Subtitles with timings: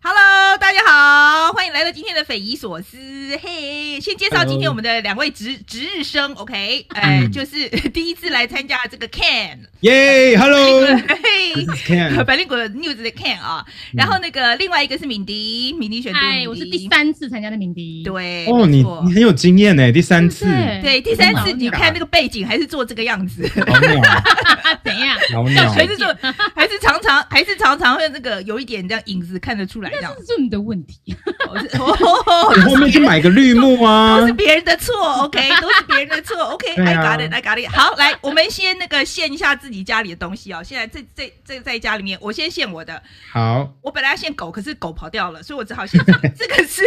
[0.00, 0.27] Hello，
[0.68, 2.98] 大家好，欢迎来到今天的匪夷所思。
[3.42, 6.84] 嘿，先介绍今天我们的两位值值日生，OK？
[6.90, 12.22] 呃，嗯、就是第一次来参加这个 Can，耶，Hello，嘿。
[12.26, 13.64] 百灵果 News 的 Can 啊。
[13.94, 18.02] 然后那个另外一个是敏迪，敏迪选读，嗨，我是第三次参加的敏迪。
[18.04, 20.44] 对，哦，你你很有经验呢，第三次，
[20.82, 23.48] 对，第三次你看那个背景还是做这个样子，
[24.84, 25.16] 怎样？
[25.32, 26.14] 老鸟，还是做，
[26.54, 29.90] 还是常常，还是常常会那个有一点这样影子看得出来。
[29.90, 37.68] 这是你的问题，你后面去买个绿幕啊，都是别人的错，OK， 都是别人的错，OK，I got it，I got it。
[37.74, 40.62] 好，来，我们先那个献一下自己家里的东西哦。
[40.62, 43.00] 现在这这这在家里面，我先献我的。
[43.32, 45.98] 好，我本来要献狗，可是狗跑掉了，所以我只好献
[46.36, 46.82] 这个是，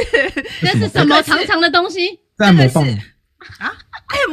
[0.61, 2.19] 这是什么长长的东西？
[2.37, 2.77] 这个是
[3.59, 3.73] 啊？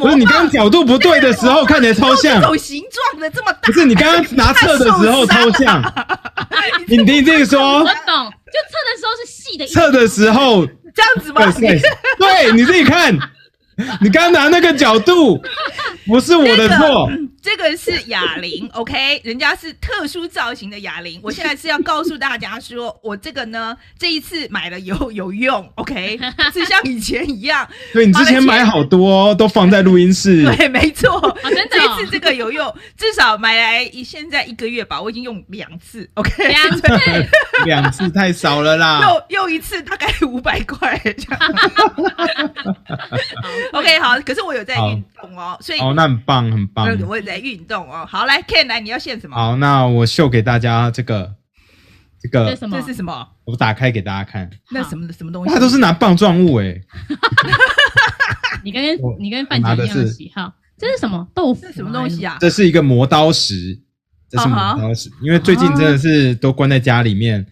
[0.01, 3.59] 不是你刚刚角度不对的时候，看起来超像，这种形状的这么大。
[3.63, 5.83] 不是你刚刚拿测的时候超像。
[6.87, 8.33] 你听这个说，我懂。
[8.49, 11.53] 就测的时候是细的，测的时候这样子吗？
[12.19, 13.15] 对，你自己看，
[14.01, 15.41] 你刚拿那个角度，
[16.07, 17.11] 不是我的错。
[17.41, 21.19] 这个是哑铃，OK，人家是特殊造型的哑铃。
[21.23, 26.19] 我现在是要告诉大家说，我这个呢，这一次买了有有用，OK，
[26.53, 27.67] 是像以前一样。
[27.93, 30.45] 对，你之前买好多，都放在录音室。
[30.57, 36.83] 对，没错，真的，这一次这个有用，至少买来现在一个月吧，我已经用两次，OK，两次，
[37.65, 39.01] 两次太少了啦。
[39.31, 41.41] 又又一次大概五百块这样。
[43.79, 46.87] OK，好，可是我有在运动哦，所以哦，那很棒，很棒。
[47.07, 47.39] 我也在。
[47.39, 49.37] 运动哦，好来，Ken 来，你要献什么？
[49.37, 51.35] 好，那我秀给大家这个，
[52.21, 53.29] 这个这是什么？
[53.45, 54.51] 我打开给大家看。
[54.73, 55.55] 那什么什么东西？
[55.55, 56.77] 它都是拿棒状物哎。
[58.65, 60.53] 你跟你跟范姐一样的喜好。
[60.77, 61.65] 这是什么豆腐？
[61.73, 62.37] 什么东西啊？
[62.41, 63.79] 这是一个磨刀石，
[64.29, 65.09] 这是磨刀石。
[65.23, 67.47] 因为最近真的是都关在家里面，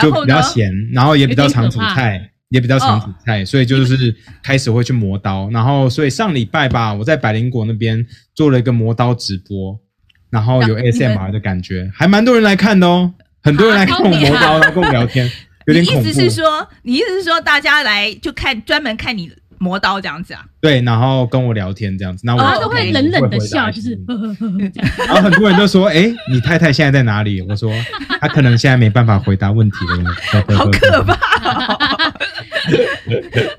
[0.00, 2.31] 就比较闲，然后也比较常煮菜。
[2.52, 9.80] 也比较常煮菜，所以就是开始会去磨刀，然后所以上礼拜吧，我在百灵果那边做了一个磨刀直播，
[10.28, 15.28] 然后有 ASMR 的感觉，还蛮多人来看的哦，很多人来看我磨刀，然后跟我聊天，
[15.66, 16.02] 有点恐怖。
[16.02, 20.44] 你意思是说，你意思是说大家来就看专门看你磨刀这样子啊？
[20.60, 23.96] 对，然后跟我聊天这样子，那我都会冷冷的笑，就是，
[25.06, 27.40] 然后很多人都说，哎，你太太现在在哪里？
[27.42, 27.72] 我说，
[28.20, 30.12] 她可能现在没办法回答问题了。
[30.58, 32.12] 好可怕。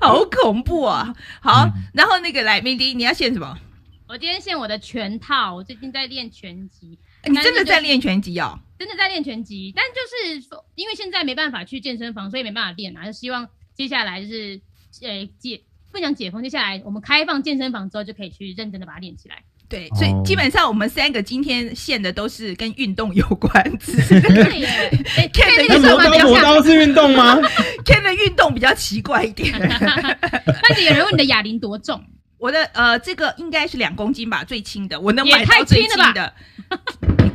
[0.00, 1.14] 好恐怖啊！
[1.40, 3.58] 好，嗯、然后那个来，明迪，你要献什么？
[4.06, 5.54] 我今天献我的拳套。
[5.54, 6.98] 我最近在练拳击。
[7.26, 8.58] 你真的在练拳击哦？
[8.78, 13.06] 真的在练拳击，但就是说，因为现在没办法去健身房，所以没办法练啊。
[13.06, 14.60] 就希望接下来就是，
[15.02, 15.60] 呃，解
[15.94, 19.36] 不想解封，接下来我们开放健身房之后，就可以去认真的把它练起来。
[19.68, 23.50] 对，所以基本上我们三个今天献的都是跟运动有关。
[23.78, 24.90] 对耶，
[25.32, 27.38] Ken 的磨刀磨刀是运动吗？
[27.86, 29.54] Ken 的运动比较奇怪一点。
[29.56, 32.04] 但是有人问你的哑铃多重？
[32.38, 36.34] 我的呃，这个应该是两公斤吧，最轻的，我能买到最轻的。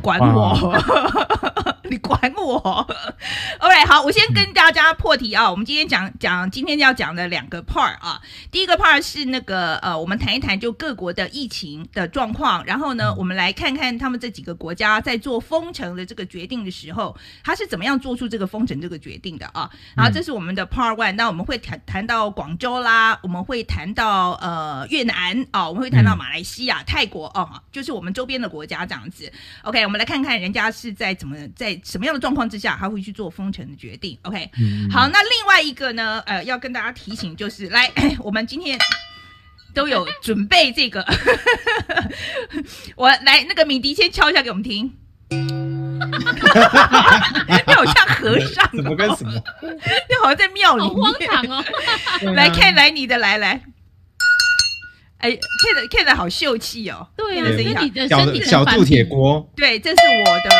[0.00, 0.76] 你管我？
[1.90, 2.86] 你管我
[3.58, 5.50] ？OK，好，我先跟大家破题啊。
[5.50, 8.20] 我们今天讲讲今天要讲的两个 part 啊。
[8.50, 19.68] 第一个 part 是那个呃，我们谈一谈就各国的疫情的状况，然后呢，我们来看看他们这几个国家在做封城的这个决定的时候，他是怎么样做出这个封城这个决定的啊。
[19.96, 29.30] 然后这是我们的 part one，那我们会谈谈到广州啦，我们会谈到呃越南啊，我们会谈到马来西亚、泰国哦，就是我们周边的国家这样子。
[29.64, 31.76] OK，我们来看看人家是在怎么在。
[31.82, 36.22] 什么样的状况之下，他会去做封城的决定？OK，、嗯、好，那另外一个呢？
[36.26, 37.90] 呃，要跟大家提醒就是，来，
[38.22, 38.78] 我们今天
[39.74, 41.04] 都有准备这个，
[42.94, 44.94] 我来那个敏迪先敲一下给我们听。
[45.30, 45.36] 你
[47.74, 49.32] 好像和尚、哦，怎么跟什么？
[49.66, 51.64] 你好像在庙里面，荒唐哦！
[52.34, 53.60] 来看，来你的，来来。
[55.20, 57.06] 哎，Kate Kate 好秀气哦！
[57.16, 60.50] 对啊，身体的小小铸铁锅，对，这是我的。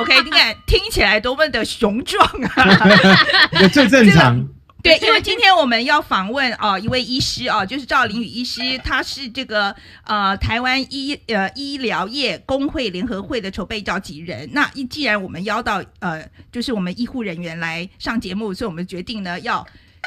[0.00, 2.88] OK，你看听起来多么的雄壮啊！
[3.60, 4.48] 也最正常。
[4.82, 9.74] 对，因为今天我们要访问啊、呃、一位医师啊，就是赵林宇医师，他是这个
[10.04, 14.48] 呃台湾医呃医疗业工会联合会的筹备召集人。
[14.52, 19.66] 那既然我们邀到呃就是我们医护人员来上节目，所以我们决定呢要。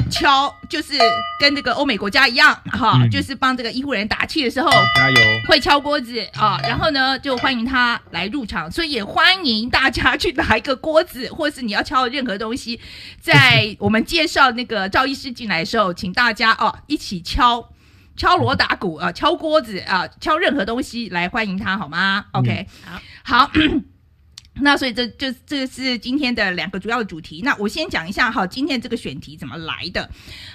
[0.09, 0.93] 敲就是
[1.39, 5.17] 跟这个欧美国家一样哈，嗯、就是帮这个医护人员打气的时候，加油，
[5.47, 12.79] 会敲锅子啊，然后呢就欢迎他来入场，所以也欢迎大家去拿一个锅子，或是你要敲的任何东西，
[13.19, 17.69] 在我们介绍那个赵医师进来的时候，请大家哦、啊、一起敲
[18.15, 22.93] 敲锣打鼓啊，敲锅子啊，敲任何东西来欢迎他好吗？OK，、嗯、
[23.23, 23.37] 好。
[23.47, 23.51] 好
[24.61, 27.41] 那所以这就这个是今天的两个主要的主题。
[27.43, 30.09] 那我先讲一下哈，今天这个选题怎么来的？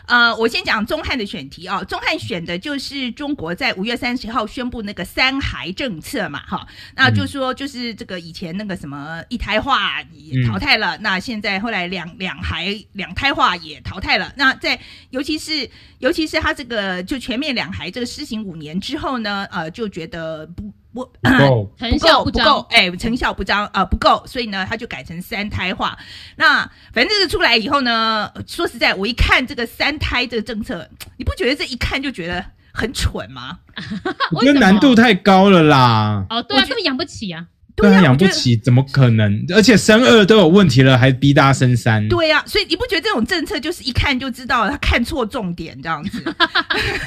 [0.07, 1.83] 呃，我先讲中汉的选题啊。
[1.85, 6.67] 中汉选的就是中国在五月三十号宣布那个三孩政策嘛，哈。
[6.97, 14.33] 那就说就是这个以前那个什么一胎化也淘汰了，嗯、那现在后来两两孩两胎化也淘汰了。
[14.37, 14.79] 那在
[15.11, 15.69] 尤其是
[15.99, 20.73] 尤其是他这个就全面两孩这个施行五年之后呢，呃，就觉得不。
[20.93, 21.05] 不，
[21.39, 25.99] 够， 成效不彰，哎，成效不彰，呃，不够，所以呢，他就改成三胎化。
[26.37, 26.61] 那
[26.93, 33.59] 反正这个出来以后呢，说实在，我一看这个三胎这个政策，你不觉得这一看就觉得很蠢吗？
[34.33, 36.27] 我觉得难度太高了啦。
[36.29, 37.47] 哦，对啊，根本养不起啊。
[37.75, 39.47] 对啊，养不起，怎么可能？
[39.55, 42.07] 而且生二都有问题了，还逼大家生三。
[42.07, 46.23] 对呀、啊，所以你不觉得这种政策就是一看就知道他看错重点这样子？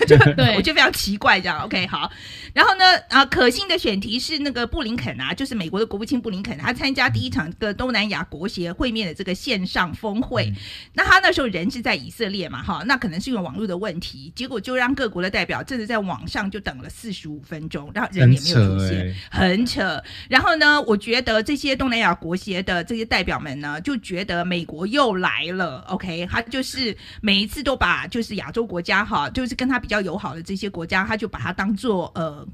[0.08, 1.60] 就 对，我觉得非常奇怪这样。
[1.60, 2.12] OK，好。
[2.56, 10.46] 然后呢，啊，可信的选题是那个布林肯啊，就是美国的国务卿布林肯，他参加第一场的东南亚国协会面的这个线上峰会。
[10.46, 10.56] 嗯、
[10.94, 20.04] 那他那时候人是在以色列嘛，哈，那可能是因为网络的问题，结果就让各国的代表真的在网上就等了四十五分钟，然后人也没有出现，很扯，很扯。
[20.30, 32.45] 然后呢，我觉得这些东南亚国协的这些代表们呢，就觉得美国又来了，OK，他就是每一次都把就是亚洲国家哈，就是跟他比较友好的这些国家，他就把它当做呃。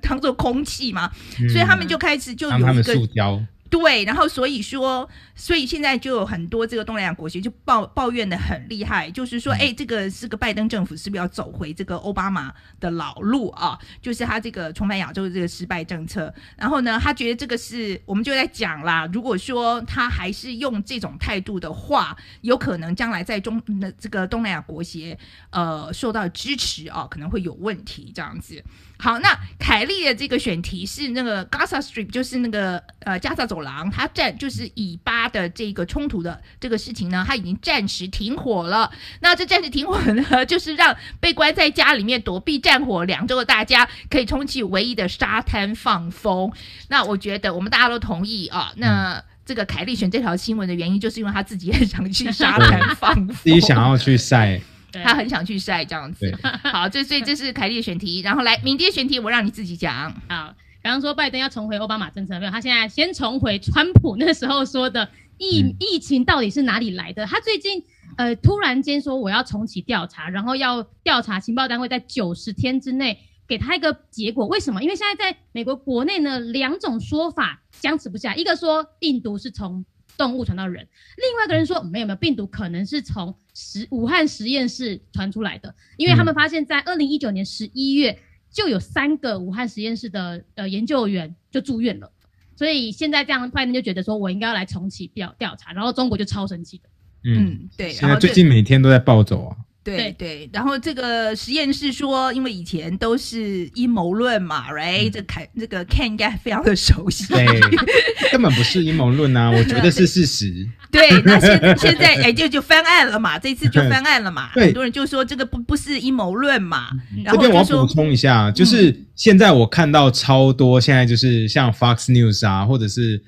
[0.00, 3.42] 当做空气嘛，嗯、所以他们就开始就有一个塑胶。
[3.70, 12.50] 对，然后所以说，所以现在就有很多这个东南亚国协就抱抱怨的很厉害，就是说，哎，这个是个拜登政府是不是要走回这个奥巴马
[12.80, 13.78] 的老路啊？
[14.00, 16.34] 就是他这个重返亚洲的这个失败政策。
[16.56, 25.18] 然后呢，他觉得这个是我们就在讲啦，如果说他还是用这种态度的话，有可能将来在中那这个东南亚国协
[25.50, 28.64] 呃受到支持啊，可能会有问题这样子。
[29.00, 38.90] 好，那凯利的这个选题是那个 Gaza Strip，就是那个呃加萨走廊，它暂就是以巴的这个冲突的这个事情呢，它已经暂时停火了。
[39.20, 46.50] 那这暂时停火呢， 就是让被关在家里面躲避战火两周的大家，可以冲去唯一的沙滩放风。
[46.88, 48.72] 那我觉得我们大家都同意啊。
[48.76, 54.60] 那这个凯利选这条新闻的原因，就是因为他自己很想去沙 滩放风，自己想要去晒。
[54.92, 56.32] 他很想去晒这样子，
[56.64, 60.10] 好，这所以这是凯莉的选题，然后来敏迪的选题，我让你自己讲。
[60.28, 62.50] 好，刚刚说拜登要重回奥巴马政策没有？
[62.50, 67.26] 他现在先重回川普那时候说的疫、嗯、疫情到底是哪里来的？
[67.26, 67.82] 他最近
[68.16, 74.46] 呃突然间说我要重启调查，然后要调查情报单位在九十天之内给他一个结果。
[74.46, 74.82] 为什么？
[74.82, 79.84] 因为现在在美国国内呢，两种说法僵持不下，一个说病毒是从
[80.18, 80.86] 动物传到人，
[81.16, 88.18] 另外一个人说没有没有，病毒可能是从实武汉实验室传出来的，因为他们发现，在二零一九年十一月
[88.50, 92.10] 就有三个武汉实验室的呃研究员就住院了，
[92.56, 96.88] 所以现在这样，拜登就觉得说我应该要来重启调调查，然后中国就超生气的，
[97.24, 99.56] 嗯，对，现在最近每天都在暴走啊。
[99.96, 107.46] 对对，然后这个实验室说，因为以前都是阴谋论嘛，right？、嗯、这凯这个 Ken 应该非常的熟悉，对，
[108.32, 110.66] 根本不是阴谋论啊， 我觉得是事实。
[110.90, 116.88] 对，那现现在哎，就就翻案了嘛，这次就翻案了嘛，很多人就说这个不不是阴谋论嘛。
[117.24, 123.22] 然后这边我要补充一下，就是现在我看到超多，现在就是像 Fox News 啊，或者是。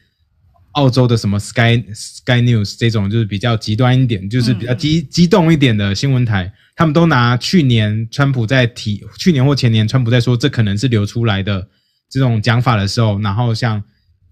[0.72, 11.68] 澳洲的什么 Sky Sky News 这种就是比较极端一点，就是比较激激动一点的新闻台，他们都拿去年川普在提，去年或前年川普在说这可能是流出来的
[12.10, 13.82] 这种讲法的时候，然后像。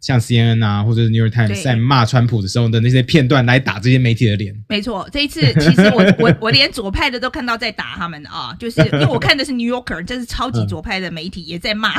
[0.00, 4.54] 像 CNN 啊，或者是 New York Times 在骂川普的时候的那些片段来打这些媒体的脸。
[4.68, 11.92] 没错，这一次其实我我 我连左派的都看到在打他们啊，就是因为我看的是 New Yorker，这是超级左派的媒体也在骂。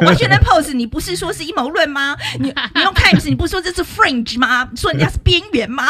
[0.00, 2.16] Washington Post，你不是说是阴谋论吗？
[2.38, 4.68] 你你用 Times，你不是说这是 Fringe 吗？
[4.76, 5.84] 说人家是边缘吗？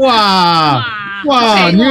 [0.00, 0.84] 哇
[1.24, 1.70] 哇！
[1.70, 1.82] 你。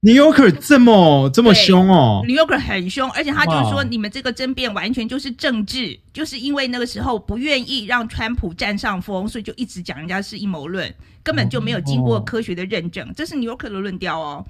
[0.00, 10.88] New Yorker 这么这么凶哦，New Yorker 很凶，而且他就是说，你们这个争辩完全就是政治，就是因为那个时候不愿意让川普占上风，所以就一直讲人家是阴谋论，
[11.24, 14.46] 根本就没有经过科学的认证，哦、这是 New Yorker 的论调哦。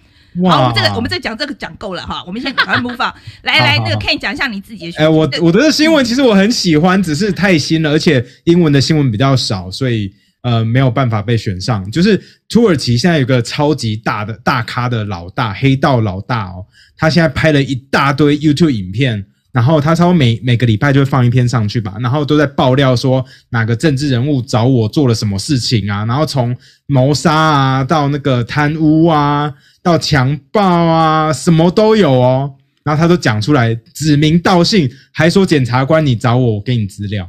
[0.51, 4.99] 好，我们这个我们这讲这个讲够了哈，我们先赶快 move on， 来来，那个 Ken 讲一下你自己的。
[4.99, 10.13] 哎，我我的新闻其实我很喜欢，只是太新了，而且英文的新闻比较少，所以。
[10.43, 11.89] 呃，没有办法被选上。
[11.91, 16.65] 就是土耳其现在有个超级大的大咖的老大，黑道老大哦，
[16.97, 29.53] 他现在拍了一大堆 YouTube 影片，然后他差不多每每个礼拜就会放一篇上去吧，然后都在爆料说哪个政治人物找我做了什么事情啊，然后从谋杀啊到那个贪污啊，
[29.83, 32.55] 到强暴啊，什么都有哦，
[32.85, 37.29] 然后他都讲出来，指名道姓，还说检察官你找我，我给你资料。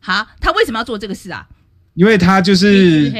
[0.00, 1.46] 好，他为什么要做这个事啊？
[2.00, 3.12] 因为他就是，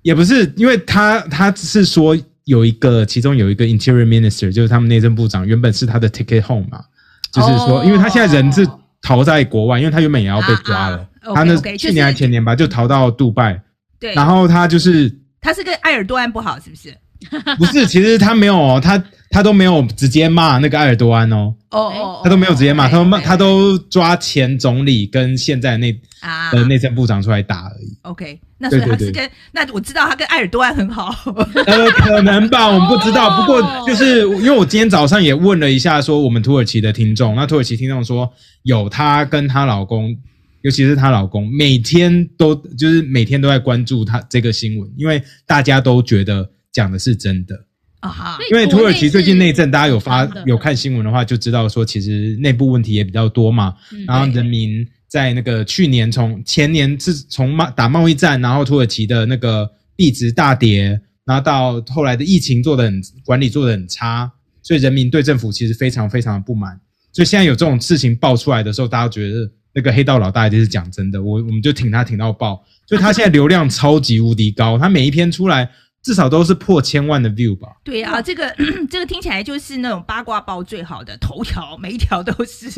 [0.00, 6.82] 也不是，因为他他只是说有一个，其中有一个 Interior Minister，就是他们内政部长，原本是他的 ticket home 嘛，
[7.30, 8.66] 就是说，哦、因为他现在人是
[9.02, 13.60] 逃在国外，因为他原本也要被抓了，他那去年还前年吧，就逃到杜拜，
[14.00, 16.96] 对，然后他就是他是跟埃尔多安不好，是不是？
[17.58, 18.96] 不是，其实他没有哦，他
[19.34, 27.98] 他都没有直接骂那个埃尔多安哦，哦哦，他都没有直接骂，他都骂，他都抓前总理跟现在那啊的内政部长出来打而已。
[28.02, 31.12] OK，那所以他是跟那我知道他跟埃尔多安很好，
[31.66, 33.40] 呃，可能吧，我们不知道。
[33.40, 40.16] 不过就是因为我今天早上也问了一下，说我们土耳其的听众，那土耳其听众说有她跟她老公，
[40.62, 46.48] 尤其是她老公，每天都就是每天都在关注她这个新闻，因为大家都觉得。
[46.74, 47.54] 讲的是真的
[48.04, 53.74] 啊哈，因为土耳其最近内政，大家有发有看新闻的话，就知道说其实内部问题也比较多嘛。
[54.06, 64.30] 然后人民在那个去年从前年是从贸打贸易战，然后土耳其的那个币值大跌，然后到后来的疫情做的很管理做的很差，
[64.62, 66.78] 所以人民对政府其实非常非常的不满。
[67.10, 72.62] 所以现在有这种事情爆出来的时候，大家觉得那个黑道老大一定是讲真的，我我们就挺他挺到爆。
[72.86, 75.70] 所以他现在流量超级无敌高，他每一篇出来。
[76.04, 77.68] 至少都是破千万的 view 吧？
[77.82, 78.54] 对啊，这个
[78.90, 82.68] 这个听起来就是那种八卦报最好的头条，每一条都是。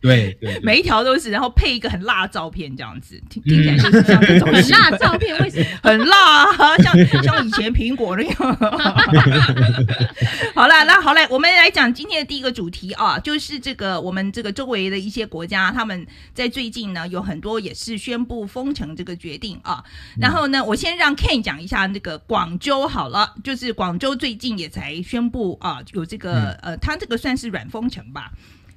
[0.00, 6.74] 对对，每一条都是，然后配一个很辣的照片，这样子听听起来就是像这种 很辣的照片，为什么很辣啊？
[6.78, 8.34] 像像以前苹果那样。
[10.56, 19.84] 好了，那好嘞，我们来讲今天的第一个主题啊，就是这个我们这个周围的一些国家，他们在最近呢有很多也是宣布封城这个决定啊。
[20.18, 22.69] 然后呢，我先让 Ken 讲一下那个广州。
[22.70, 28.30] 州好了，就是广州最近也才宣布啊，有这个、嗯、呃，它这个算是软封城吧。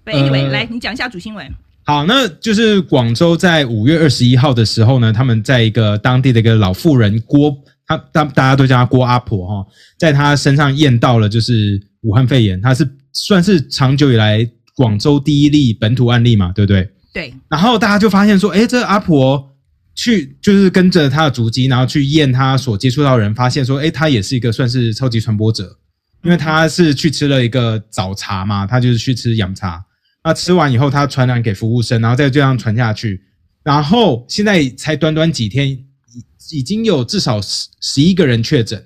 [0.05, 1.47] Anyway，、呃、来你讲一下主新闻。
[1.85, 9.67] 好，那就是广州在五月二十一号的时候呢，他们在一个当地的一个老妇人郭，他大大家都叫她郭阿婆哈，
[9.99, 16.89] 在她身上验到了就是武汉肺炎，她是算是长久以来广州第一例本土案例嘛，对不对？
[17.13, 17.31] 对。
[17.47, 19.52] 然后大家就发现说，哎，这个阿婆。
[19.95, 25.77] 去就是跟着他的足迹，然后去验他所接触到的人，发现说，哎，他也是一个算是超级传播者，
[26.23, 29.83] 因为他是去吃了一个早茶嘛，他就是去吃洋茶，
[30.23, 33.21] 那吃完以后他传染给服务生，然后再这样传下去，
[33.63, 38.83] 然后现在才短短几天，已已经有至少十十一个人确诊，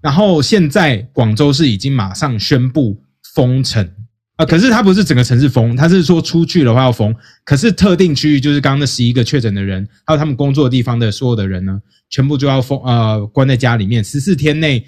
[0.00, 3.00] 然后现在广州市已经马上宣布
[3.34, 3.88] 封城。
[4.38, 7.12] 啊，可是他不是整个城市封，他是说出去的话要封。
[7.44, 11.76] 可是特定区域，就是刚刚那十一个确诊的人，还有他们工作的地方的所有的人呢，
[12.08, 14.86] 全部就要封，呃，关在家里面十四天内。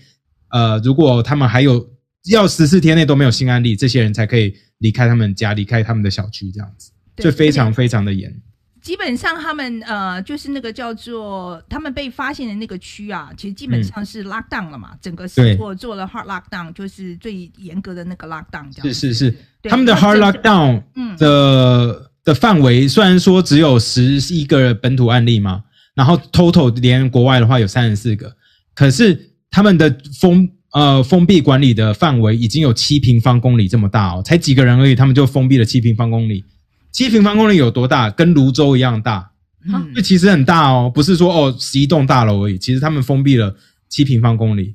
[0.50, 1.84] 呃，如果他们还有
[2.30, 8.32] 要十四天内都没有新案例，这些人才可以离开他们家，离开他们的小区，这样子，就非常非常的严。
[8.82, 18.72] 基本上他们呃，就是那个叫做他们被发现的那个区啊，其实基本上是 lock down 了嘛，嗯、整个是做做了 hard lockdown，就是最严格的那个 lockdown。
[18.82, 19.34] 是是是，
[19.64, 20.82] 他们的 hard lockdown
[21.18, 24.02] 的、嗯、的范围虽然说只有十
[24.34, 25.62] 一个本土案例嘛，
[25.94, 28.34] 然后 total 连国外的话有三十四个，
[28.74, 36.44] 可是他们的封呃封闭管理的范围已经有七平方公里这么大哦，才几个人而已，他们就封闭了七平方公里。
[36.92, 38.10] 七平方公里有多大？
[38.10, 39.30] 跟泸州一样大，
[39.66, 42.58] 嗯，这其实很大哦，不是说哦十一栋大楼而已。
[42.58, 43.54] 其实他们封闭了
[43.88, 44.74] 七平方公里，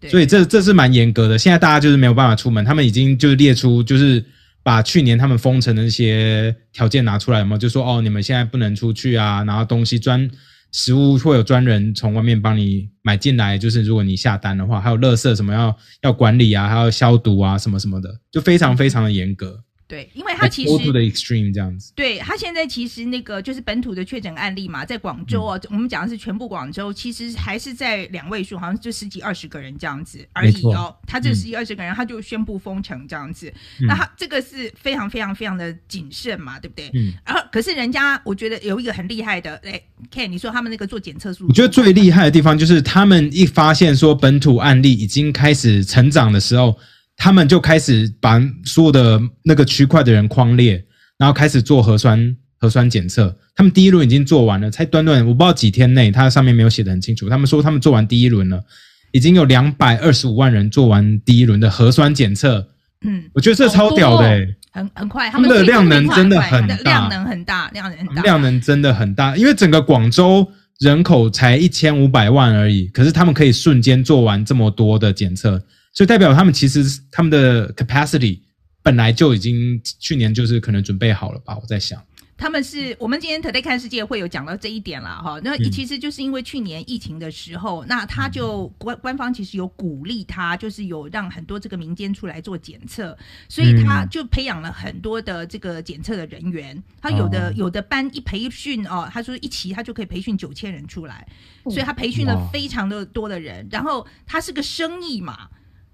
[0.00, 1.38] 对，所以这这是蛮严格的。
[1.38, 4.24] 现在大家就是没有办法出门，他们已经就是列出，就是
[4.62, 10.28] 把去年他们封城的那些条件拿出来嘛，就说哦，你们现在不能出去啊，然后东西专
[10.72, 19.62] 食物会有专人从外面帮你买进来，就是如果你下单的话，还有垃圾什么要要管理啊，还要消毒啊，什么什么的，就非常非常的严格。
[19.90, 21.92] 对，因为他其实 go to the extreme 这样子。
[21.96, 30.94] 对，他现在其实那个就是本土的确诊案例嘛，在广州啊，嗯、我们讲的是全部广州，其实还是在两位数，好像就十几二十个人这样子而已哦。
[31.08, 33.52] 他这十几二十个人，他就宣布封城这样子。
[33.80, 36.88] 嗯、那他这个是非常非常非常的谨慎嘛，对不对？
[36.94, 37.12] 嗯。
[37.26, 39.82] 然后，可是人家我觉得有一个很厉害的，哎
[40.12, 46.78] ，Ken，你说他们那个做检测数，我觉得最厉害的地方就是他们一发现说本土案例已经开始成长的时候。
[47.22, 50.82] 他们就开始把所有的那个区块的人框列，
[51.18, 53.36] 然后开始做核酸核酸检测。
[53.54, 57.28] 他们第一轮已经做完了，才短短我不知道几天内，它上面没有写得很清楚。
[57.28, 58.64] 他们说他们做完第一轮了，
[59.12, 62.66] 已经有两百二十五万人做完第一轮的核酸检测。
[63.04, 69.36] 嗯，我觉得这超屌的、欸，很很快，他们的量能真的很大，量能很大，量能很大，量能真的很大。
[69.36, 75.62] 因为整个广州人口才一千五百万而已，可是他们可以瞬间做完这么多的检测。
[75.92, 78.40] 所以代表他们其实他们的 capacity
[78.82, 81.58] 本来就已经去年就是可能准备好了吧？
[81.60, 82.02] 我在想。
[82.38, 85.38] 他们是我们今天 Today 看世界会有讲到这一点了哈。
[85.44, 93.14] 那其实就是因为去年疫情的时候，嗯、那他就官官方其实有鼓励他，就是有让很多这个民间出来做检测，
[93.46, 96.82] 所以他就培养了很多的这个检测的人员。
[97.02, 101.28] 他有的、哦、有的班一培训哦，他说一期他就可以培训九千人出来，
[101.64, 103.68] 所以他培训了非常的多的人。
[103.70, 105.50] 然后他是个生意嘛。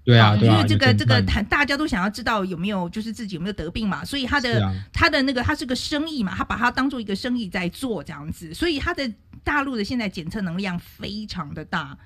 [0.07, 9.11] 对啊，因为这个这个谈大家都想要知道有没有就是自己有没有得病嘛，所以他的、啊、他的那个他是个生意嘛，他把它当做一个生意在做这样子，所以他的
[9.43, 11.97] 大陆的现在检测能量非常的大，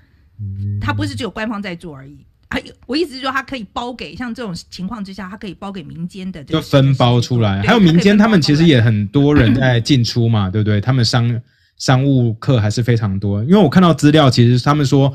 [0.80, 10.80] 他不是只有官方在做而已，还有我意思是说，他可以包给像这种情况之下，它可以包给民间的，就分包出来，还有民间他们其实也很多人在进出嘛，对不对？
[10.80, 11.40] 他们商
[11.76, 15.14] 商务客还是非常多，因为我看到资料，其实他们说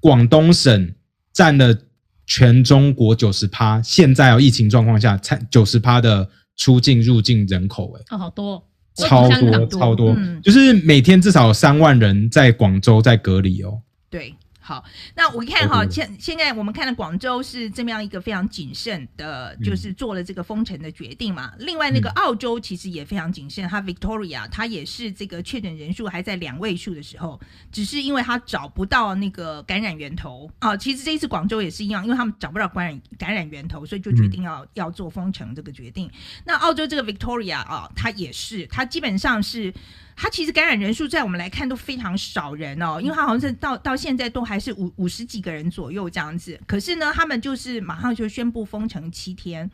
[0.00, 0.94] 广东省
[1.34, 1.76] 占了。
[2.26, 8.62] 全中国九十趴，现在哦，疫情状况下，才九十趴的出境入境人口，哎，哦，好多，
[8.96, 13.80] 超多超多，嗯，就是每天至少有三万人在广州在隔离哦。
[14.10, 14.34] 对。
[14.64, 14.84] 好，
[15.16, 21.52] 那我一看哈，现现在我们看到广州是这么样一个非常谨慎的，就是做了这个封城的决定嘛。
[21.58, 27.40] 另外那个澳洲其实也非常谨慎，它 Victoria 它也是这个确诊人数还在两位数的时候，
[27.72, 30.76] 只是因为它找不到那个感染源头啊。
[30.76, 36.08] 其实这一次广州也是一样，因为他们找不到感染感染源头，所以就决定要要做封城这个决定。
[36.44, 39.74] 那澳洲这个 Victoria 啊，它也是，它基本上是。
[40.14, 46.60] 他其实感染人数在我们来看都非常少人哦，因为他好像是到到现在都还是五五十几个人左右这样子。
[46.66, 49.70] 可是呢，他们就是马上就宣布封城七天。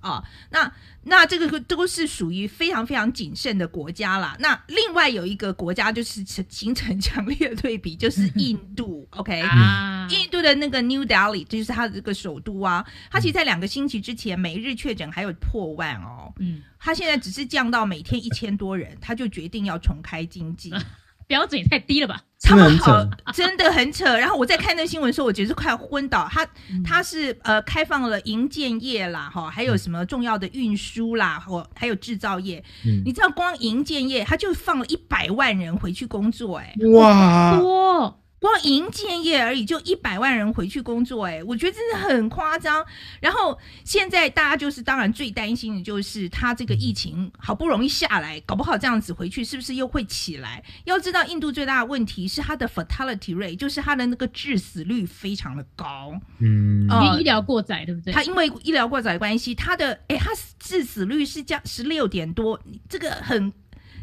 [0.00, 4.36] 啊，那那这个都是属于非常非常谨慎的国家啦。
[4.38, 9.06] 那另外有一个国家就是 形成强烈的对比，就是印度。
[9.10, 16.32] OK，、嗯、印度的那个 New Delhi 就是它的这个首都啊，它其实在两个星期之前每日确诊还有破万哦。
[16.38, 20.72] 嗯，它现在只是降到每天一千多人，它就决定要重开经济。
[21.28, 22.22] 啊标准也太低了吧！
[22.40, 24.04] 他们好， 真的很扯。
[24.16, 26.26] 然后我在看那个新闻的时候，我觉得是快要昏倒。
[26.30, 26.46] 他
[26.82, 32.64] 他是呃开放了营建业啦，哈，还有什么重要的运输啦，或还有制造业。
[32.86, 38.20] 嗯，你知道光营建业，他就放了一百万人回去工作，欸，哎，哇，多。
[38.40, 42.84] 光营建业而已，就一百万人回去工作，欸，哎，我觉得真的很夸张。
[43.20, 50.62] 然后现在大家就是当然最担心的就是他这个疫情好不容易下来，搞不好这样子回去是不是又会起来？
[50.84, 56.12] 要知道印度最大的问题是它的 fatality rate，就是它的那个致死率非常的高。
[56.38, 58.12] 嗯，因为医疗过载，对不对？
[58.12, 63.52] 它因为医疗过载的关系，它的哎，它致死率是降十六点多，这个很。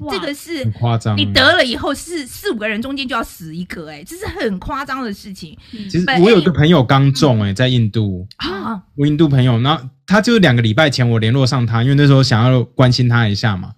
[0.10, 5.58] 这个是很夸张，你得了以后是四五个人中间就要死一个，哎，这是很夸张的事情。
[5.72, 13.72] 其实我有一个朋友刚中，哎，在印度啊，我印度朋友，然后他就是两个礼拜前我联络上他，因为那时候想要关心他一下嘛，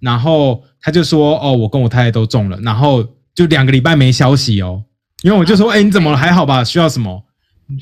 [0.00, 4.84] 然后他就说，哦，我跟我太太都中了，然后就两个礼拜没消息哦，
[5.22, 6.16] 因为我就说，哎，你怎么了？
[6.16, 6.62] 还好吧？
[6.62, 7.24] 需要什么？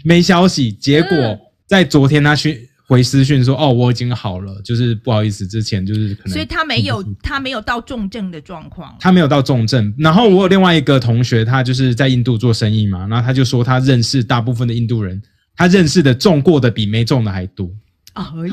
[0.05, 0.73] 没消息。
[0.73, 2.71] 结果在昨天他去。
[2.93, 9.95] 回私讯说：“哦，我已经好了，就是不好意思，之前就是可能，所以他没有，他没有到重症的状况，他没有到重症。
[9.97, 15.23] 然后我有另外一个同学，他就是在印度做生意嘛，然后他就说他认识大部分的印度人，
[15.57, 17.71] 他认识的中过的比没中的还多
[18.13, 18.31] 啊！
[18.37, 18.47] 哎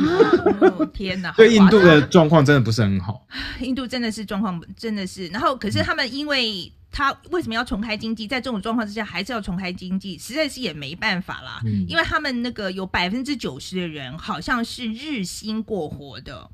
[0.78, 1.34] 呦，天哪！
[1.36, 3.28] 对印度的状况真的不是很好，
[3.60, 8.28] 印度真的是状况真的是，然后可是他们因为。”他为什么要重开经济？
[8.28, 11.62] 在这种状况之下，还是要重开经济，实在是也没办法啦。
[11.66, 16.50] 嗯、因为他们那个有百分之九十的人好像是日薪过活的。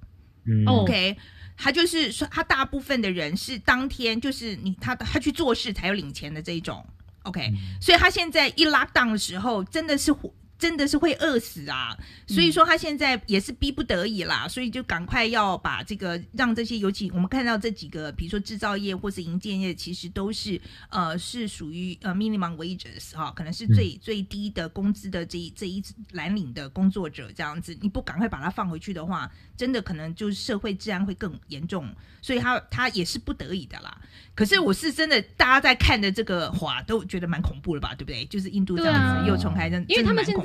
[0.46, 1.18] 嗯，OK，
[1.58, 6.86] 他就是说，他大部分的人是当天就是你他他去做事才有领钱的这一种。
[7.24, 10.14] OK，、嗯、所以他现在一 lock down 的时候，真的是。
[10.58, 11.96] 真的是会饿死啊！
[12.28, 33.98] 所以说他现在也是逼不得已啦，所以就赶快要把这个让这些，尤其我们看到这几个，比如说制造业或是营建业，其实都是呃是属于呃 minimum wages 哈，可能是最最低的工资的这一这一蓝领的工作者这样子，你不赶快把它放回去的话，真的可能就是社会治安会更严重，所以他他也是不得已的啦。
[34.34, 38.26] 可是我是真的，大家在看的这个话都觉得蛮恐怖的吧，对不对？
[38.26, 40.45] 就是印度这样子又重开，真的，因为他们现在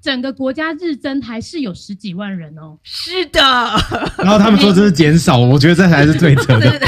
[0.00, 2.78] 整个国家日增还是有十几万人哦。
[2.82, 3.40] 是的，
[4.18, 6.70] 然后他们说这是减少，我觉得这才是最扯的。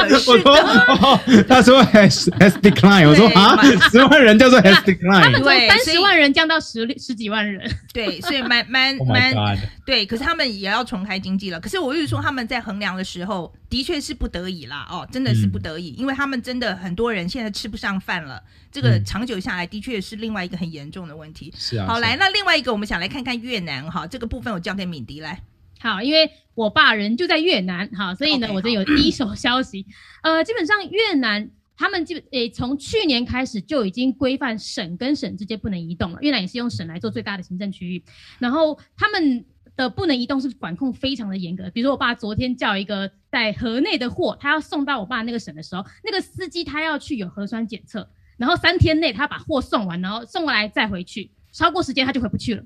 [0.10, 3.56] 我说，他说 has has decline，我说啊，
[3.90, 9.32] 十万人叫做 has decline，他们从三十万人降到十十几万人，对，所以蛮蛮蛮
[9.86, 10.04] 对。
[10.04, 11.60] 可是他们也要重开经济了。
[11.60, 15.90] 可是我就是说他们在衡量的时候，的确是不得已啦，哦，真的是不得已。
[15.90, 21.52] 因为他们真的很多人现在吃不上饭了，这个长久下来的确是另外一个很严重的问题。
[21.56, 21.86] 是啊。
[21.90, 25.42] 好，来，那另外一个我们想来看看越南哈，这个部分我交给敏迪来。
[25.80, 29.84] 好，因为我爸人就在越南，哈，所以呢，okay, 我这有第一手消息。
[30.22, 36.18] 呃，基本上越南他们基本诶从去年开始就已经规范省跟省之间不能移动了。
[36.20, 38.04] 越南也是用省来做最大的行政区域，
[38.38, 41.68] 然后他们的不能移动是管控非常的严格。
[41.70, 52.62] 比如说我爸昨天叫一个在河内的货，他要送到我爸那个省的时候，那个司机他要去有核酸检测，然后三天内他把货送完，然后送过来再回去，超过时间他就回不去了。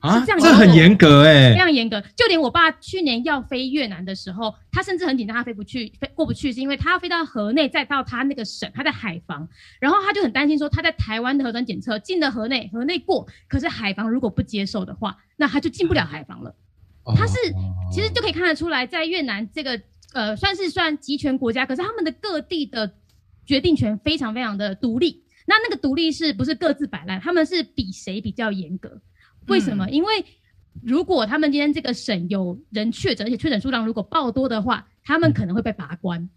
[0.00, 2.00] 啊，这样这很严格哎、欸，非常严格。
[2.16, 9.46] 就连我爸去年要飞越南的时候，他甚至很紧张，他飞不去，飞过不去，是因为他要飞到河内，再到他那个省，他在海防，
[9.78, 16.54] 然后他就很担心说，他在台湾的核酸检测进了河内，河内过，可是海防如果不接受的话，那他就进不了海防了。
[17.14, 17.36] 他是
[17.92, 19.78] 其实就可以看得出来，在越南这个
[20.14, 22.90] 呃算是算集权国家，可是他们的各地的
[23.44, 25.24] 决定权非常非常的独立。
[25.46, 27.20] 那那个独立是不是各自摆烂？
[27.20, 29.00] 他们是比谁比较严格？
[29.48, 29.88] 为什么？
[29.90, 30.24] 因为
[30.82, 36.28] 如果他们今天这个省有人确诊，而且确诊数量如果爆多的话，他们可能会被拔关，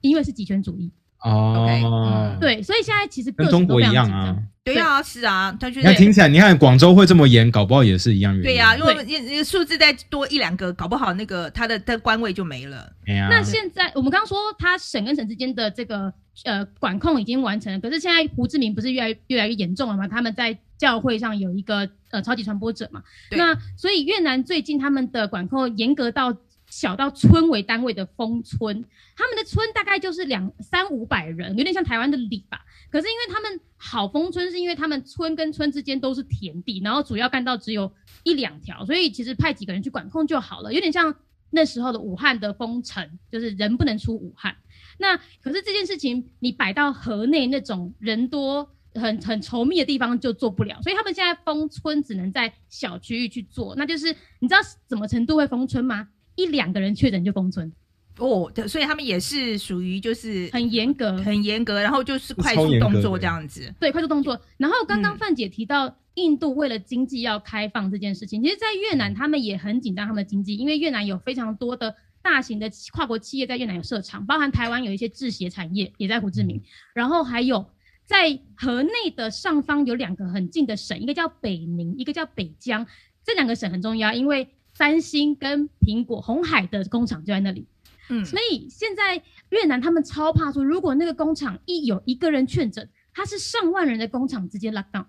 [0.00, 0.92] 因为是极权主义。
[1.24, 4.36] 哦、okay, 嗯，对，所以现在其实跟中国一样啊。
[4.64, 5.90] 对啊，是啊，他觉得。
[5.90, 8.44] 那听起来，你看广州会这么严，搞不好也是一样原因。
[8.44, 12.92] 对呀、啊，因为那个数字再多一两个，搞不好那个他的的官位就没了。
[13.06, 16.12] 哎、那现在我们刚刚说，他省跟省之间的这个
[16.44, 20.06] 呃管控已经完成了，可是现在胡志明不是越来越来越严重了吗？
[20.06, 23.02] 他们在教会上有一个呃超级传播者嘛。
[23.30, 26.36] 那所以越南最近他们的管控严格到。
[26.70, 28.84] 小到村为单位的封村，
[29.16, 32.64] 他们的村大概就是两三五百人，有点像台湾的里吧。
[32.90, 41.14] 可是因为他们好封村，是因为他们村跟村之间都是田地，然后主要干道只有一两条，所以其实派几个人去管控就好了，有点像
[41.50, 44.56] 那时候的武汉的封城，就是人不能出武汉。
[44.98, 53.74] 那可是这件事情你摆到河内那种人多很很稠密的地方就做不了，所以他们现在封村只能在小区域去做。
[53.76, 56.08] 那就是你知道什么程度会封村吗？
[56.38, 57.72] 一两个人确诊就封村，
[58.18, 64.40] 哦，所以他们也是属于就是很严格，很严格，然后就是快速动作这样子，对，快速动作。
[64.56, 76.62] 然后刚刚范姐提到印度为了经济要开放这件事情，嗯、其实，在越南他们也很紧张他们的经济，因为越南有非常多的大型的跨国企业在越南有设厂，包含台湾有一些制鞋产业也在胡志明，
[76.94, 77.68] 然后还有
[78.04, 82.86] 在河内的上方有两个很近的省，一个叫北宁，一个叫北江，
[83.24, 84.46] 这两个省很重要，因为。
[84.78, 87.66] 三星跟苹果、红海的工厂就在那里，
[88.10, 95.06] 嗯，所以现在越南他们超怕说，如果那个工厂一有一个人确诊，它是上万人的工厂直接 lock down，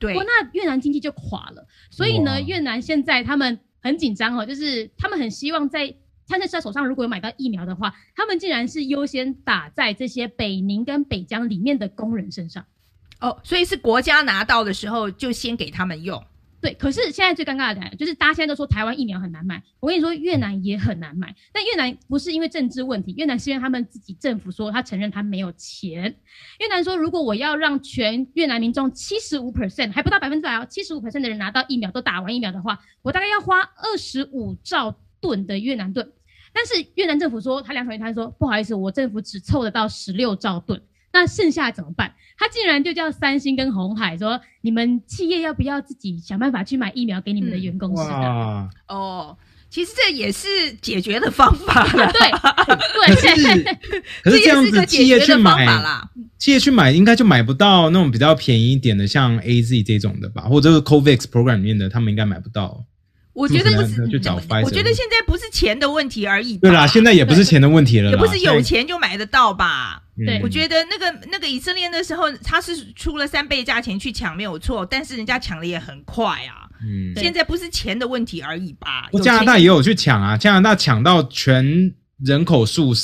[0.00, 1.64] 对，那越南经济就垮了。
[1.92, 5.94] 所以呢，越南现在他们很紧张哦，就是他们很希望在
[6.26, 12.66] 参赛者手上如果有买到疫苗的话，他们竟然是优先打在这些北宁跟北疆里面的工人身上。
[13.20, 16.20] 哦，所以是国家拿到的时候就先给他们用。
[16.64, 21.36] 对，可是现在最尴尬的点就是大家现在都说台湾疫苗很难买，我跟你说越南也很难买。
[21.52, 26.04] 但越南不是因为政治问题，越南是因为他们自己政府说他承认他没有钱。
[26.58, 36.10] 越南说如果我要让全越南民众七十五 percent 还不到百分之百哦，七十五 percent 的人拿到疫苗都打完疫苗的话，我大概要花二十五兆吨的越南盾。
[36.54, 40.80] 但是越南政府说他两手一摊说不好意思，我政府只凑得到十六兆吨。
[41.14, 42.12] 那剩下怎么办？
[42.36, 48.10] 他竟然就叫三星跟红海说：“你们企业要不要自己想办法去买疫苗给你们的员工？”吃的。
[48.10, 49.36] 哇哦，
[49.70, 52.12] 其实这也是解决的方法了。
[52.12, 52.30] 对
[53.06, 53.78] 对，可是
[54.24, 62.84] 可是这样子企业去买啦，企业去买应该就买不到那种比较便宜一点的，像 AZ 这种的吧，或者是 COVAX program 里面的，他们应该买不到。
[63.34, 64.02] 我觉得不是，
[64.64, 66.56] 我觉得现在不是钱的问题而已。
[66.58, 70.00] 对啦，现在也不是钱的问题了，也不是有钱就买得到吧？
[70.16, 76.70] 对，我觉得那个那个以色列那时候，他是出了三倍价钱去抢，没有错，但是人家抢的也很快啊。
[76.80, 79.08] 嗯，现在不是钱的问题而已吧？
[79.22, 81.92] 加拿大也有去抢啊，加拿大抢到全
[82.24, 82.94] 人口数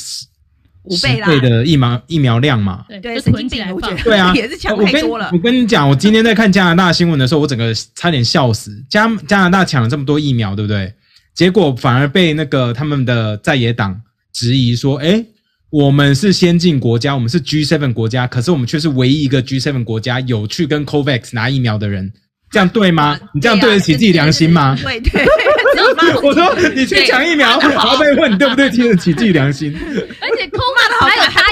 [0.83, 2.85] 五倍啦，倍的疫苗疫苗量嘛？
[2.89, 5.29] 对对，神经病，我觉得对啊， 也是抢太多了。
[5.31, 8.71] 我跟你讲，我今天在看加拿大新闻的时候，我整个差点笑死。
[8.89, 10.93] 加加拿大抢了这么多疫苗，对不对？
[11.33, 14.01] 结果反而被那个他们的在野党
[14.33, 15.25] 质疑说：“诶，
[15.69, 22.11] 我们是先进国家，我们是 G7 国家，可是我们却是唯一一个 G7 国家有去跟 COVAX 拿疫苗的人，
[22.51, 23.17] 这样对吗？
[23.33, 25.25] 你这样对得起自己良心吗？”对对，
[26.21, 29.73] 我说你去抢疫苗，然后被问你对不对对得起自己良心？
[30.19, 30.70] 而且 COVAX 还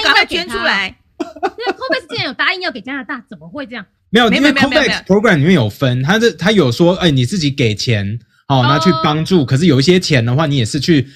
[0.10, 3.86] 有答应要捐出来，那 COVAX 竟然有答应要给加拿大，怎么会这样？
[4.10, 8.20] 没有，因为 COVAX program 里面有分，他这他有说，哎，你自己给钱。
[8.50, 11.08] 哦，拿去帮助，可是有一些钱的话，你也是去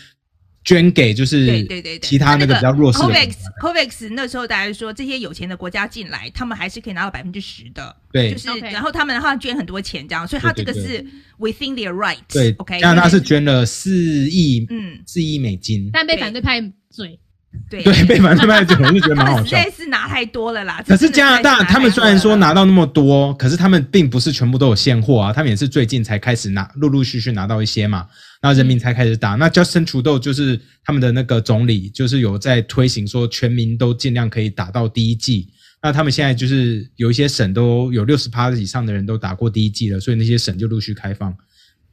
[0.64, 3.06] 捐给就是对对对其他那个比较弱势的。
[3.06, 11.04] COVAX COVAX 那时候大家说这些有钱的国家进来，他们还是可以拿到百分之十的，对，就是然后他们的话捐很多钱这样，所以他这个是
[11.40, 12.20] within their right。
[12.32, 13.92] 对，OK，加拿大是捐了四
[14.30, 17.20] 亿，嗯，四亿美金，但被反对派嘴。
[17.70, 19.46] 对对，被反对派嘴，我就觉得蛮好笑。
[19.46, 20.84] 实在是拿太多了啦。
[20.88, 28.06] 可是加拿大他们虽然说拿到那么多，可是他们并不是全部都有现货啊，他们也是最近才开始拿，陆陆续续拿到一些嘛，
[28.42, 29.36] 然后人民才开始打。
[29.36, 35.50] 那 Justin Trudeau 就是他们的那个总理，就是有在推行说全民都尽量可以打到第一季。
[35.82, 41.36] 那他们现在就是有一些省都有六十趴以上的人都打过第一季了，所以那些省就陆续开放。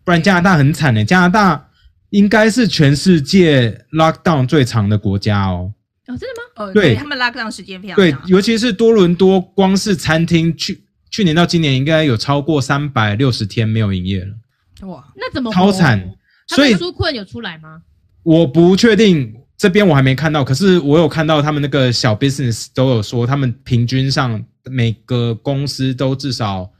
[0.04, 1.66] 不然加拿大很惨呢，加拿大。
[2.10, 5.72] 应该是全世界 lockdown 最长的国家哦。
[6.06, 6.66] 哦，真的吗？
[6.66, 8.04] 哦，对，他们 lockdown 时间非常长。
[8.04, 14.88] 对，尤其是多伦多，光是餐厅去去年到今年应该有超过三百六十天没有营业了。
[14.88, 16.12] 哇，那怎么超惨？
[16.48, 17.82] 所以纾困有出来吗？
[18.22, 20.42] 我不确定，这边我还没看到。
[20.42, 26.70] 可是我有看到他们那个小 business 都有说，他们平均上每个公司都至少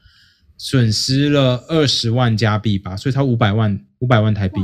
[0.57, 4.59] 损失了二十万加币吧，所以才五百万五百万台币。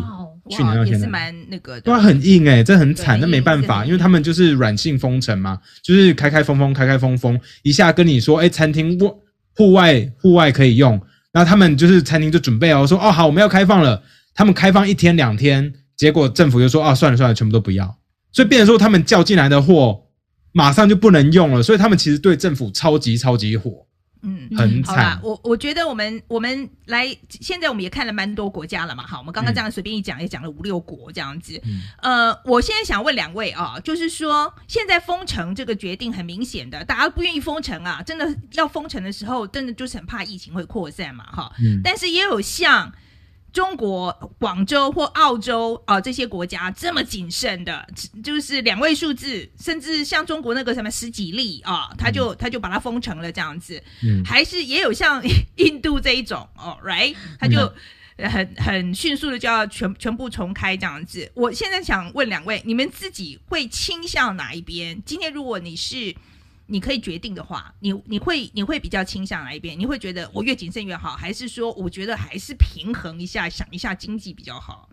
[0.50, 1.00] 去年到现在。
[1.00, 9.24] 也是蛮那个的，对，很硬诶、欸，这很惨，那没办法，因为他们就是软性封城嘛，就是开开封封，开开封封，一下跟你说，哎、欸，餐厅户
[9.56, 11.02] 户外户外可以用，
[11.34, 17.98] 那他们就是餐厅就准备哦，说哦好，我们要开放了，他们开放一天两天，结果政府就说啊、哦，算了算了，全部都不要，
[18.32, 20.04] 所以变成说他们叫进来的货
[20.52, 23.87] 马上就不能用了，所以他们其实对政府超级超级火。
[24.28, 24.96] 嗯，很惨。
[24.96, 29.08] 好啦，我我觉得我们我们来，现在我们也看了蛮多国家了嘛。
[29.08, 31.60] 好，我们刚刚这样随便一讲，也讲了五六国这样子。
[31.64, 41.52] 嗯、呃，我现在想问两位啊，就是说现在封城这个决定很明显的，大家不愿意封城啊，真的要封城的时候，真的就是很怕疫情会扩散嘛，哈。
[41.60, 41.80] 嗯。
[41.84, 42.92] 但是也有像。
[43.54, 47.88] 中国广州或澳洲啊、呃，这些国家这么谨慎的，
[48.24, 53.82] 就是两位数字，甚至像中国那个什么十几例啊，他就他就把它封城了这样子。
[54.04, 55.24] 嗯，还是也有像
[55.58, 57.74] 印度这一种哦，right，他就
[58.18, 61.32] 很很迅速的就要全全部重开这样子。
[61.34, 65.02] 我现在想问两位，你们自己会倾向哪一边？
[65.04, 66.16] 今天如果你是。
[66.70, 69.80] 你可以决定的话，你你会你会比较倾向哪一边？
[69.80, 74.90] 你会觉得我越谨慎越好，还是说我觉得还是平衡一下，想一下经济比较好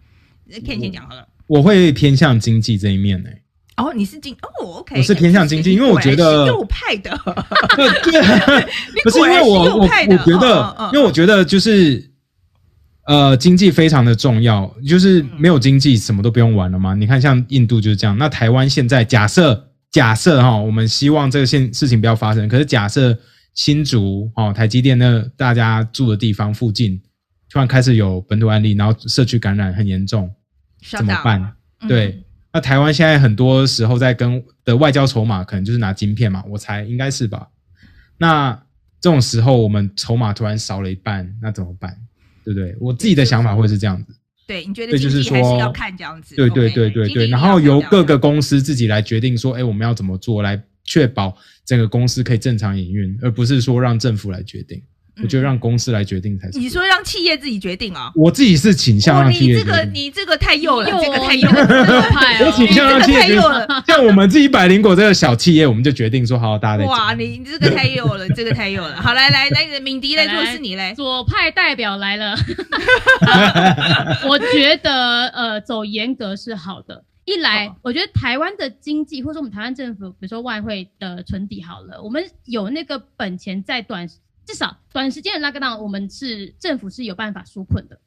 [0.49, 1.27] ？Ken 先讲好了。
[1.49, 3.43] 我会偏向经济这一面呢、欸。
[3.77, 7.11] 哦，你是经哦，OK，我是偏向经济，因为我觉得右派的。
[8.05, 12.09] 对， 不是因为我我我觉得，哦哦、因为我觉得就是
[13.07, 16.95] 呃，经济非常的重要，就是没有经济什么都不用玩了嘛。
[16.95, 18.17] 你看，像印度就是这样。
[18.17, 19.71] 那台湾现在假设。
[19.95, 22.49] 假设哈，我们希望这个现事情不要发生。
[22.49, 23.17] 可是假设
[23.55, 27.01] 新竹哦，台积电那大家住的地方附近
[27.49, 30.29] 突然开始有本土案例，然后社区感染很严重，
[30.91, 31.55] 怎么办？
[31.83, 37.47] 嗯、对，那台湾现在很多时候在跟的外交筹码，可能就是拿晶片嘛，我猜应该是吧？
[38.19, 38.51] 那
[39.01, 41.97] 这种时候我们筹码突然少了一半，那怎么办？
[42.45, 42.77] 对不对？
[42.81, 44.13] 我自己的想法会是这样子。
[44.47, 46.35] 对，你觉得就是还是要看这样子？
[46.37, 54.83] 对对对对对，然后由各个公司自己来决定说，哎，我们要怎么做来确保整个公司可以正常营运，而不是说让政府来决定。
[55.23, 56.59] 我觉得让公司来决定才是。
[56.59, 58.11] 你说让企业自己决定啊？
[58.17, 59.71] 我自己是倾向让企业决定。
[59.71, 63.41] 你这个你这个太幼了，这个太幼了，我倾向让企业决定。
[63.87, 66.85] 像我们自己百灵果这个小企业，我们就决定说，好，大家。
[66.85, 69.01] 哇，你你这个太幼了，这个太幼了。
[69.01, 70.93] 好，来来来，敏迪来做是你嘞。
[70.97, 72.35] 左派代表来了。
[74.29, 77.05] 我觉得呃，走严格是好的。
[77.25, 84.09] 一来，我觉得台湾的经济，或者说我们台湾政府，比如说外汇的存底好了，我们有那个本钱在短。
[84.47, 87.99] 至少短时间的 lockdown，我们是政府是有办法纾困的，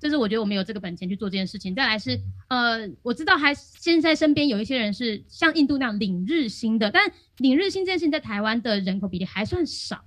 [0.00, 1.74] 就是我觉得我们有这个本钱去做这件事情。
[1.74, 10.04] 再来是，呃，我知道还现在身边有一些人是像印度那样领日薪的，但领日薪这件事情在台湾的人口比例还算少，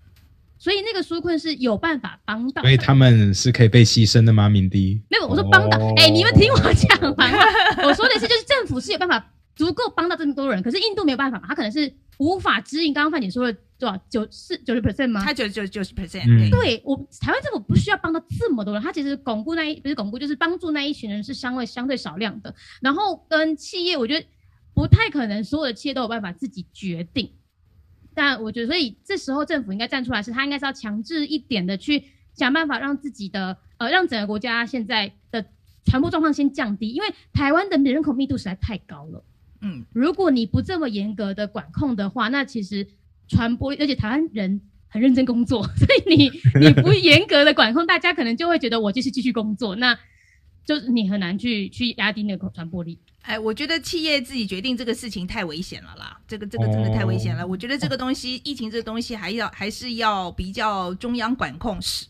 [0.57, 2.61] 所以那个纾困是有办法帮到。
[2.61, 4.49] 所以他们是可以被牺牲的吗？
[4.49, 5.01] 敏迪？
[5.09, 5.77] 没有，我说帮到。
[5.95, 7.45] 哎、你们听我讲完话，
[7.87, 12.93] 我说的是就是政府是有办法足够帮到这么多人，可是印度没有办法嘛，他可能是无法指引。
[12.93, 13.57] 刚刚范姐说了。
[13.79, 15.23] 多少九四九十 percent 吗？
[15.23, 16.25] 他九九九十 percent。
[16.51, 22.53] 对，我台湾政府不需要帮到这么多人，他其实巩固那一不是巩固，就是帮助那一群人是相对相对少量的。
[22.81, 24.27] 然后跟企业，我觉得
[24.73, 27.31] 不太可能所有的企业都有办法自己决定。
[28.13, 32.03] 但我觉得，所以这时候政府应该站出来，是他应该是要强制一点的去
[32.33, 35.45] 想办法让自己的呃让整个国家现在的
[35.85, 39.23] 传播状况先降低，因为台湾的人口密度实在太高了。
[39.61, 42.87] 嗯，如果你不这么严格的管控的话，那其实。
[43.31, 49.95] 传播，而且台湾人很认真工作， 所以你你不严格的管控，大家可能就会觉得我就是继续工作，那
[50.65, 52.97] 就是你很难去去压低那个传播力。
[53.21, 57.43] 哎，我觉得企业自己决定这个事情太危险了啦，这个这个真的太危险了。
[57.43, 62.07] 哦、我觉得这个东西，疫情这个东西还要还是要比较中央管控，是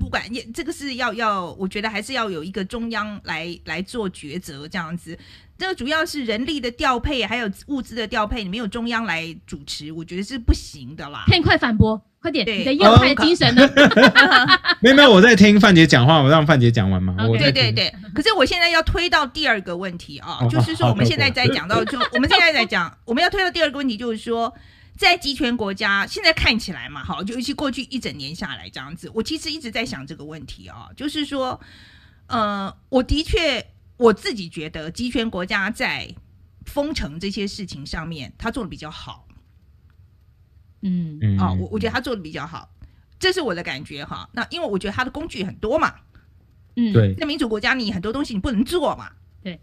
[0.00, 5.18] 不管也这个是要要，我觉得还是要有一个中央来来做抉择这样子。
[5.62, 11.22] 这个主要是人力的调配，还有物资的调配，你没有中央来主持，我觉得是不行的啦。
[11.28, 12.02] 可以快反驳。
[12.20, 13.62] 快点，对你的右派精神呢？
[14.82, 17.14] 没有没有，我在听范姐讲话，我让范姐讲完嘛。
[17.38, 24.52] 对对对，可是我现在要推到第二个问题啊，就是说我们现在在讲到，就我们现在在讲，我们要推到第二个问题，就是说，
[24.96, 31.60] 在集权国家，现在看起来嘛，好，就尤其过去一整年下来这样子，我其实一直在想这个问题啊，就是说，
[32.26, 33.64] 呃，我的确
[33.96, 36.14] 我自己觉得集权国家在
[36.66, 39.26] 封城这些事情上面，他做的比较好。
[40.80, 42.68] 嗯嗯，哦，我我觉得他做的比较好，
[43.18, 44.28] 这是我的感觉哈。
[44.32, 45.94] 那因为我觉得他的工具很多嘛，
[46.76, 47.14] 嗯，对。
[47.18, 49.10] 那民主国家你很多东西你不能做嘛，
[49.42, 49.60] 对。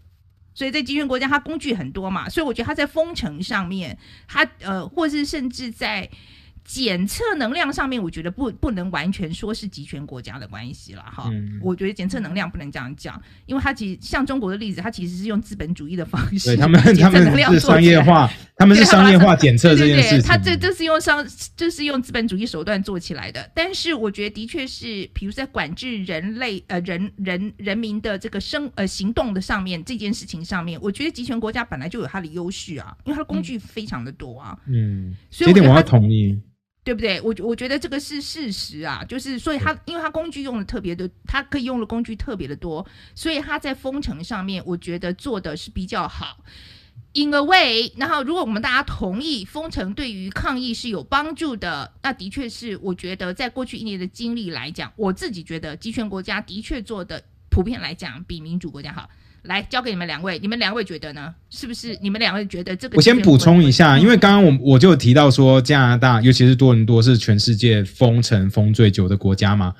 [0.54, 6.10] 所以在集权国家，他工具很多嘛，所以我觉得他在封城上面，他呃，或是甚至在。
[6.64, 11.28] 检测能量上面，我觉得不不能完全说是集权国家的关系了哈。
[11.32, 20.22] 嗯、我觉得检测能量不能这样讲，因为它其实像中国的例子，它其实是用资本主义的方式，对他们 他们是商业化，他们是商业化检测这件事情。
[20.22, 23.50] 他这这是用商，这是用资本主义手段做起来的。
[23.54, 34.56] 但是我觉得的确是，比如在管制人类呃人人人民的这个生呃行动的上面这件事情上面，我觉得集权国家本来就有它的优势啊，因为它的工具非常的多啊。
[34.66, 36.38] 嗯，所以这点我要同意。
[36.90, 37.20] 对不对？
[37.20, 46.38] 我我觉得这个是事实啊，就是所以他，因为他工具用的特别的，他可以用的工具特别的多，所以他在封城上面，我觉得做的是比较好。
[47.14, 59.08] In a way，然后如果我们大家同意封城对于抗疫是有帮助的，那的确是我觉得在过去一年的经历来讲，我自己觉得集权国家的确做的普遍来讲比民主国家好。
[59.44, 61.34] 来交给你们两位，你们两位觉得呢？
[61.48, 62.96] 是不是你们两位觉得这个？
[62.96, 69.74] 我先补充一下，因为刚刚我我就提到说，加拿大尤其是多伦多是全世界封城封最久的国家嘛，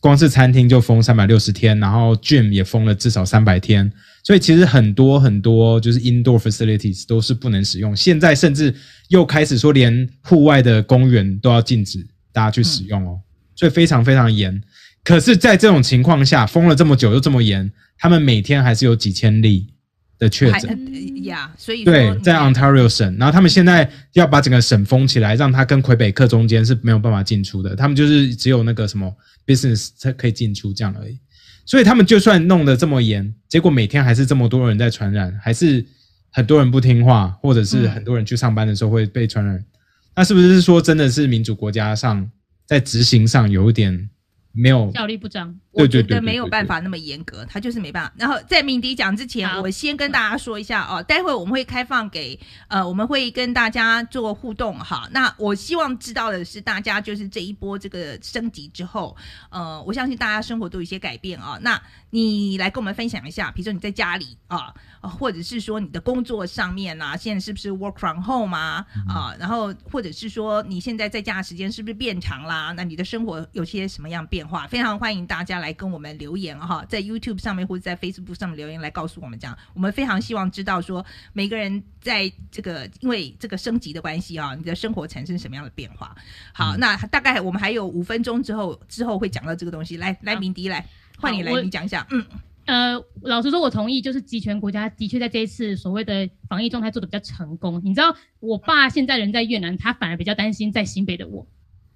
[0.00, 3.92] 光是餐厅就封三百六十天，然后 gym 也封了至少三百天，
[4.24, 7.94] 所以其实很多很多就是 indoor facilities 都是不能使用。
[7.94, 8.74] 现在甚至
[9.08, 13.20] 又开始说，连户外的公园都要禁止大家去使用哦，
[13.54, 14.62] 所以非常非常严。
[15.04, 17.72] 可是，在这种情况下，封了这么久又这么严。
[17.98, 19.72] 他们每天还是有几千例
[20.18, 29.12] 的确诊呀，所以对，在 Ontario 省，然后他们现在要把整个省封起来，让他跟魁北克中间是没有办法进出的，他们就是只有那个什么
[29.46, 31.18] business 才可以进出这样而已。
[31.64, 35.84] 所以他们就算弄得这么严，结果每天还是这么多人在传染，还是
[36.30, 39.56] 很多人不听话，或者是很多人去上班的时候会被传染。
[39.56, 39.64] 嗯、
[40.16, 42.28] 那是不是说真的是民主国家上
[42.66, 44.08] 在执行上有一点？
[44.52, 48.12] 没有效力不彰，我觉得没有办法那么严格，他就是没办法。
[48.16, 55.08] 然后在敏迪讲之前，我先跟大家说一下哦，待会我们会开放给呃，我们会跟大家做互动哈。
[55.12, 59.16] 那我希望知道的是，大家就是这一波这个升级之后，
[59.50, 61.58] 呃，我相信大家生活都有一些改变啊。
[61.62, 61.80] 那
[62.10, 64.74] 你来跟我们分享一下，比如说你在家里啊。
[65.02, 68.86] 或者是说你的工作上面啊，现在是不是 work from home 啊？
[69.08, 72.72] 啊，然后或者是说你现在在家的时间是不是变长啦？
[72.76, 74.64] 那你的生活有些什么样变化？
[74.68, 79.56] 非常欢迎大家来跟我们留言哈，在 YouTube 上面或者在 Facebook 上面留言来告诉我们这样。
[79.72, 86.14] 我们非常希望知道说每个人在这个因为这个升级的关系啊，你的生活产生什么样的变化？
[86.52, 89.96] 好，那大概我们还有五分钟之后之后会讲到这个东西。
[89.96, 90.86] 来来，敏迪来
[91.18, 92.22] 换你来，你讲一下，嗯。
[92.64, 97.82] 呃，老实说，我同意，就是集权国家的确在这一次所谓的防疫状态做的比较成功。
[97.84, 101.44] 你知道，我爸现在人在越南，他反而比较担心在新北的我，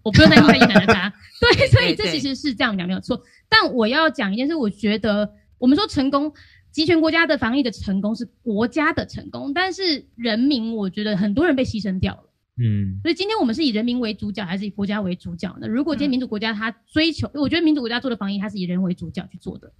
[0.03, 1.15] 我不用担心在越南的他。
[1.41, 3.23] 对，所以这其实是这样讲没有错。
[3.49, 6.33] 但我要讲一件事，我觉得我们说成功，
[6.71, 12.23] 集权国家的防疫的成功是国家的成功，但是人民，我觉得很多人被牺牲掉了。
[12.59, 15.69] 嗯，所以今天我们是以人民为主角，还是以国家为主角呢？
[15.69, 19.73] 如果今天民主国家他追求，我觉得民主国家做的防疫，它是以人为主角去做的。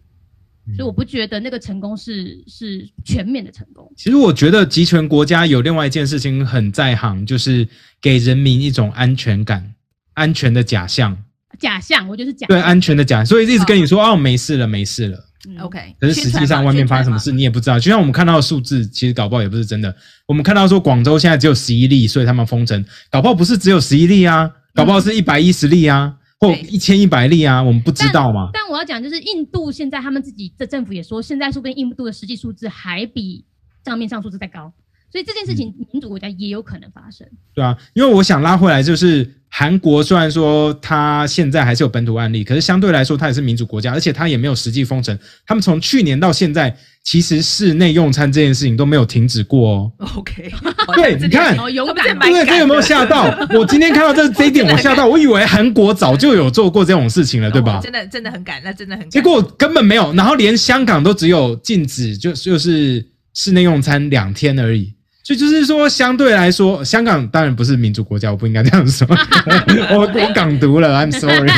[0.77, 3.89] 所以我不觉得那个成功是是全面的成功。
[3.97, 7.69] 其实我觉得集权国家有另外一件事情很在行，就是
[8.01, 9.75] 给人民一种安全感，
[10.15, 11.17] 安全的假象。
[11.59, 12.47] 假象，我觉得是假。
[12.47, 13.27] 对，安全的假象。
[13.27, 15.19] 所以一直跟你说哦，没事了，没事了。
[15.61, 15.79] OK。
[15.99, 17.79] 可是实际上外面发生什么事你也不知道。
[17.79, 19.95] 就像我们看到的数字，其实搞不好也不是真的。
[20.27, 26.15] 我们看到说广州现在只有十一例，所以他们封城，搞不好不是只有十一例啊，搞不好是一百一十例啊。
[26.39, 28.51] 或一千一百例啊，我们不知道嘛。
[28.53, 33.43] 但我要讲就是，印度现在他们自己的政府也说，现在说不定印度的实际数字还比
[33.83, 34.71] 账面上数字再高，
[35.11, 37.27] 所以这件事情民主国家也有可能发生。
[37.55, 45.19] 对啊，因为我想拉回来，就是韩国虽然说它现在还是有本土案例，可是相对来说它也是民主国家，而且它也没有实际封城。
[45.47, 49.93] 他们从去年到现在，其实室内用餐这件事情都没有停止过哦。
[50.17, 50.53] OK，
[50.97, 53.25] 对，你看，对，这有没有吓到？
[53.55, 57.81] 我今天看到这这一点，我吓到，我以为韩国早就有做过这种事情了，对吧？
[57.83, 59.09] 真的真的很赶，那真的很。
[59.09, 64.93] 结果根本没有，然后连香港都只有禁止，就就是室内用餐两天而已。
[65.27, 69.05] 所以就是说，相对来说，香港当然不是民主国家，我不应该这样说。
[69.91, 71.51] 我我港独了，I'm sorry。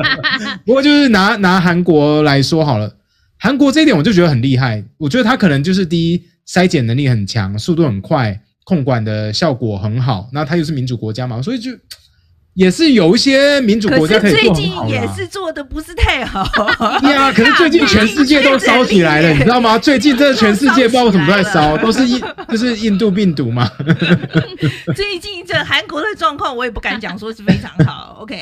[0.66, 2.94] 不过就是拿拿韩国来说好了，
[3.38, 4.84] 韩国这一点我就觉得很厉害。
[4.98, 10.28] 我觉得他可能就是第一，筛检能力很强，速度很快，控管的效果很好。
[10.34, 11.70] 那他又是民主国家嘛，所以就。
[12.56, 16.42] 也是有一些民主国家可以做很好，最近也是做的不是太好。
[17.00, 19.78] 对啊，可是最近全世界都烧起来了， 你知道吗？
[19.78, 23.70] 最近这全世界不知道为什么都在烧，都是印， 就是印度病毒嘛。
[24.94, 28.16] 最近这韩国的状况，我也不敢讲说是非常好。
[28.20, 28.40] OK，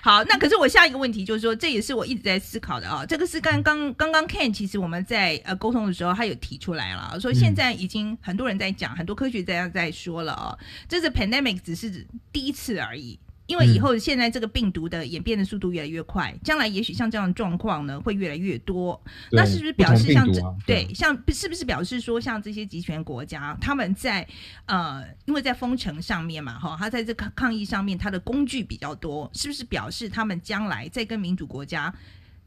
[0.00, 3.06] 好，那可是我下一个问题就是说，这也是我一直在思考的啊。
[3.06, 10.58] 这个是刚刚刚刚 Ken，其实我们在呃沟通的时候，他有提出来了，说现在已经很多人在讲，很多科学家在说了啊，
[10.88, 13.16] 这是 pandemic 只是第一次而已。
[13.52, 18.98] 因为以后现在这个病毒的演变的速度越来越快，将来也许像这样的状况呢会越来越多。
[19.30, 24.26] 那是不是表示像这、啊、对像是不是表示说像这些集权国家他们在
[24.64, 31.94] 呃因为在封城上面嘛哈，他在这抗抗疫上面他的工具比较多，是不是表示他们将来在跟民主国家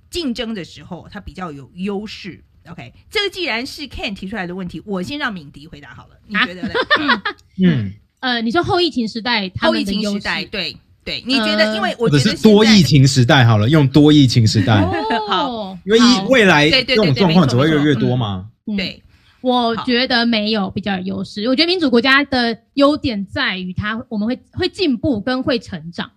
[0.09, 6.73] 竞争的时候他比较有优势？OK，这个既然是 Ken 提出来的问题，我先让敏迪回答好了，你觉得呢？
[6.97, 7.23] 啊、
[7.63, 10.75] 嗯呃，你说后疫情时代，后疫情时代对。
[11.05, 11.75] 对，你觉得？
[11.75, 14.83] 因为我觉得是多疫情时代好了，用多疫情时代。
[15.29, 18.49] 好，因为未来这种状况只会越来越多嘛。
[18.75, 19.03] 对，
[19.41, 21.47] 我觉得没有比较有优势。
[21.47, 26.09] 我觉得民主国家的优点在于它，我们会会进步跟会成长。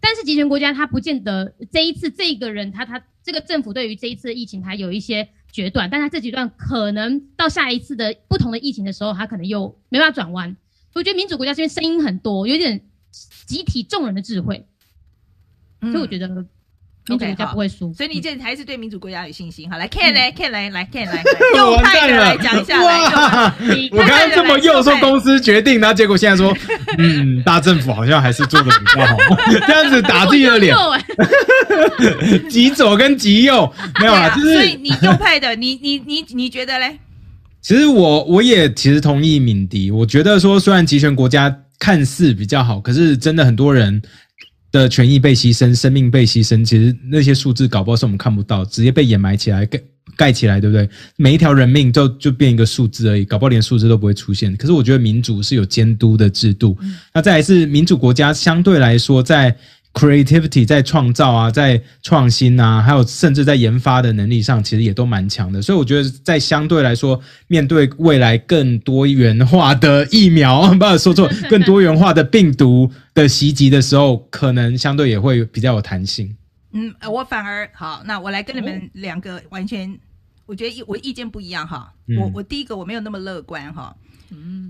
[0.00, 10.56] 但是集权国家它不见得这一次这个人他他这个政府对于这一次疫情他有一些决断，但他这几段可能到下一次的不同的疫情的时候，他可能又没办法转弯。
[10.94, 12.80] 我觉得民主国家这边声音很多，有点。
[13.50, 14.64] 集体众人的智慧，
[15.80, 16.46] 所以我觉得民
[17.04, 17.92] 主国家不会输。
[17.92, 19.68] 所以你这还是对民主国家有信心。
[19.68, 21.24] 好，来，Ken 来，Ken 来，来，Ken 来，
[21.56, 22.80] 右派的来讲一下。
[22.80, 23.52] 哇，
[23.90, 26.56] 我刚刚这么右说公司决定，然后结果现在说，
[26.98, 29.16] 嗯，大政府好像还是做的比较好。
[29.66, 30.76] 这样子打自己的脸，
[32.48, 34.30] 极左跟极右没有啊？
[34.36, 36.98] 就是所以你右派的，你你你你觉得嘞？
[37.60, 41.62] 其实我我也其实同意敏迪，我觉得说虽然集权国家。
[41.80, 44.00] 看似比较好，可是真的很多人
[44.70, 49.80] 的权益被牺牲，生命被牺牲，其实那些数字搞不好是我们看不到，直接被掩埋起来，盖
[50.14, 50.88] 盖起来，对不对？
[51.16, 54.56] 每一条人命就就变一个数字而已，搞不好连数字都不会出现。
[54.56, 59.56] 可是我觉得民主是有监督的制度，嗯、那再来是民主国家相对来说在。
[59.92, 65.60] Creativity 在创造啊，在创新啊，还有甚至在研发的能力上，其实也都蛮强的。
[65.60, 76.36] 所以我觉得，在相对来说，面对未来更多元化的疫苗，不要说错，更多元化的病毒的袭击的时候，可能相对也会比较有弹性。
[76.72, 79.98] 嗯，我反而好，那我来跟你们两个完全，
[80.46, 81.92] 我觉得意我意见不一样哈。
[82.16, 83.92] 我我第一个我没有那么乐观哈。
[84.04, 84.09] 嗯，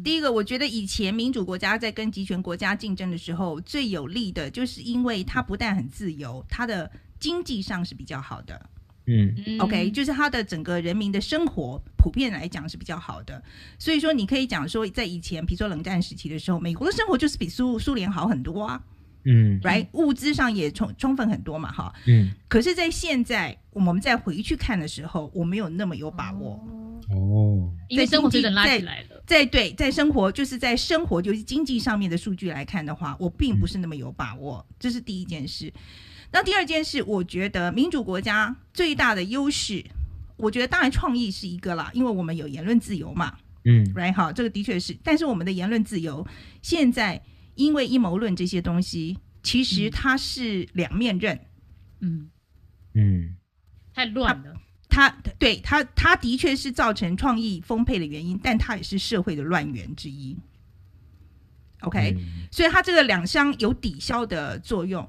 [0.03, 8.71] 第一个，我觉得以前民主国家在跟集权国家竞争的时候，最有利的就是因为它不但很自由，它的经济上是比较好的。
[9.07, 13.43] 嗯，OK，就是它的整个人民的生活普遍来讲是比较好的。
[13.79, 18.81] 所以说，你可以讲说，在以前，比如说冷战时期的时候，美国的生活就是比苏苏联好很多啊。
[19.25, 21.93] 嗯，right，物资上也充充分很多嘛，哈。
[22.07, 26.53] 嗯，可是，在现在我们再回去看的时候，我没有那么有把握。
[27.11, 29.23] 哦，因为生活真的拉起来了。
[29.27, 34.65] 在对，在生活就是在生活，就是经济上面的数据来看的话，我并不是那么有把握。
[34.79, 35.73] 这是第一件事。
[36.33, 39.85] 那第二件事，我觉得民主国家最大的优势，
[40.37, 43.37] 我觉得当然创意是一个啦，因为我们有言论自由嘛。
[43.65, 44.97] 嗯，right 哈，这个的确是。
[45.03, 46.27] 但是我们的言论自由
[46.63, 47.21] 现在
[47.61, 51.39] 因为阴谋论这些东西，其实它是两面刃。
[52.01, 52.31] 嗯
[52.95, 53.37] 嗯，
[53.95, 54.57] 太乱了。
[54.89, 55.09] 它
[55.39, 60.37] 对它，它的确是造成创意丰沛的原因，但它也是社会的乱源之一。
[61.83, 65.09] OK，嗯，所以它这个两相有抵消的作用。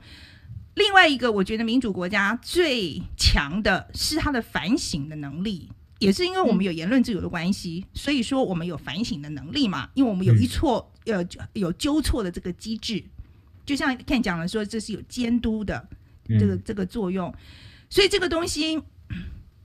[0.75, 9.89] 另外一个，我觉得民主国家最强的是它的反省的能力，也是因为我们有言论自由的关系，嗯，所以说我们有反省的能力嘛。
[9.95, 13.03] 因为我们有一错，呃，有纠错的这个机制，
[13.65, 15.87] 就像 Ken 讲的说，这是有监督的
[16.27, 17.33] 这个这个作用，
[17.89, 18.81] 所以这个东西。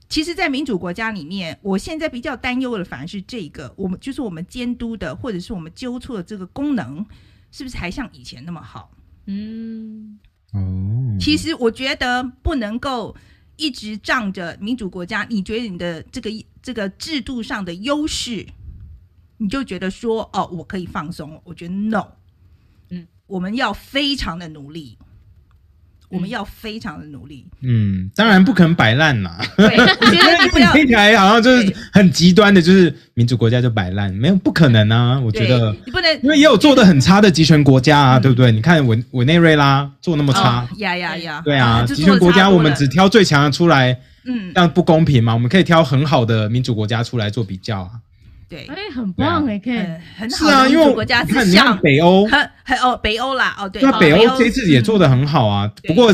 [0.09, 7.05] 其实，在民主国家里面，我现在比较担忧的反而是这个，我们就是我们监督的，或者是我们纠错的这个功能，
[7.51, 8.89] 是不是还像以前那么好？
[9.25, 10.17] 嗯，
[10.53, 13.13] 哦，其实我觉得不能够
[13.57, 16.31] 一直仗着民主国家，你觉得你的这个
[16.61, 18.47] 这个制度上的优势，
[19.37, 21.39] 你就觉得说哦，我可以放松。
[21.43, 22.05] 我觉得 no，
[22.89, 24.97] 嗯，我们要非常的努力。
[26.09, 27.45] 我们要非常的努力。
[27.59, 29.37] 嗯，当然不可能摆烂啦。
[29.57, 35.19] 对，我觉得你不要听起来好像就是很极端的，就是民主国家就摆烂，没有不可能啊！
[35.19, 38.53] 我觉得你不能，因为也有做的很差的集权国家啊，对不对？
[38.53, 41.41] 你看委委内瑞拉做那么差，呀呀呀！
[41.43, 43.91] 对啊，集权国家我们只挑最强的出来，
[44.23, 45.33] 嗯，这样不公平嘛？
[45.33, 47.91] 我们可以挑很好的民主国家出来做比较啊。
[48.49, 49.77] 对，哎，很棒哎，可以，
[50.17, 50.37] 很好。
[50.37, 55.69] 是啊，因为国家是像北欧，很很哦，北欧啦，哦对，那北欧这次也做得很好啊。
[55.83, 56.13] 不过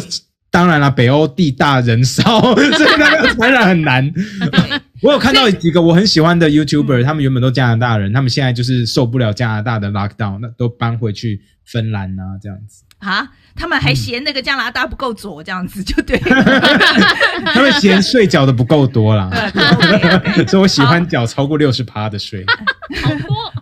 [0.50, 4.12] 当然了，北欧地大人少， 所以那个传染很难。
[5.02, 12.84] 我有看到几个我很喜欢的 YouTuber，他们原本都加拿大人，他们现在就是受不了加拿大的 lockdown，那都搬回去芬兰啊，这样子。
[13.04, 16.18] 啊，他们还嫌那个加拿大不够左，这样子就对。
[17.46, 19.30] 他们嫌税缴的不够多啦
[20.48, 22.46] 所以我喜欢缴超过六十趴的税。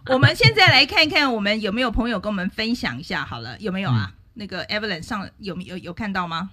[0.07, 3.25] 我们现在来看看，我们有没有朋友跟我们分享一下？
[3.25, 4.13] 好了，有没有啊？
[4.35, 6.51] 那个 Evelyn 上有没有有看到吗？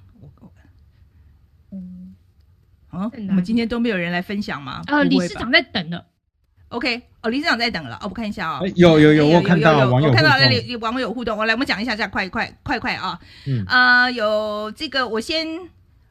[1.70, 2.14] 嗯，
[2.90, 4.82] 啊，我们今天都没有人来分享吗？
[4.86, 6.06] 呃，理事长在等了。
[6.68, 7.96] OK，哦，理事长在等了。
[7.96, 8.60] 哦，我看一下哦。
[8.76, 11.38] 有有有，我看到网友，我看到那里有网友互动。
[11.38, 13.18] 我来，我们讲一下，下快快快快啊！
[13.46, 15.46] 嗯啊，有这个，我先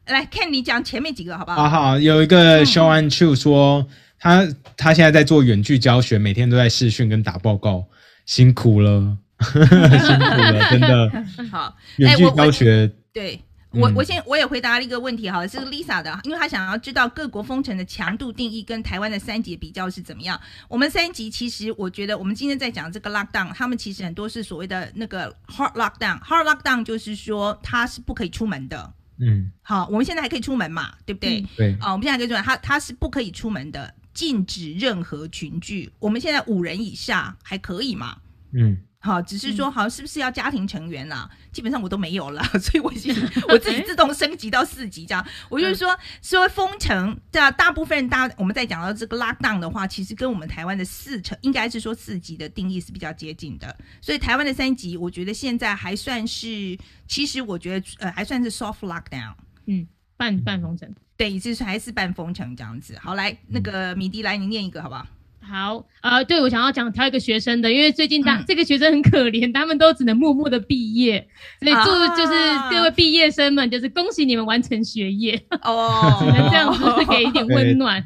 [0.08, 1.70] 来看你讲前面几个，好不好？
[1.70, 3.86] 好好，有一个 Sean Chu 说，
[4.20, 7.86] 他他现在在做远距教学，每天都在视讯跟打报告，
[8.26, 11.12] 辛苦了， 辛苦了，真的。
[11.52, 13.40] 好，远距教学对。
[13.72, 20.40] 我我先我也回答了一个问题，好了，是 Lisa 的，因为她想要知道各国封城的强度定义跟台湾的三级比较是怎么样。
[20.68, 26.20] 我们三级其实我觉得，我们今天在讲这个 lockdown，他们其实很多是所谓的那个 hard lockdown。
[26.22, 28.94] hard lockdown 就是说它是不可以出门的。
[29.20, 31.46] 嗯，好，我们现在还可以出门嘛，对不对？
[31.58, 31.76] 对。
[31.82, 35.92] 啊，我们现在可以出门，它它是不可以出门的，禁止任何群聚。
[36.00, 38.18] 我们现在五人以下还可以嘛？
[38.54, 38.78] 嗯。
[39.08, 41.28] 好，只是说，好像是不是要家庭成员啦？
[41.32, 43.16] 嗯、基本上我都没有了， 所以我已经
[43.48, 45.26] 我自己自动升级到四级这样。
[45.50, 53.76] 我就是说，说封城，这大部分人大我们在讲到这个 lockdown 的话，其实跟我们台湾的四成应该是说四级的定义是比较接近的。
[54.02, 56.78] 所以台湾的三级，我觉得现在还算是，
[57.08, 59.34] 其实我觉得呃还算是 soft lockdown，
[59.66, 59.88] 嗯，
[60.18, 62.98] 半半封城，对，就是还是半封城这样子。
[63.02, 65.08] 好，来那个米迪来，你念一个好不好？
[65.50, 71.26] 好，呃，对，我想要讲挑一个学生的，因为最近他、嗯、这个学生很可怜，他们都只能默默的毕业，
[71.62, 72.34] 所以祝就是
[72.70, 78.04] 各位毕业生们，就是恭喜你们完成学业哦， 只能这样子给一点温暖，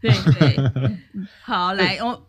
[0.00, 0.10] 对
[0.40, 0.98] 对，对。
[1.42, 2.22] 好，来，我、哦，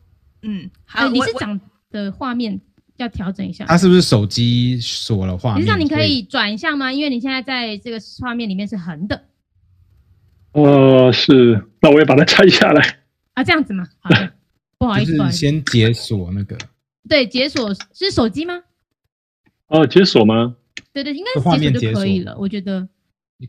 [0.43, 2.61] 嗯，好，理事长的画面
[2.97, 5.61] 要调整一下，他是不是手机锁了画面？
[5.61, 6.93] 理事长，你可以转一下吗？
[6.93, 9.23] 因为你现在在这个画面里面是横的。
[10.51, 12.99] 呃，是，那我也把它拆下来
[13.33, 13.87] 啊，这样子吗？
[13.99, 14.31] 好的。
[14.83, 16.57] 不好意思，先解锁那个。
[17.07, 18.61] 对，解锁是手机吗？
[19.67, 20.55] 哦，解锁吗？
[20.91, 22.35] 对对，应该是解锁就可以了。
[22.37, 22.87] 我觉得，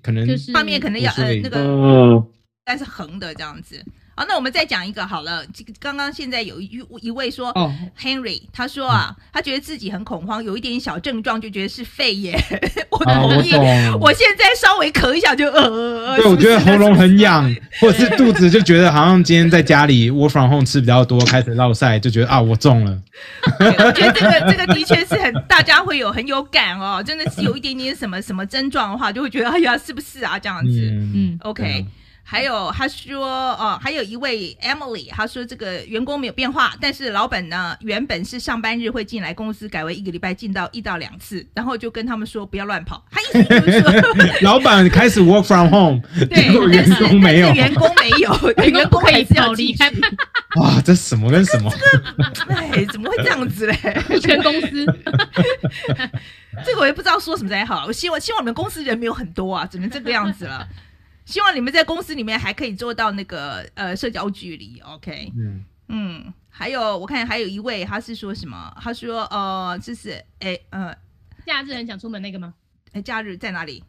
[0.03, 3.85] 可能就是画面可能要呃那个，应该是横的这样子。
[4.17, 5.45] 好，那我们再讲一个好了。
[5.53, 7.53] 这个刚刚现在有一一位说
[8.01, 12.39] ，Henry，他说啊，他觉得自己很恐慌，有一点小症状就觉得是肺炎。
[12.91, 13.53] 我同意，
[14.01, 16.17] 我现在稍微咳一下就呃。
[16.17, 22.97] 对，我觉得喉咙很痒，或者是肚子就觉得好像今天在家里 work from home 吃比较多，开始落赛，就觉得啊，我中了。
[23.59, 30.71] 我觉得这个这个的确是很大家会有很有感哦，真的是有一点点什么什么症状的话，就会觉得哎呀，是不是啊这样子？
[30.91, 31.85] 嗯，OK。
[32.27, 43.05] 还有他说哦，还有一位 Emily，他说这个员工没有变化，但是老板呢，原本是上班日会进来公司，改为一个礼拜进到一到两次，然后就跟他们说不要乱跑。
[43.11, 43.93] 他意思就是说，
[44.41, 49.93] 老板开始 work from home，对， 员工没有，员工没有， 员工还是要离开。
[50.57, 51.71] 哇，这什么跟什么？
[52.49, 53.77] 哎，怎么会这样子嘞？
[54.21, 54.87] 全公司，
[56.65, 57.85] 这个我也不知道说什么才好。
[57.87, 60.67] 我希望希望你们公司人没有很多啊，只能这个样子了。
[61.25, 65.33] 希望你们在公司里面还可以做到那个呃社交距离，OK？
[65.37, 68.75] 嗯嗯，还有我看还有一位他是说什么？
[68.81, 70.95] 他说呃，这是哎呃，
[71.47, 72.55] 假日很想出门那个吗？
[72.93, 73.83] 哎，假日在哪里？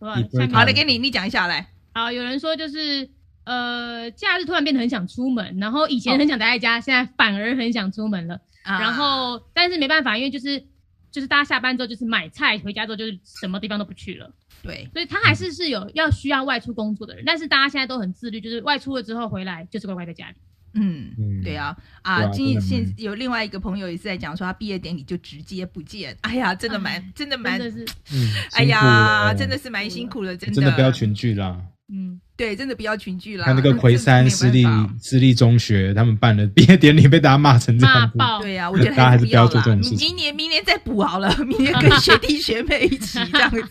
[0.00, 1.68] 好的，给你你讲一下来。
[1.94, 3.08] 好，有人说就是
[3.44, 8.40] 呃，假日突然变得很想出门，然后以前很想待在家，哦、现在反而很想出门了。
[8.62, 10.62] 啊、然后但是没办法，因为就是
[11.10, 14.30] 就是大家下班之后就是买菜，回家之后就是什么地方都不去了。
[14.66, 20.34] 对，所以他还是是有要需要外出工作的人，但是大家现在都很自律，就是外出了之后回来就是乖乖在家里。
[20.78, 21.74] 嗯嗯，对啊。
[22.02, 30.54] 啊，今现有另外一个朋友也是在讲说，他毕业典礼就直接不见，哎呀，真的蛮真的蛮，嗯，哎呀，真的是蛮辛苦的，真的。
[30.56, 31.62] 真的不要群聚啦。
[31.88, 33.46] 嗯，对，真的不要群聚了。
[33.46, 34.66] 看那个魁山私立
[35.00, 38.18] 私立中学，他们办的毕业典礼被大家骂成这样子。
[38.42, 40.08] 对呀，我觉得大家还是不要做这种事情。
[40.08, 43.62] 明年明年再补好了，明年跟学弟学妹一起这样子，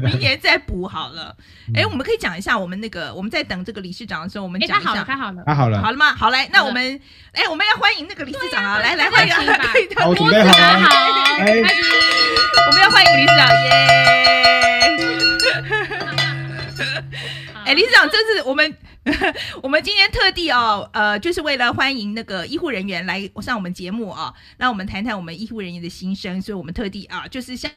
[0.00, 1.34] 明年再补好了。
[1.74, 4.90] 哎，我们可以讲一下我们那个我们在等这个理事长的时候，我们讲一下。
[4.90, 6.14] 好了，太好了，太好了，好了吗？
[6.14, 7.00] 好来，那我们
[7.32, 9.34] 哎，我们要欢迎那个理事长啊，来来欢迎，
[9.96, 10.52] 好，准备好
[12.66, 13.68] 我们要欢迎理事长耶。
[17.68, 18.74] 哎，理事长，这是我们
[19.62, 27.70] 我们今天特地哦，呃，就是为了欢迎那个医护人员来上我们节目啊，让我们谈谈我们医护人员的心声，所以我们特地啊，就是像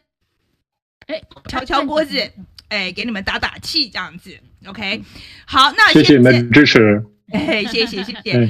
[1.07, 2.31] 哎 敲敲锅子，
[2.69, 4.33] 哎，给你们打打气这样子
[4.65, 5.01] ，OK，
[5.45, 7.03] 好，那谢谢你们支持。
[7.33, 8.49] 哎，谢谢谢谢。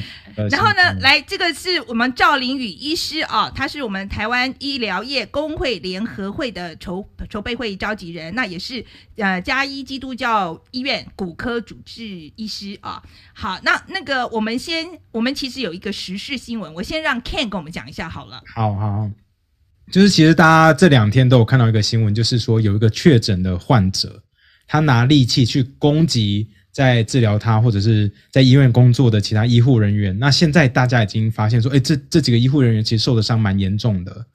[0.50, 8.84] 然后呢，来，这个是我们赵林宇医师啊，他是我们台湾医疗业工会联合会的筹筹备会召集人，那也是
[9.18, 12.04] 呃嘉义基督教医院骨科主治
[12.36, 13.02] 医师啊。
[13.34, 18.42] 好，那那个我们先，我们其实有一个时事新闻，我先让 Ken 跟我们讲一下好了。
[18.54, 19.10] 好好，
[19.92, 24.24] 就是其实大家这两天都有看到一个新闻，就是说有一个确诊的患者，
[24.68, 26.50] 他拿利器去攻击。
[26.72, 34.26] 在治疗他或者是在医院工作的其他医护人员，那现在大家已经发现说，哎，这这几个医护人员其实受的伤蛮严重的，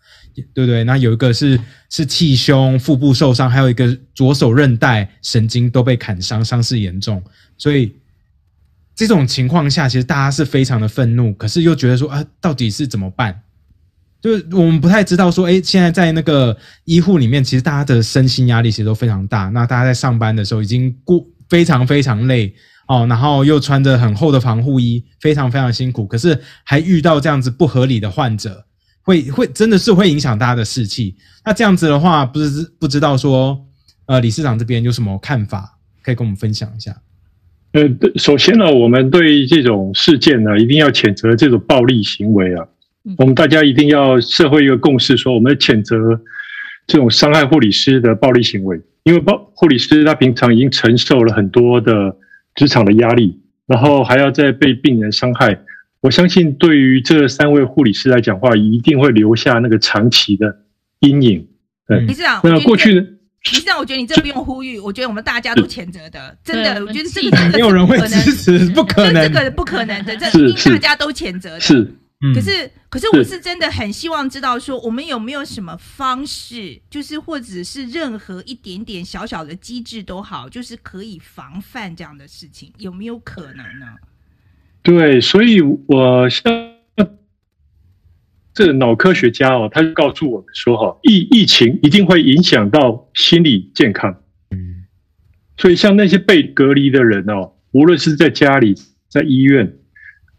[0.53, 0.85] 对不对？
[0.85, 1.59] 那有一个是
[1.89, 7.23] 是气胸、腹部受伤，还有一个左手韧带、神经都被砍伤，伤势严重。
[7.57, 7.95] 所以
[8.95, 13.41] 这种情况下，其实大家是非常的愤怒，可是又觉得说，啊，到底是怎么办？
[14.21, 19.49] 就是我们不太知道说，哎，现在在那个医护里面，其实大家的身心压力其实都非常大。
[19.49, 21.27] 那大家在上班的时候已经过。
[21.49, 22.55] 非常非常累
[22.89, 26.07] 哦，然后又穿着很厚的防护衣，非常非常辛苦。
[26.07, 28.65] 可是还遇到这样子不合理的患者，
[29.03, 31.17] 会会真的是会影响大家的士气。
[31.45, 33.59] 那这样子的话，不是不知道说，
[34.07, 36.97] 呃，理事长这边有什么看法，可以跟我们分享一下？
[37.73, 37.83] 呃，
[38.17, 42.67] 首先呢，我们对这种事件呢，一定要谴责这种暴力行为啊。
[43.19, 45.97] 我们大家一定要社会一个共识，说我们要谴责
[46.87, 48.81] 这种伤害护理师的暴力行为。
[49.05, 52.17] 因为暴护理师他平常已经承受了很多的
[52.57, 55.61] 职场的压力，然后还要再被病人伤害，
[56.01, 60.57] 我相信对于这三位护理师来讲的话，一定会留下那个长期的
[60.99, 61.47] 阴影。
[61.87, 63.09] 对，理事长，那过去的理
[63.43, 71.61] 事长，我觉得你这不用呼吁，我觉得我们大家都谴责的，真的，我觉得这个没有人会支持，不可能，这个不可能的，这一定大家都谴责的。
[71.61, 71.89] 是。
[72.35, 83.87] 可是，可是我是真的很希望知道，说我们有没有什么方式，就是或者是任何一点点小小的机制都好，就是可以防范这样的事情，有没有可能呢？
[84.83, 86.45] 对，所以我像
[88.55, 94.23] 这个脑科学家哦，他就告诉我们说，哈，疫疫情一定会影响到心理健康。
[94.51, 94.87] 嗯，
[95.59, 98.75] 所以像那些被隔离的人哦，无论是在家里，
[99.11, 99.77] 在医院。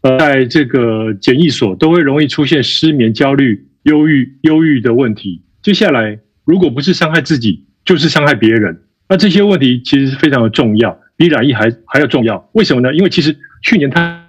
[0.02, 5.42] 在这个检疫所都会容易出现失眠、焦虑、忧郁、忧郁的问题。
[5.60, 8.82] 接下来，如果不是伤害自己，就是伤害别人。
[9.08, 12.48] 那这些问题其实是非常的重要，比染疫还还要重要。
[12.52, 12.94] 为什么呢？
[12.94, 14.24] 因为其实去年他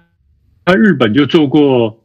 [0.64, 2.04] 他日本就做过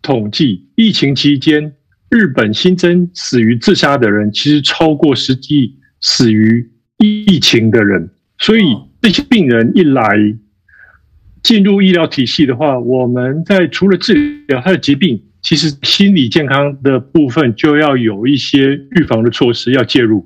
[0.00, 1.74] 统计，疫情期间
[2.08, 8.08] 日本新增死于自杀的人，其实超过实际死于疫情的人。
[8.38, 8.62] 所以
[9.02, 10.02] 这些病人一来。
[11.42, 14.14] 进入医疗体系的话，我们在除了治
[14.46, 20.24] 疗他的疾病，其实心理健康的部分就要有一些预防的措施要介入。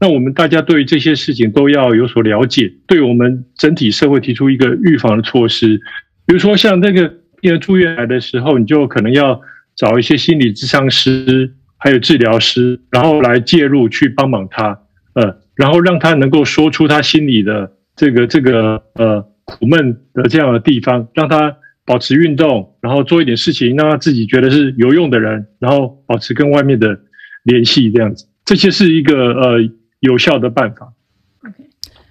[0.00, 5.78] 那我们大家对这些事情都要有所了解，对我们整体社会提出一个预防的措施。
[6.26, 7.06] 比如说，像那个
[7.40, 9.38] 病人住院来的时候，你就可能要
[9.74, 14.78] 找一些心理咨商师，还有治疗师，然后来介入去帮忙他，
[15.14, 19.35] 呃，然后让他能够说出他心里的这个这个呃。
[19.46, 26.98] 苦闷的这样的地方，让他保持运动，然后做一点事情，让他自己觉得是有用的人，然后保持跟外面的
[27.44, 29.58] 联系，这样子，这些是一个呃
[30.00, 30.92] 有效的办法。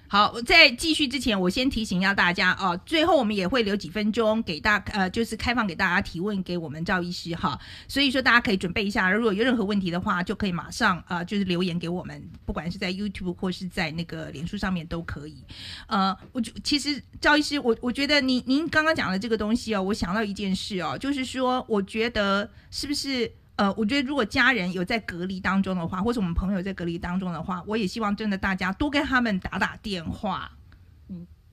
[0.08, 2.78] 好，我在继续之前，我先提醒一下大家哦。
[2.86, 7.58] 最后我们也会留几分钟给大呃，就是开放给大家提问给我们赵医师哈。
[7.88, 15.42] 所以说大家可以准备一下，如果有任何问题的话，就可以马上呃，就是留言给我们，不管是在 YouTube 或是在那个脸书上面都可以。
[15.88, 23.30] 呃，我就其实赵医师，我我觉得您您刚刚讲的这个东西哦，我想到一件事哦，就是说，我觉得是不是？
[23.56, 30.50] 呃，我觉得如果家人有在隔离当中的话，或者我们朋友在隔离当中的话，我也希望真的大家多跟他们打打电话。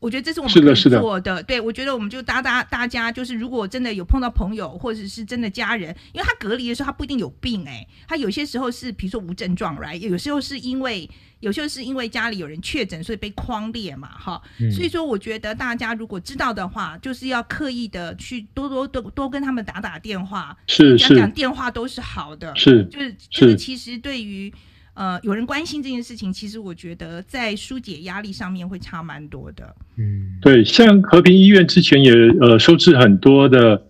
[0.03, 1.35] 嗯，我觉得这是我们可以做的。
[1.35, 14.41] 的对，我觉得我们就大大大家就是，如果真的有碰到朋友或者是真的家人，因为他隔离的时候他不一定有病哎、欸，他有些时候是比如说无症状来，有时候是因为有时候是因为家里有人确诊，所以被框列嘛哈。
[14.59, 24.53] 嗯、所以说，我觉得大家如果知道的话，就是要刻意的去多多多多跟他们打打电话，是是，讲讲电话都是好的，是就是就是其实对于。
[24.95, 29.75] 呃，有人关心这件事情，其实我觉得在疏解压力上面会差蛮多的。
[29.97, 33.81] 嗯，对，像和平医院之前也呃收治很多的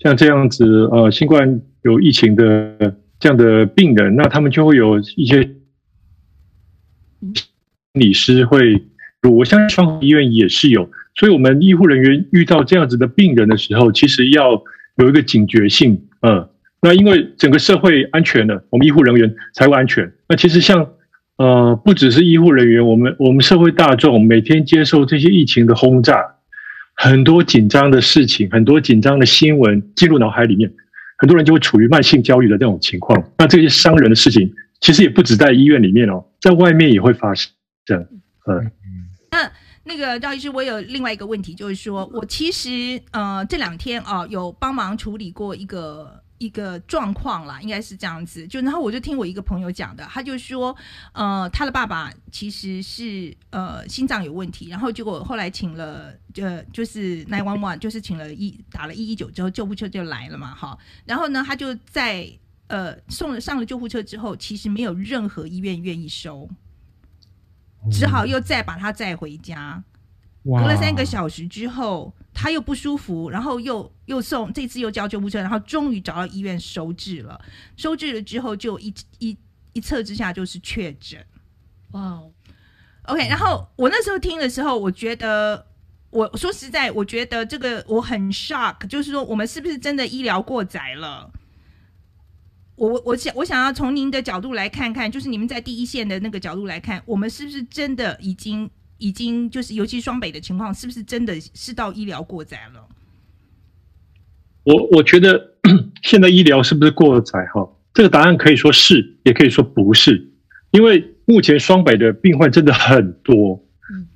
[0.00, 5.44] 像这样子呃新冠有疫情的这样的病人，那他们就会有一些
[7.22, 7.34] 心
[7.92, 8.84] 理师会，
[9.22, 14.60] 我相信双和医院也是有，所以我们医护人员遇到这样子的病人的时候，其实要
[14.96, 16.48] 有一个警觉性，嗯。
[16.80, 20.12] 那因为整个社会安全了，我们医护人员才会安全。
[20.28, 20.88] 那其实像
[21.36, 26.36] 呃，不只是医护人员，我们我们社会大众每天接受这些疫情的轰炸，
[26.94, 30.72] 很多紧张的事情，很多紧张的新闻进入脑海里面，
[31.16, 33.24] 很多人就会处于慢性焦虑的这种情况。
[33.38, 37.50] 那这些伤人的事情，其实也不止在医院里面哦，在外面也会发生。
[37.84, 38.04] 这样，
[38.46, 38.70] 嗯。
[39.32, 39.50] 那
[39.84, 46.22] 那个赵医师，我有另外一个问题，就是说我其实呃这两天啊、呃、有帮忙处理过一个。
[46.38, 48.46] 一个状况啦，应该是这样子。
[48.46, 50.74] 就然后我就听我一个朋友讲的，他就说，
[51.12, 60.78] 呃，他的爸爸其实是呃心脏有问题，然后结果后来请了呃就是 nine one one，就是请了一打了一一九之后，救护车就来了嘛，哈。
[61.04, 62.30] 然后呢，他就在
[62.68, 66.48] 呃送了上了救护车之后，其实没有任何医院愿意收，
[67.90, 69.82] 只好又再把他载回家。
[70.44, 77.40] 隔了三个小时之后，他又不舒服，然后又又送，这次又叫救护车，然后终于找到医院收治了。
[77.76, 79.36] 收治了之后，就一一
[79.72, 81.18] 一测之下就是确诊。
[81.90, 83.26] 哇、wow.，OK。
[83.26, 85.66] 然后我那时候听的时候，我觉得，
[86.10, 91.32] 我说实在，我觉得这个我很 shock，就是说我们是不是真的医疗过载了？
[92.76, 98.70] 我我想我想要从您的角度来看看，就是你们在第一线的那个角度来看，我们是不是真的已经？
[98.98, 102.86] 已经就是，尤其双北的情况，是不是真的是到医疗过载了？
[104.64, 105.54] 我我觉得
[106.02, 107.46] 现在医疗是不是过载？
[107.54, 110.30] 哈，这个答案可以说是，也可以说不是，
[110.72, 113.64] 因为目前双北的病患真的很多。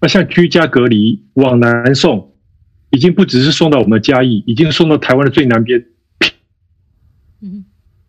[0.01, 2.35] 那像居家隔离往南送，
[2.91, 5.83] 已经不只是送到我们的嘉义，已经送到台湾的最南边，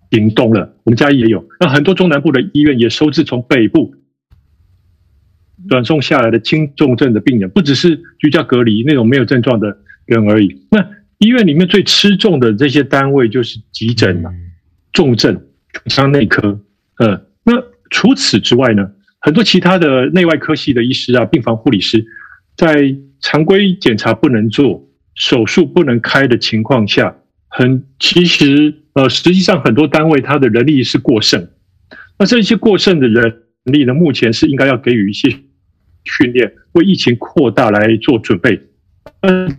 [0.10, 0.76] 屏东了。
[0.84, 3.96] 我们嘉义也有，那很多中南部的医院也收治从北部。
[5.70, 10.66] 转送下来的轻重症的病人，不只是居家隔离那种没有症状的人而已。
[10.70, 10.86] 那
[11.20, 14.32] 医院里面最吃重的这些单位就是急诊嘛，
[14.92, 15.34] 重症、
[15.74, 16.60] 胸腔内科。
[16.98, 17.54] 呃，那
[17.90, 22.06] 除此之外呢，很多其他的内外科系的医师啊，病房护理师，
[22.58, 24.86] 在常规检查不能做、
[25.16, 27.16] 手术不能开的情况下，
[27.48, 31.48] 很其实呃，实际上很多单位他的人力是过剩。
[32.20, 35.34] 那这些过剩的人力呢，目前是应该要给予一些。
[36.06, 38.60] 训练为疫情扩大来做准备，
[39.22, 39.58] 嗯，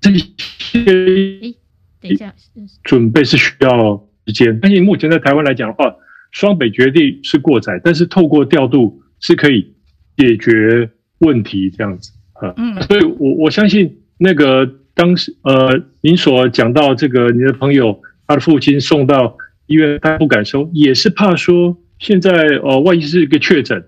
[0.00, 1.54] 这些
[2.00, 2.34] 等一下，
[2.82, 4.58] 准备是需要时间。
[4.60, 5.94] 但是目前在台湾来讲的话，
[6.32, 9.74] 双北绝对是过载，但是透过调度是可以
[10.16, 12.52] 解决问题这样子啊。
[12.56, 19.36] 嗯，所以我我相信那个当时呃，您所讲到这个，你的朋友他的父亲送到
[19.66, 22.32] 医院，他不敢收，也是怕说现在
[22.62, 23.84] 呃，万一是一个确诊，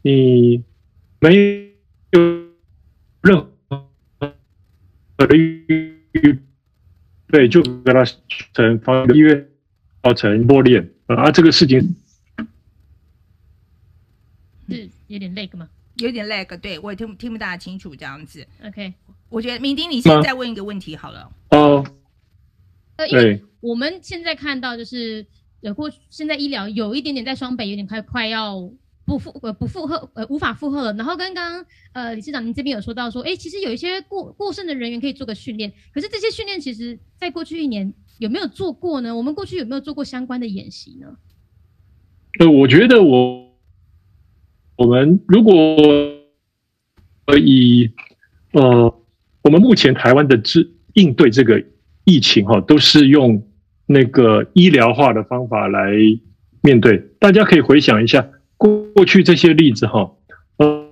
[0.00, 0.62] 你。
[1.24, 1.72] 没
[2.10, 2.20] 有
[3.22, 3.48] 任
[4.18, 6.38] 何的预
[7.28, 8.04] 备，就给他
[8.52, 9.48] 成放医院，
[10.02, 11.30] 造成剥链啊！
[11.30, 11.96] 这个事情
[14.68, 15.66] 是有点 lag 吗？
[15.96, 18.46] 有点 lag，对我也听听不大清楚这样子。
[18.62, 18.92] OK，
[19.30, 21.32] 我觉得明丁，你现在问一个问题好了。
[21.52, 21.82] 哦，
[22.96, 25.24] 呃，因为我们现在看到就是
[25.62, 28.70] 呃过，现在医疗有一点点在双北有点快快要。
[29.06, 39.14] 不负呃不负荷呃无法负荷了，然后刚刚呃理事长您这边有说到说，哎，其实有一些过过剩的人员可以做个训练，可是这些训练其实在过去一年有没有做过呢？
[39.14, 41.16] 我们过去有没有做过相关的演习呢？
[42.38, 43.52] 呃，我觉得我
[44.76, 45.54] 我们如果
[47.26, 47.90] 呃以
[48.52, 49.02] 呃
[49.42, 51.62] 我们目前台湾的治应对这个
[52.04, 53.46] 疫情哈，都是用
[53.84, 55.92] 那个医疗化的方法来
[56.62, 58.30] 面对，大家可以回想一下。
[58.94, 60.10] 过去这些例子哈，
[60.56, 60.90] 呃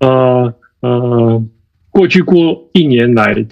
[0.00, 1.44] 呃呃，
[1.90, 3.46] 过去过一年来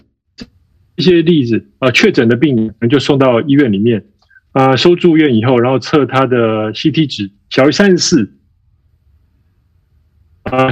[0.97, 4.07] 一些例子啊，确诊的病人就送到医院里面
[4.53, 8.38] 啊，收住院以后，然后测他的 CT 值小于三十四
[10.42, 10.70] 啊，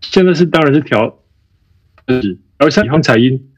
[0.00, 1.22] 现在是当然是调，
[2.58, 3.50] 而三方采阴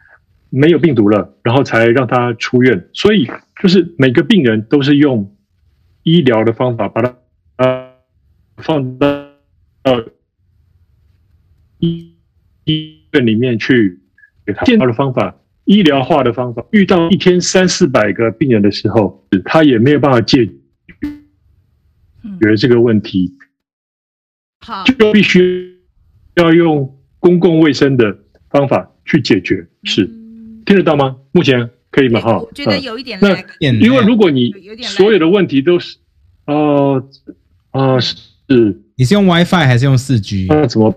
[0.50, 2.88] 没有病毒了，然后才让他出院。
[2.92, 3.30] 所以
[3.62, 5.36] 就是每个病人都是用
[6.02, 7.16] 医疗的方法把他
[8.58, 9.06] 放到
[9.82, 10.12] 呃
[11.78, 12.14] 医
[12.64, 14.00] 医院里面去
[14.46, 15.40] 给他健康的方法。
[15.66, 20.44] 医疗化的方法，遇到一天三四百个病人的时候，他也没有办法解
[22.38, 23.32] 决这个问题，
[24.60, 25.80] 好，就必须
[26.34, 28.14] 要用公共卫生的
[28.50, 29.66] 方法去解决。
[29.84, 30.04] 是，
[30.66, 31.16] 听得到吗？
[31.32, 32.20] 目前可以吗？
[32.20, 34.52] 哈，我觉得有一点那，因为如果你
[34.82, 35.96] 所有的问题都是，
[36.44, 37.08] 哦，
[37.70, 38.14] 啊，是，
[38.96, 40.46] 你是用 WiFi 还是用四 G？
[40.48, 40.92] 那怎么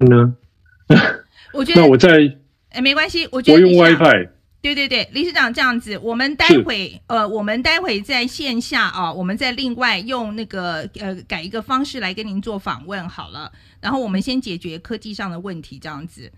[0.00, 0.34] 呢？
[1.52, 2.36] 我觉得那我在。
[2.70, 4.28] 哎，没关系，我觉得我用 WiFi。
[4.62, 13.50] 对对对，理事长这样子，我们待会呃，我们待会在线下啊，我们再另外用那个呃改一个方式来跟您做访问好了。
[13.80, 16.30] 然后我们先解决科技上的问题，这样子。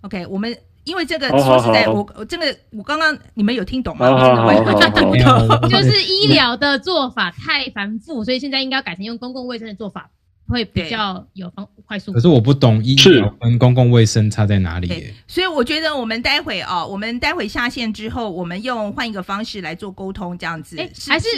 [0.00, 4.08] OK，我们因为这个说实在，我我真的我刚刚你们有听懂吗？
[4.08, 4.64] 听
[5.08, 10.10] 不懂， 就是 医疗的做法太繁复，所以现在应该要改成用公共卫生的做法。
[10.48, 15.14] 会比较有方快速，可是我不懂医疗跟公共卫生差在哪里？
[15.28, 20.76] 所以我觉得我们待会哦，我们待会下线之后，我们用换一个方式来做沟通，这样子。
[20.76, 21.28] 哎，还是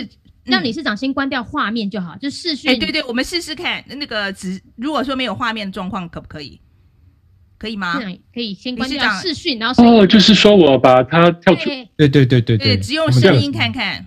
[0.45, 2.71] 让理事长先关掉画面就好，就视讯。
[2.71, 6.59] 哎，对对，我们试试看那个只如果说没有画面的状况，可不可以？
[7.63, 8.01] 可以吗？
[8.35, 14.05] 可以先关掉视讯，然后哦，就是说我把它跳出，对对对对对，只用声音看看。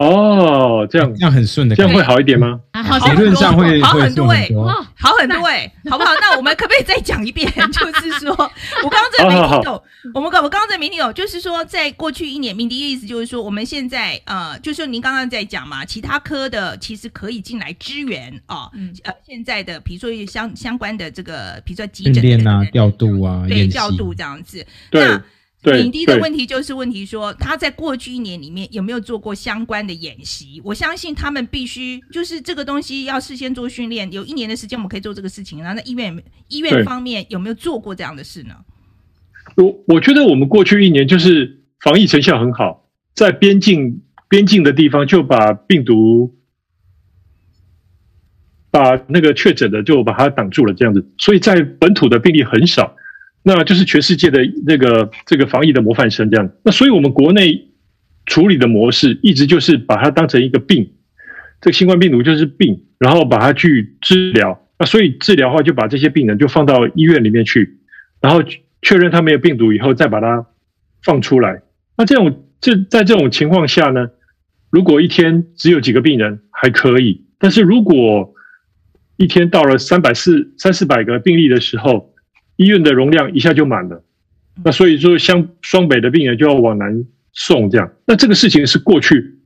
[0.00, 2.58] 哦，这样这样很顺的，这样会好一点吗？
[2.72, 4.48] 好，理论上会好很多哎，
[4.96, 6.10] 好很多哎，好不好？
[6.22, 7.46] 那我们可不可以再讲一遍？
[7.70, 9.82] 就是说我刚刚这没听懂，
[10.14, 18.70] 我们刚我刚刚这没听懂，就是说在过去一年，明迪的意思就是说，我们现在呃，就是您刚刚在讲嘛，其他科的其实可以进来支援啊，
[19.04, 25.06] 呃，现在的比如说相相关的这个，比如说急诊啊、调度啊、对调度这样子，对。
[25.62, 30.58] 敏迪的问题就是问题说，他在过去一年里面有没有做过相关的演习？
[30.64, 35.58] 我相信他们必须就是这个东西要事先做训练，有一年的时间我们可以做这个事情。
[35.60, 38.54] 然后那医院医院方面有没有做过这样的事呢？
[39.56, 44.00] 我我觉得我们过去一年就是防疫成效很好，在边境
[44.30, 46.38] 边境的地方就把病毒
[48.70, 52.96] 把那个确诊的就把它挡住了，这样子，所以在本土的病例很少。
[53.42, 56.50] 那就是全世界的那个这个防疫的模范生这样。
[56.62, 57.68] 那所以我们国内
[58.26, 60.92] 处理的模式一直就是把它当成一个病，
[61.60, 64.66] 这个新冠病毒就是病，然后把它去治疗。
[64.78, 67.78] 那所以治疗的话，就把这些病人就放到医院里面去，
[68.20, 68.42] 然后
[68.82, 70.46] 确认他没有病毒以后，再把它
[71.02, 71.62] 放出来。
[71.96, 74.08] 那这种这在这种情况下呢，
[74.70, 78.34] 如果一天只有几个病人还可以，但是如果
[79.16, 82.09] 一天到了三百四三四百个病例的时候，
[82.60, 84.04] 医院的容量一下就满了，
[84.62, 89.38] 那所以说像双北的病人就要往南送这样，那这个事情是过去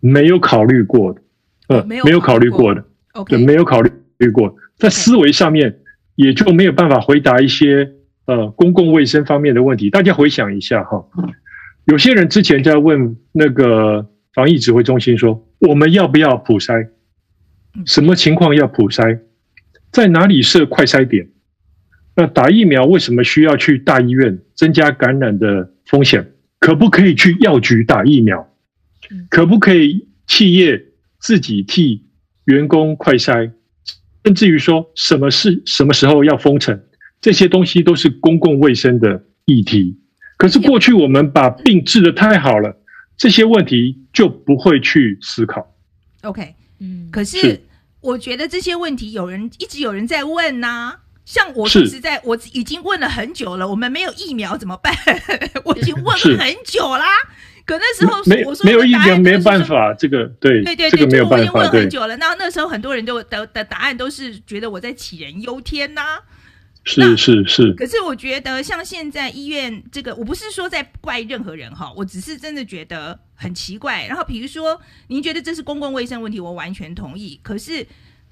[0.00, 1.20] 没有考虑过的，
[1.68, 2.74] 呃，没有考虑过。
[2.74, 2.82] 的，
[3.28, 3.90] 对，没有考虑
[4.32, 5.80] 过，在思维上面
[6.14, 7.92] 也就没有办法回答一些
[8.24, 9.90] 呃公共卫生方面的问题。
[9.90, 11.04] 大家回想一下哈，
[11.84, 16.88] 有些人之前在问那个防疫指挥中心说，我们要不要普筛？
[17.84, 19.20] 什么情况要普筛？
[19.92, 21.28] 在哪里设快筛点？
[22.16, 26.32] 那打疫苗为什么需要去大医院增加感染的风险？
[26.58, 28.50] 可不可以去药局打疫苗？
[29.28, 30.82] 可不可以企业
[31.20, 32.06] 自己替
[32.46, 33.52] 员工快筛？
[34.24, 36.82] 甚至于说什么是什么时候要封城？
[37.20, 39.98] 这些东西都是公共卫生的议题。
[40.38, 42.76] 可是过去我们把病治得太好了，
[43.16, 45.74] 这些问题就不会去思考。
[46.22, 47.60] OK，嗯，可是
[48.00, 51.00] 我觉得这些问题有人一直有人在问呐。
[51.26, 54.94] 像我说实在，我已经问了很久了，我们没有疫苗怎么办？
[55.64, 57.04] 我已经问了很久啦。
[57.66, 61.36] 可那时候没我说没有疫苗没有办法，这个对对对对，这个没有办法。
[61.36, 66.20] 我已经问很久了，那那时候很多人都的的答案都是觉得我在杞人忧天呐。
[66.84, 67.72] 是是是。
[67.72, 74.06] 可是我觉得像现在医院这个，我不是说在怪任何人哈，我只是真的觉得很奇怪。
[74.06, 77.40] 然后比如说，您觉得这是公共卫生问题，我完全同意。
[77.42, 77.84] 可是。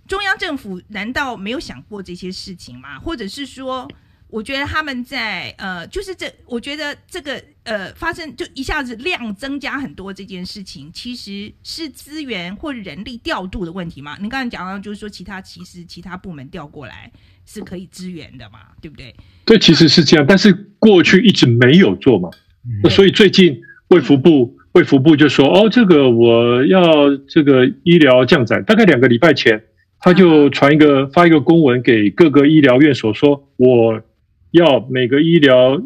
[0.07, 2.99] 中央政府难道没有想过这些事情吗？
[2.99, 3.89] 或者是说，
[4.29, 14.17] 我觉得他们在呃，就是这，我觉得这个呃，发生就一下子量增加很多这件事情，其实是资源或人力调度的问题吗？
[14.21, 17.11] 你刚才讲到就是说，其他其实其他部门调过来
[17.47, 19.15] 是可以支援的嘛，对不对？
[19.47, 22.29] 对，其实是这样，但是过去一直没有做嘛，
[22.67, 29.65] 嗯、所以最近卫福部卫福部就说，哦，这个我要这个医疗降载，大概两个礼拜前。
[30.05, 34.03] 他就传一个发一个公文给各个医疗院所，说我
[34.51, 35.81] 要每个医疗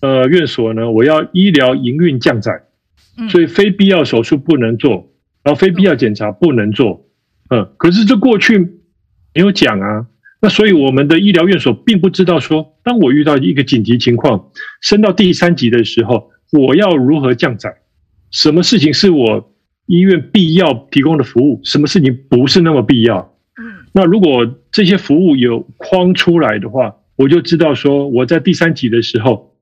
[0.00, 2.62] 呃院所呢，我要医疗营运降载，
[3.28, 5.10] 所以非必要手术不能做，
[5.42, 7.08] 然后非必要检查不能做。
[7.48, 8.56] 嗯，可是这过去
[9.34, 10.06] 没有讲啊，
[10.40, 17.74] 那所以我们的医疗院所并不知道说，当我遇到一个紧急情况，升到第三级的时候，我要如何降载？
[18.30, 19.52] 什么事情是我
[19.86, 21.60] 医院必要提供的服务？
[21.64, 23.29] 什么事情不是那么必要？
[23.92, 29.56] 嗯，那如果这些服务有框出来的话，我就知道说我在第三级的时候，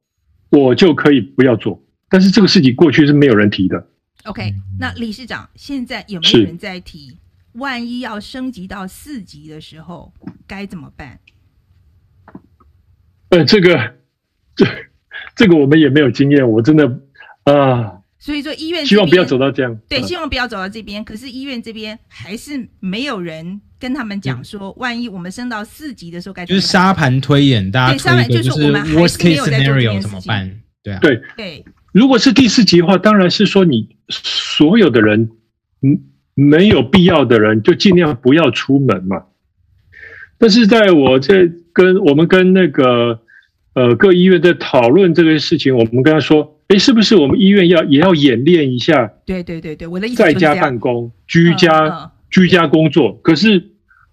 [0.50, 1.82] 我就可以不要做。
[2.08, 3.88] 但是这个事情过去是没有人提的。
[4.24, 7.18] OK，那理事长现在有没有人在提？
[7.54, 10.12] 万一要升级到四级的时候，
[10.46, 11.18] 该怎么办？
[13.30, 13.94] 呃，这个，
[14.54, 14.66] 这，
[15.34, 17.00] 这个我们也没有经验，我真的
[17.44, 17.97] 啊。
[18.18, 19.78] 所以说，医院希望不要走到这样。
[19.88, 21.04] 对，希望不要走到这边。
[21.04, 26.60] 可是医院这边还是没有人跟他们讲说，万一我们升到四级的时候该怎么办？
[26.60, 30.50] 就是沙盘推演，大家推一个就是 worst case scenario 怎么办？
[30.82, 31.64] 对啊，对对。
[31.92, 35.30] 如果是第四级的话，当然是说你所有的人，
[35.82, 36.04] 嗯。
[36.40, 39.24] 没有必要的人就尽量不要出门嘛。
[40.38, 43.22] 但是在我这跟我们跟那个
[43.74, 49.10] 呃各医院在讨论这个事情，我们跟他说，诶，是不是我们医院要也要演练一下？
[49.26, 53.14] 对对对对，我的意思在家办公、居家居家工作。
[53.22, 53.70] 可是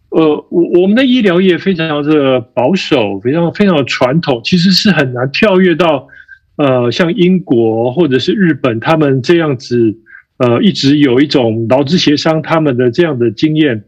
[0.09, 6.07] 呃，我我们的医疗业非常的保守，非常非常的传统，其实是很难跳跃到
[6.55, 9.97] 呃像英国或者是日本他们这样子。
[10.37, 13.85] 呃，一直有一种劳资协商他们的这样的经验，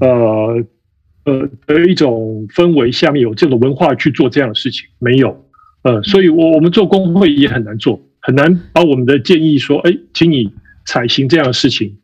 [0.00, 0.62] 呃
[1.24, 5.47] 呃的一种氛围下面有这种文化去做这样的事情没有？
[5.88, 10.52] 呃，所以我我们做工会也很难做，很难把我们的建议说，哎，请你
[10.84, 11.96] 采行这样的事情。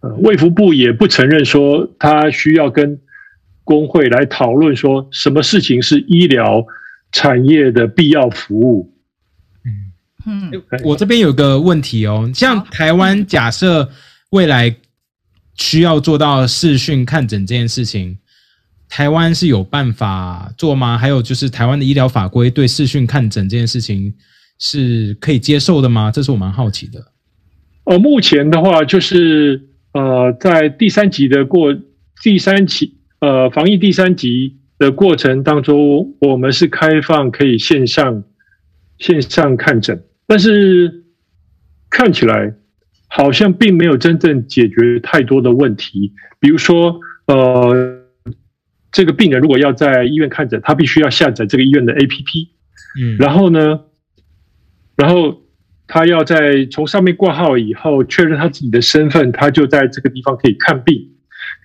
[0.00, 3.00] 呃，卫福部也不承认说他需要跟
[3.64, 6.64] 工会来讨论说什么事情是医疗
[7.10, 8.94] 产业的必要服务。
[10.24, 10.52] 嗯，
[10.84, 13.90] 我这边有个问题哦，像台湾假设
[14.30, 14.76] 未来
[15.56, 18.18] 需要做到视讯看诊这件事情，
[18.94, 20.98] 台湾是有办法做吗？
[20.98, 24.12] 还有就是台湾的医疗法规对视讯看诊这件事情
[24.58, 26.10] 是可以接受的吗？
[26.10, 27.02] 这是我蛮好奇的。
[27.84, 31.74] 呃，目前的话就是呃，在第三级的过
[32.22, 38.24] 第三级呃防疫第三级的过程当中，我们是开放可以线上
[38.98, 40.04] 线上看诊。
[40.26, 41.04] 但是
[41.88, 42.54] 看起来
[43.08, 48.01] 好像并没有真正解决太多的问题，比如说，呃，
[48.92, 52.48] 这个病人如果要在医院看诊，他必须要下载这个医院的 APP，
[53.00, 53.80] 嗯，然后呢，
[54.96, 55.42] 然后
[55.88, 61.08] 他要在从上面挂号以后确认他自己的身份，他就在这个地方可以看病。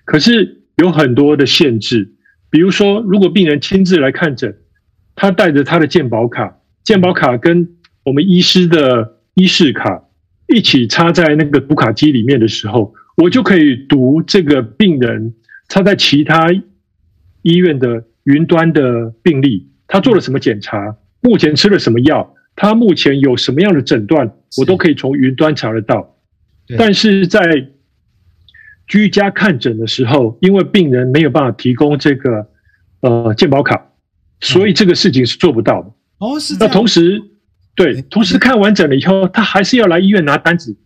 [0.04, 2.14] 可是有很多的限制，
[2.50, 4.56] 比如说，如果病人亲自来看诊，
[5.14, 7.68] 他带着他的健保卡，健保卡跟
[8.04, 10.02] 我们医师的医事卡
[10.46, 15.34] 一起插在那个读卡机里面的时候，我就可以读这个病人
[15.68, 16.50] 插在其他
[17.42, 26.16] 医院的云端的病历，他做了什么检查，目前吃了什么药，他目前有什么样的诊断，我都可以从云端查得到。
[26.76, 27.68] 但是在
[28.86, 32.46] 居家看诊的时候，因为病人没有办法提供这个
[33.00, 33.92] 呃健保卡，
[34.40, 35.92] 所以这个事情是做不到的。
[36.18, 36.56] 哦，是。
[36.58, 37.22] 那同时。
[37.74, 40.76] 对，同时看完诊了以后，他还是要来医院拿单子，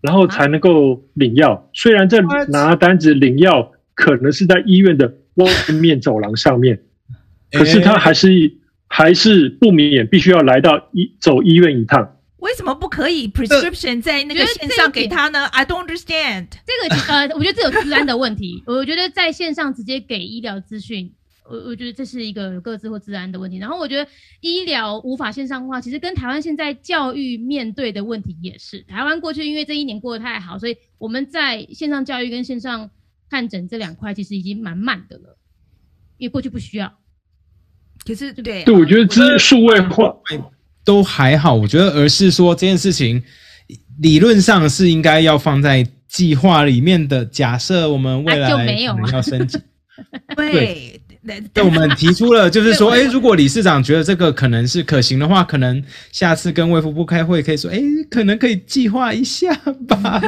[0.00, 1.68] 然后才能够领药。
[1.74, 6.82] 虽然这拿单子领药可能是在医院的外面走廊上面，
[7.52, 8.28] 可是他还是
[8.88, 12.12] 还是不免必须要来到医走医院一趟。
[12.38, 16.46] 为什么不可以 prescription 在那个线上给他呢？I don't understand。
[16.64, 18.62] 这个呃，我觉得这有治安的问题。
[18.66, 21.12] 我觉得在线上直接给医疗资讯。
[21.48, 24.04] 我我觉得这是一个各自或治安的问题，然后我觉得
[24.40, 28.80] 医疗无法线上化，其实跟台湾现在教育面对的问题也是。
[28.82, 32.90] 台湾过去因为这一年过得太好，所以我们在线上教育跟线上
[33.30, 35.38] 看诊这两块其实已经满满的了，
[36.18, 36.92] 因为过去不需要。
[38.04, 40.14] 可是对对，我觉得这数位化
[40.84, 43.22] 都还好，我觉得而是说这件事情
[43.98, 47.24] 理论上是应该要放在计划里面的。
[47.26, 49.58] 假设我们未来就没有要升级，
[50.36, 51.00] 对。
[51.52, 59.52] 对，我们提出了，就是说， 哎，如果理事长觉得这个可能是可行的话，可能下次跟卫福部开会，可以说，哎，可能可以计划一下
[59.88, 60.20] 吧。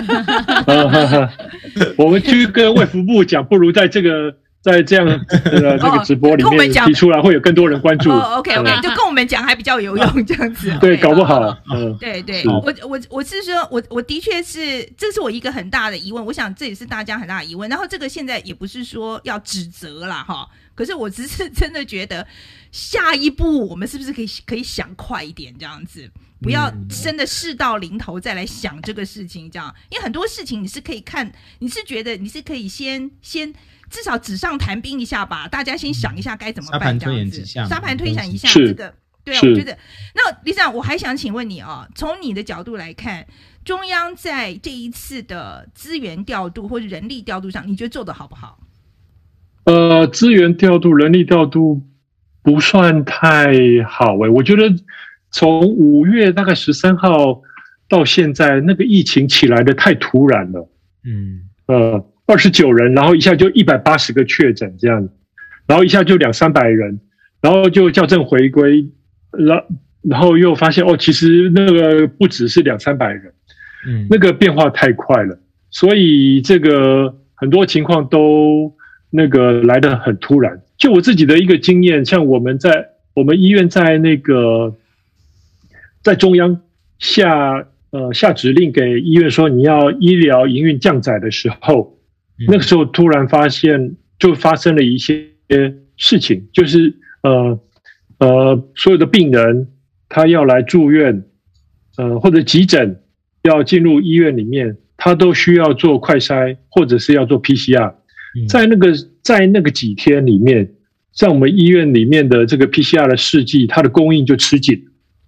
[1.96, 5.18] 我们去跟卫福部讲，不如在这个在这样的
[5.78, 8.10] 这个直播里面提出来，会有更多人关注。
[8.10, 10.72] 哦，OK OK，就跟我们讲还比较有用，这样子。
[10.80, 11.56] 对，搞不好。
[11.72, 16.24] 嗯，对对，我我我是说，我我的确是，这是我一个很大的疑问。
[16.26, 17.70] 我想这也是大家很大的疑问。
[17.70, 20.48] 然后这个现在也不是说要指责啦，哈。
[20.78, 22.24] 可是我只是真的觉得，
[22.70, 26.08] 下一步我们是不是可以可以想快一点，这样子，
[26.40, 29.74] 不要真的事到临头再来想这个事情，这样。
[29.90, 33.52] 因为很多事情你是可以看，你是觉得你是可以先先。
[33.90, 37.42] 至少纸上谈兵一下吧，大家先想一下该怎么办，这样子。
[37.46, 39.78] 沙盘推演一下，这个对啊，我觉得。
[40.14, 43.26] 那理事长，我还想请问你啊，从你的角度来看，
[43.64, 48.60] 中央在这一次的资源调度或者人力调度上，你觉得做的好不好？
[49.68, 51.82] 呃，资源调度、人力调度
[52.42, 53.52] 不算太
[53.86, 54.74] 好我觉得
[55.30, 57.42] 从五月大概十三号
[57.88, 60.68] 到现在，那个疫情起来的太突然了。
[61.04, 62.04] 嗯，呃。
[62.30, 65.08] 二十九人，然后一下就一百八十个确诊这样，
[65.66, 67.00] 然后一下就两三百人，
[67.40, 68.86] 然后就校正回归，
[69.30, 69.64] 然
[70.02, 73.32] 然后又发现哦，其实那个不只是两三百人，
[73.88, 75.40] 嗯，那个变化太快了，
[75.70, 78.74] 所以这个很多情况都
[79.10, 80.60] 那个来的很突然。
[80.76, 84.76] 就我自己的一个经验，像我们在我们医院在那个
[86.02, 86.60] 在中央
[86.98, 91.98] 下呃下指令给医院说你要医疗营运降载的时候。
[92.46, 95.26] 那个时候突然发现，就发生了一些
[95.96, 96.94] 事情，就是
[97.24, 97.58] 呃
[98.18, 99.72] 呃，所有的病人
[100.08, 101.24] 他要来住院，
[101.96, 103.02] 呃或者急诊
[103.42, 107.94] 要进入医院里面，他都需要做快筛或者是要做 PCR，
[108.46, 110.70] 在那个在那个几天里面，
[111.14, 114.84] 在我们医院里面的这个 PCR 的试剂，它的供应就吃紧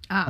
[0.07, 0.27] 啊，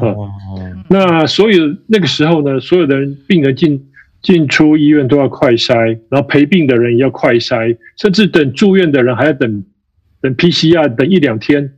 [0.89, 3.87] 那所有那个时候呢，所有的人病人进。
[4.21, 9.65] 进出医院都要快筛，然后陪病的人也要快筛，甚至等住院的人还要等
[10.21, 11.71] 等 PCR，等一两天，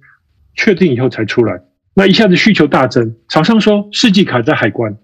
[0.54, 1.62] 确定以后才出来。
[1.96, 4.98] 那一下子需求大增，厂商说试剂卡在海关，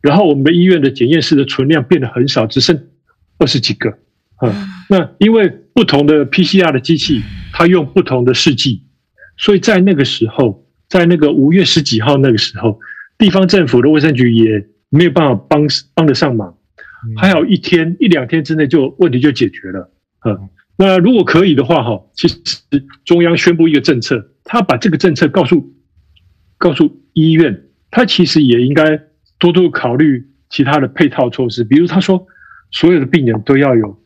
[0.00, 2.86] 然后我们的医院的检验室的存量变得很少，只剩
[3.36, 3.98] 二十几个。
[4.42, 4.52] 嗯，
[4.90, 7.22] 那因为不同的 PCR 的机器，
[7.52, 8.82] 它用不同的试剂，
[9.36, 12.78] 所以在那个时候，在那个五月十几号那个时候，
[13.18, 16.56] 地方政府的卫生局也没有办法帮帮得上忙。
[17.16, 19.92] 还好一天一两天之内就问题就解决了，
[20.26, 22.36] 嗯，那如果可以的话，哈，其实
[23.04, 25.72] 中央宣布一个政策，他把这个政策告诉
[26.58, 29.00] 告诉医院，他其实也应该
[29.38, 32.26] 多多考虑其他的配套措施，比如他说
[32.72, 34.02] 所有的病人都要有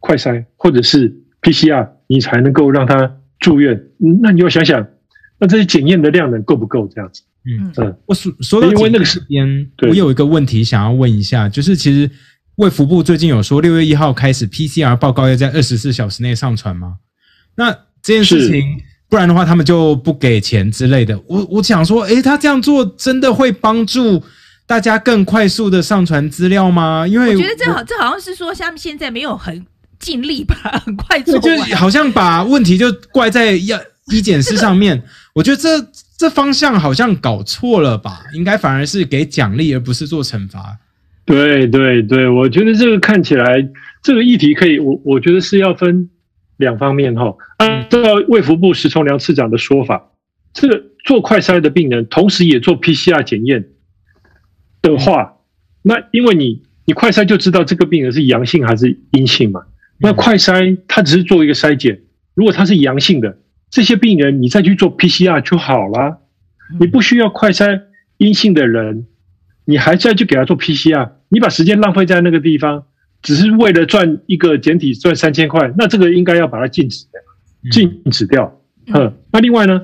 [0.00, 3.80] 快筛或者是 PCR，你才能够让他住院。
[4.20, 4.84] 那你要想想，
[5.38, 7.22] 那这些检验的量能够不够这样子？
[7.46, 12.10] 嗯嗯，我说说到因为那个时间，我有一个问题想要问一下，就是其实。
[12.56, 16.96] 卫福部最近有说，六月一号开始 PCR 报告要在二十四小时内上传吗？
[17.54, 17.72] 那
[18.02, 18.62] 这件事情，
[19.08, 21.18] 不然的话他们就不给钱之类的。
[21.26, 24.22] 我我想说，诶，他这样做真的会帮助
[24.66, 27.06] 大家更快速的上传资料吗？
[27.08, 29.64] 因为我觉得这好，这好像是说他们现在没有很
[30.00, 33.78] 尽力吧，很快做，就好像把问题就怪在要
[34.10, 35.00] 医检师上面。
[35.32, 35.68] 我觉得这
[36.18, 38.24] 这方向好像搞错了吧？
[38.34, 40.78] 应该反而是给奖励，而不是做惩罚。
[41.24, 43.68] 对对对，我觉得这个看起来
[44.02, 46.10] 这个议题可以，我我觉得是要分
[46.56, 47.36] 两方面哈。
[47.58, 50.10] 按照卫福部石崇良次长的说法，
[50.52, 53.66] 这个做快筛的病人，同时也做 PCR 检验
[54.82, 55.34] 的话，
[55.82, 59.60] 那因为你你快筛就知道这个病人是阳性还是阴性嘛。
[60.00, 62.00] 那快筛它只是做一个筛检，
[62.34, 63.38] 如果它是阳性的，
[63.70, 66.18] 这些病人你再去做 PCR 就好了，
[66.80, 67.82] 你不需要快筛
[68.18, 69.06] 阴性的人。
[69.66, 72.86] 你还在去给他做 PCR，你把时间浪费在那个地方，
[73.22, 78.60] 只是为了赚一个简体赚三千块，那这个应该要把它禁止掉，禁止掉。
[78.86, 79.82] 嗯，那另外呢，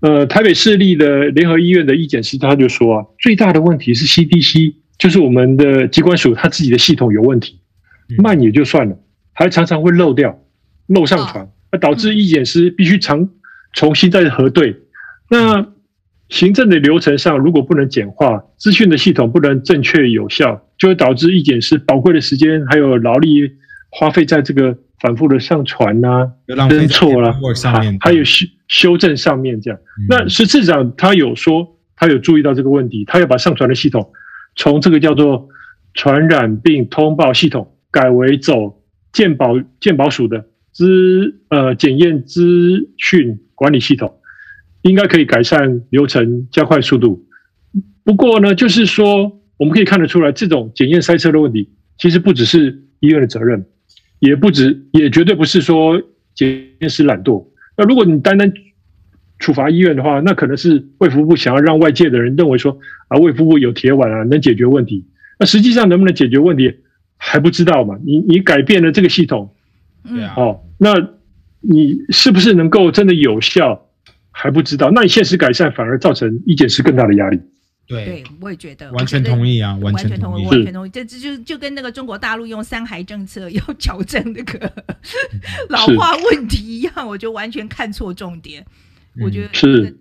[0.00, 7.60] 呃，台北市立的联合医院的医检师他就说啊，最大的问题是 CDC，就是我们的机关署他自己的系统有问题，
[8.16, 8.96] 慢也就算了，
[9.32, 10.38] 还常常会漏掉、
[10.86, 13.28] 漏上传，那导致意检师必须常
[13.72, 14.76] 重新再核对。
[15.30, 15.66] 那
[16.30, 23.50] 行政的流程上，如果不能简化，资讯的系统不能正确有效，就会导致意检师宝贵的时间还有劳力
[23.90, 27.34] 花费在这个反复的上传啊、认错啦、
[28.00, 29.78] 还有修修正上面这样。
[30.08, 34.10] 那石次长他有说，他有注意到这个问题，他要把上传的系统
[34.56, 35.48] 从这个叫做
[35.94, 38.82] 传染病通报系统改为走
[39.12, 44.14] 健保健保署的资呃检验资讯管理系统。
[44.82, 47.26] 应该可以改善流程，加快速度。
[48.04, 53.66] 不过呢，就是说，我们可以看得出来，这种检验塞车的问题，其实不只是医院的责任，
[54.20, 56.00] 也不止，也绝对不是说
[56.32, 56.48] 检
[56.78, 57.44] 验师懒惰。
[57.76, 58.50] 那如果你单单
[59.40, 62.78] 处罚医院的话，那可能是卫福部想要让外界的人认为说
[63.08, 65.04] 啊，卫福部有铁腕啊，能解决问题。
[65.40, 66.72] 那实际上能不能解决问题
[67.18, 67.98] 还不知道嘛？
[68.02, 69.54] 你你改变了这个系统，
[70.08, 70.94] 对啊，哦，那
[71.60, 73.86] 你是不是能够真的有效
[74.30, 74.90] 还不知道？
[74.90, 77.38] 那你现实改善反而造成医检师更大的压力。
[77.86, 80.90] 对，对，我也觉得完全同意啊，完全同意，完全同意。
[80.90, 84.70] 这这就就跟那个中国大陆用三孩政策要矫正那个
[85.70, 88.64] 老化问题一样，我就完全看错重点。
[89.22, 89.96] 我觉得是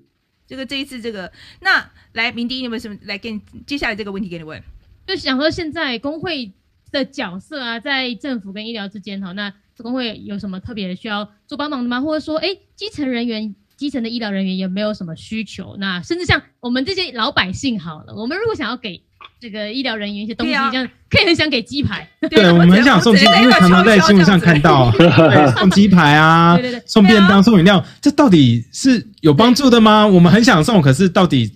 [0.45, 1.31] 这个这一次这个，
[1.61, 4.61] 那来明迪，你有没有什么来给你接下来这个问题给你问？
[5.07, 6.51] 就想说现在工会
[6.91, 12.01] 的角色啊，在政府跟医疗之间哈，那工会有什么特别需要做帮忙的吗？
[12.01, 13.55] 或者说，哎，基层人员。
[13.77, 18.99] 基层的医疗人员有没有什么需求，那甚至像我们这些老百姓好了，我们如果想要给
[19.39, 22.09] 这个医疗人员一些东西，这样可以很想给鸡排。
[22.27, 24.91] 对，我们很想送鸡，因为常常在新闻上看到
[25.59, 30.07] 送鸡排啊， 对对对，送便当、送饮料，这到底是有帮助的吗？
[30.07, 31.53] 我们很想送，可是到底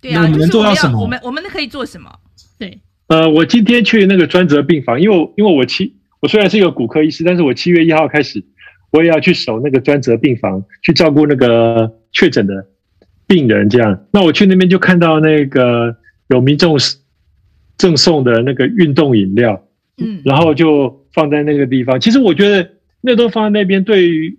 [0.00, 1.00] 对啊，我们能做到什么？
[1.00, 2.08] 我们我们可以做什么？
[3.08, 8.44] 对，呃，我今天去那个专责病房，因为因为我七，我虽然是一个骨科医师，但是我七月一号开始。
[8.96, 12.64] 我也要去守那个专责病房，去照顾那个确诊的
[13.26, 13.68] 病人。
[13.68, 15.96] 这样，那我去那边就看到那个
[16.28, 16.76] 有民众
[17.76, 19.66] 赠送的那个运动饮料，
[20.00, 21.98] 嗯，然后就放在那个地方。
[21.98, 22.70] 其实我觉得
[23.00, 24.38] 那都放在那边，对于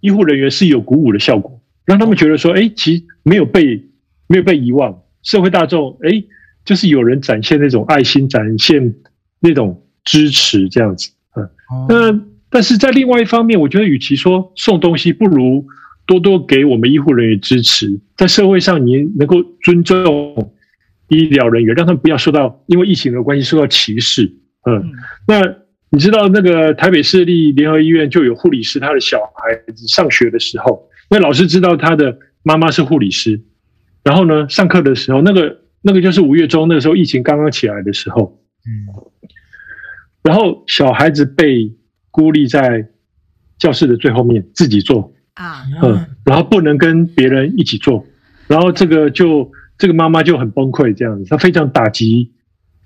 [0.00, 3.84] 医护人员是有鼓舞的效果，让他们觉得说，哎，其实没有被
[4.26, 6.24] 没有被遗忘，社会大众，哎，
[6.68, 8.94] 就是有人展现那种爱心，展现
[9.40, 11.48] 那种支持，这样子，嗯，
[11.88, 12.20] 那。
[12.50, 15.66] 但是在另外一方面，我觉得与其说送东西，不如
[16.06, 18.00] 多多给我们医护人员支持。
[18.16, 20.54] 在社会上，你能够尊重
[21.08, 24.32] 医疗人员，让他们不要受到因为疫情的关系受到歧视。
[24.64, 24.82] 嗯，
[25.26, 25.42] 那
[25.90, 33.38] 你知道那个台北市立联合医院就有护理师，他的小孩子上学的时候，那老师知道他的妈妈是护理师，
[34.02, 35.54] 然后呢，上课的时候，那个
[35.88, 38.86] 那个就是五月中那个时候疫情刚刚起来的时候，嗯，
[40.22, 41.74] 然后小孩子被。
[42.10, 42.88] 孤立在
[43.58, 48.04] 教室的最后面，自己做啊，嗯，然后不能跟别人一起做，
[48.48, 52.32] 然后这个就这个妈妈就很崩溃，这样子，她非常打击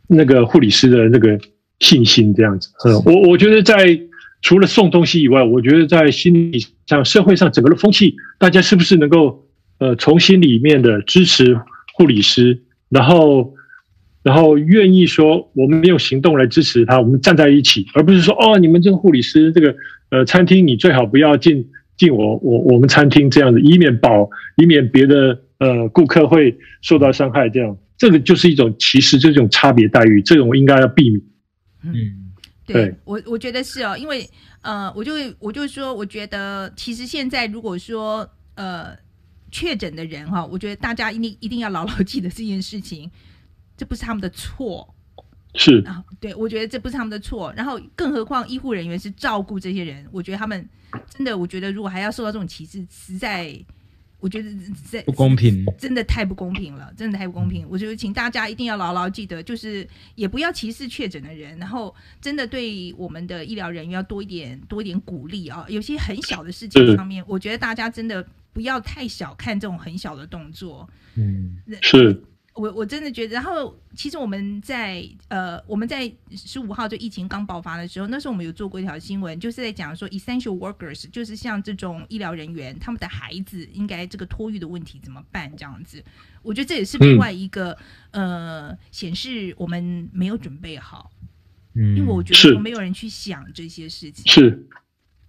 [0.06, 1.38] 那个护理师的那个
[1.78, 2.68] 信心，这样子。
[2.84, 3.98] 嗯，我我觉得在
[4.42, 9.46] 除了送东西以外，我觉得在心理上、社会上整个的风气，大家是不是能够
[9.78, 11.58] 呃从心里面的支持
[11.94, 12.62] 护理师，
[12.92, 13.54] 然后。
[14.24, 19.74] 然后愿意说，我们没有行动来支持他，我们站在一起，而不是说哦，你们这个护理师，这个
[20.10, 31.20] 呃餐厅，你最好不要进进我我我们餐厅这样子，以免保，以免别的呃顾客会受到伤害，这样，这个就是一种歧视，这种差别待遇，这种应该要避免。
[31.82, 31.92] 嗯，
[32.64, 34.24] 对，对我我觉得是哦，因为
[34.60, 38.90] 呃，我就我就说，我觉得其实现在如果说呃
[39.52, 43.08] 确诊的人哈，我觉得大家一定一定要牢牢记得这件事情。
[43.74, 44.94] 这不是他们的错，
[45.54, 47.52] 是啊，对，我觉得这不是他们的错。
[47.56, 50.68] 然后，更何况医护人员是照顾这些人，我觉得他们
[51.08, 53.58] 真的，我觉得如果还要受到这种歧视，实在，
[54.20, 57.66] 我觉得实在不公平，真的太不公平了，真的太不公平。
[57.68, 65.66] 我觉得请大家一定要牢牢记得，就是也不要歧视确诊的人，然后真的对我们的医疗人员要多一点多一点鼓励啊。
[65.68, 70.88] 有些很小的事情上面，我觉得大家真的不要太小看这种很小的动作。
[71.14, 72.22] 嗯，是。
[72.54, 86.04] 我我真的觉得，然后其实我们在呃，我们在十五号就疫情刚爆发的时候，那时候我们有做过一条新闻，就是在讲说 essential workers，就是像这种医疗人员，他们的孩子应该这个托育的问题怎么办这样子。
[86.42, 87.74] 我觉得这也是另外一个、
[88.10, 91.10] 嗯、呃，显示我们没有准备好，
[91.74, 94.66] 嗯，因为我觉得没有人去想这些事情，是，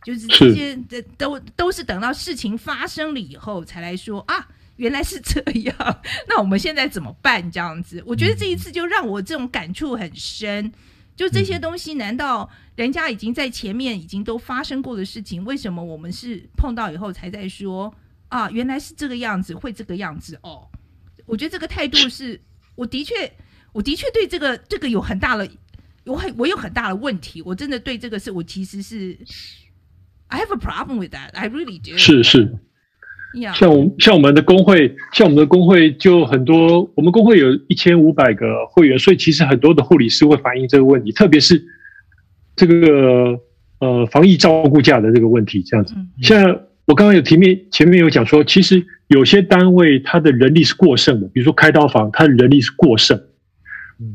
[0.05, 4.47] 就是这些这都都是等到事情发生了以后才来说啊。
[4.77, 5.39] 原来是这
[5.69, 7.49] 样，那我们现在怎么办？
[7.51, 10.73] 这样子，我觉得这一次就让我这种感触很深。
[11.15, 17.93] 就这些东西，难道人家已经在前面已经都发生过的事情，为什么我们是碰到以后才在说
[18.30, 18.49] 啊？
[18.49, 20.67] 原来是这个样子，会这个样子哦。
[21.27, 22.41] 我觉得这个态度是，
[22.73, 23.31] 我的确，
[23.73, 25.47] 我的确对这个这个有很大的，
[26.05, 27.43] 有很我有很大的问题。
[27.43, 29.15] 我真的对这个是我其实是
[30.27, 31.31] ，I have a problem with that.
[31.33, 31.97] I really do.
[31.97, 32.53] 是是。
[33.55, 41.59] 像我像我们的工会，像我们的工会就很多，我们工会有一千五百个会员，所以其实很多的护理师会反映这个问题，特别是
[42.55, 43.39] 这个
[43.79, 45.95] 呃防疫照顾假的这个问题，这样子。
[46.21, 53.19] 像我刚刚有提面前面有讲说，其实有些单位它的人力是过剩的，比如说开刀房，它的人力是过剩。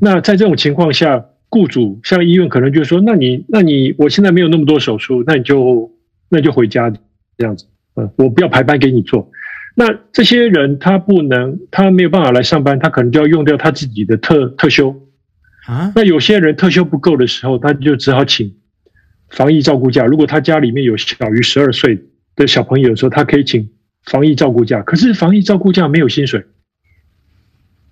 [0.01, 5.91] 那在这种情况下，雇主像医院可能就说，那你那你我现在没有那么多手术，那你就
[6.29, 6.91] 那就回家
[7.37, 9.31] 这样子，嗯，我不要排班给你做。
[9.75, 14.95] 那这些人他不能，他没有办法来上班，他可能就要用掉他自己的特特休
[15.67, 15.93] 啊。
[15.95, 18.57] 那有些人特休不够的时候，他就只好请
[19.31, 20.05] 防疫照顾假。
[20.05, 22.05] 如果他家里面有小于十二岁
[22.37, 23.71] 的小朋友的时候，他可以请
[24.05, 24.83] 防疫照顾假。
[24.83, 26.45] 可是防疫照顾假没有薪水，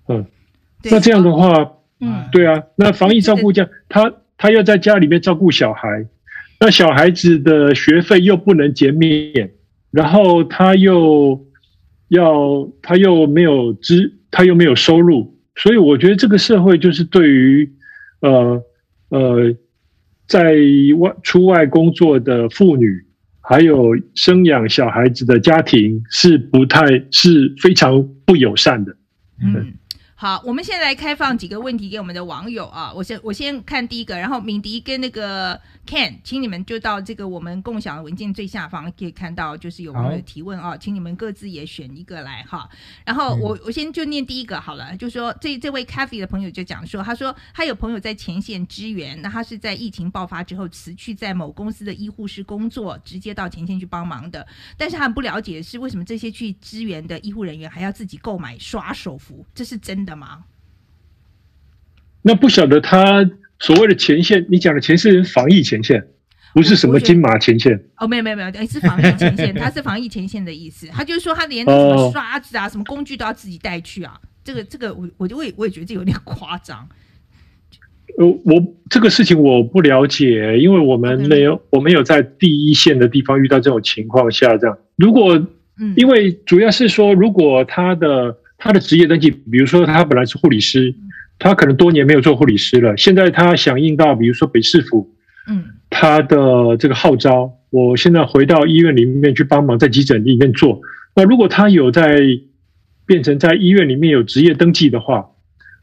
[0.09, 0.25] 嗯，
[0.83, 1.73] 那这样的话。
[1.99, 6.05] 嗯，对啊，那防疫照顾假，他他要在家里面照顾小孩，
[6.59, 9.51] 那小孩子的学费又不能减免，
[9.91, 11.45] 然后他又
[12.07, 17.71] 要他又没有资，他又没有收入，所以我觉得这个社会就是对于
[18.21, 18.61] 呃
[19.09, 19.55] 呃
[20.27, 20.55] 在
[20.97, 23.05] 外出外工作的妇女，
[23.39, 28.95] 还有生养小孩子的家庭是不太是非常不友善的，
[29.43, 29.73] 嗯。
[30.19, 32.91] 好，我们现在来开放几个问题给我们的网友啊。
[32.95, 42.69] 我先我先看第一个，然后敏迪跟那个 Ken，请你们就到这个我们共享的文件最下方可以看到，就是有网友提问啊，请你们各自也选一个来哈。
[43.05, 54.45] 然后我我先就念第一个好了，就说这这位 Kathy 的朋友就讲说，他说他有朋友在前线支援，那他是在疫情爆发之后辞去在某公司的医护室工作，直接到前线去帮忙的。
[54.77, 60.43] 但是他很不了解的是为什么这些去支援的医护人员还要自己购买刷手服，这是真的吗？
[62.23, 63.23] 那不晓得他
[63.59, 66.07] 所谓的前线，你讲的前线是防疫前线，
[66.53, 70.87] 不是什么金马前线哦，没有没有没有，是防疫前线， 他是防疫前线的意思。
[70.87, 76.87] 他就是说他连什么刷子啊、哦、什么工具都要自己带去啊，这个这个我我就我也我也觉得这有点夸张。
[78.17, 84.77] 呃，我这个事情我不了解，因为我们没有、我没有在第一线的地方遇到这种情况下这样。
[84.95, 85.35] 如果
[85.79, 88.37] 嗯，因为主要是说，如果他的。
[88.59, 90.91] 他的职业登记，比如说他本来是护理师，
[91.39, 92.95] 他可能多年没有做护理师了。
[92.97, 95.13] 现在他响应到，比如说北市府，
[95.47, 100.81] 嗯，他的这个号召，我现在回到医院里面去帮忙，在急诊里面做。
[101.15, 102.19] 那如果他有在
[103.05, 105.27] 变成在医院里面有职业登记的话，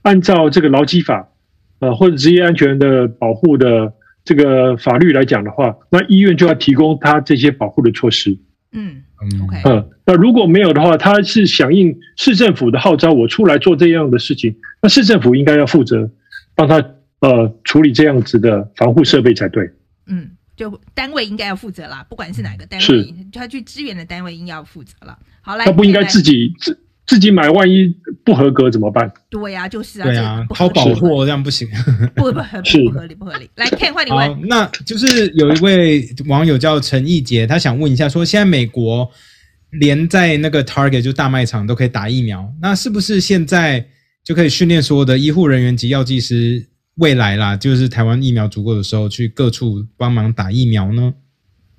[0.02, 1.28] 按照这个劳基法，
[1.80, 3.92] 呃，或者职业安全的保护的
[4.24, 8.38] 这个法律来讲的话，那医院就要提供他这些保护的措施。
[8.72, 9.02] 嗯
[9.42, 16.10] ，OK，嗯，那如果没有的话，他是响应市政府的号召，我出来做这样的事情，那市政府应该要负责
[16.54, 16.76] 帮他
[17.20, 19.70] 呃处理这样子的防护设备才对。
[20.06, 25.18] 嗯，就单位应该要负责啦，不管是哪个单位，他去支援的单位应该要负责了。
[25.40, 27.94] 好，来，他不应该自己自自己买，万一
[28.24, 29.12] 不合格怎么办？
[29.28, 31.68] 对呀、啊，就是啊，对啊，淘宝货这样不行，
[32.16, 33.50] 不不不不合理不合理。
[33.56, 34.48] 来，Ken 换你问。
[34.48, 39.10] 那就是有一位网友叫陈义杰，他想问一下，说现在美国
[39.72, 43.86] 连在那个 Target 就大卖场都可以打疫苗，那是不是现在
[44.22, 51.12] 就可以训练所有的医护人员及药剂师，未来啦，就是台湾疫苗足够的时候，去各处帮忙打疫苗呢？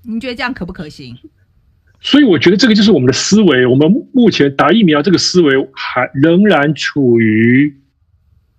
[0.03, 1.17] 您觉得这样可不可行？
[2.05, 3.65] 所以我觉得这个就是我们的思维。
[3.65, 7.75] 我们目前打疫苗这个思维还仍然处于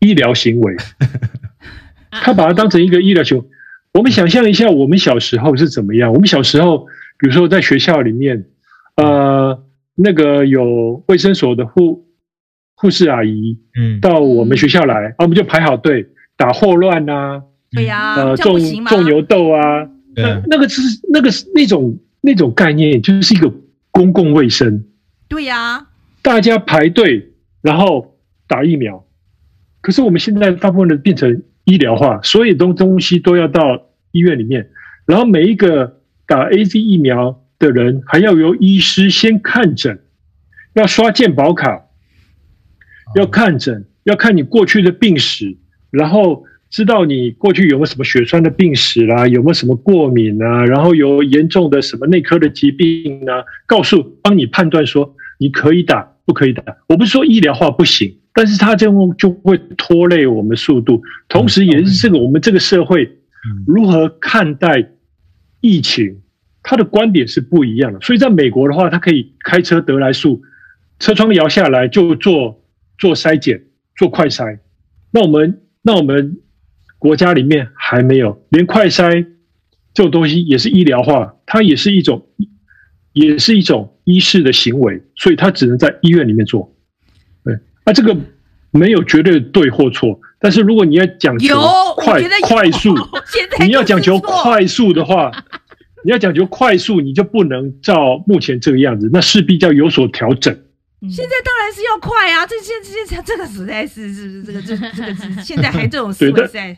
[0.00, 0.74] 医疗行为，
[2.10, 3.44] 他把它当成一个医疗行为。
[3.94, 6.12] 我们想象一下，我们小时候是怎么样？
[6.12, 6.86] 我们小时候，
[7.18, 8.46] 比如说在学校里面，
[8.96, 9.62] 呃，
[9.94, 12.04] 那个有卫生所的护
[12.74, 17.40] 护士阿姨，嗯，到我们学校来，啊，我们就排好队打霍乱呐，
[17.70, 20.82] 对呀，呃，种种牛痘啊，那那个是
[21.12, 21.96] 那个是那种。
[22.26, 23.54] 那种概念就是一个
[23.92, 24.84] 公共卫生，
[25.28, 25.86] 对呀、啊，
[26.22, 27.30] 大家排队
[27.62, 29.06] 然后打疫苗。
[29.80, 34.70] 可是我们现在大部分的变成医疗化，所有东东西都要到医院里面，
[35.06, 40.00] 然后每一个打 AZ 疫苗的人还要由医师先看诊，
[40.74, 41.86] 要刷健保卡，
[43.14, 45.56] 要看诊，要看你过去的病史，
[45.90, 46.44] 然后。
[46.68, 56.62] 知道你过去有没有什么血栓的病史啦，有没有什么过敏啊，然后有严重的什么内科的疾病啊，告诉帮你判断说你可以打不可以打。
[56.88, 63.16] 我不是说医疗化不行，但是它这样就会拖累我们速度，同时也是这个我们这个社会
[63.66, 64.90] 如何看待
[65.60, 66.20] 疫情，
[66.64, 68.00] 它的观点是不一样的。
[68.00, 70.42] 所以在美国的话，他可以开车得来速，
[70.98, 72.60] 车窗摇下来就做
[72.98, 73.62] 做筛检，
[73.96, 74.58] 做快筛。
[75.12, 76.38] 那我们那我们。
[77.06, 79.24] 国家里面还没有，连快筛
[79.94, 82.26] 这种东西也是医疗化，它也是一种，
[83.12, 86.74] 也是一种医事的行为，所以它只能在医院里面做。
[87.44, 88.16] 对，那这个
[88.72, 91.56] 没有绝对对或错，但是如果你要讲求
[91.96, 92.92] 快快速，
[93.64, 95.30] 你要讲求快速的话，
[96.04, 100.52] 你要讲求快速，你就不能照目前这个样子，那势必要有所调整。
[101.02, 102.44] 现在当然是要快啊！
[102.44, 106.76] 这现现在这个实在是是不是这个这这个现在还这种思维在。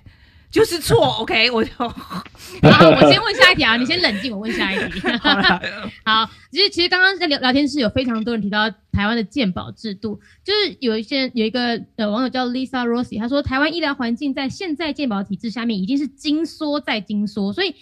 [0.50, 2.24] 就是错， OK，我就好，
[2.62, 5.00] 我先问下一题啊， 你先冷静，我问下一题。
[5.20, 5.60] 好了，
[6.04, 17.74] 好，其实其实刚刚在聊聊天室有非常多人提到台湾的健保制度，就是有一些有一个呃网友叫 Lisa Rossi，他说台湾医疗环境在现在健保体制下面已经是精缩再精缩，所以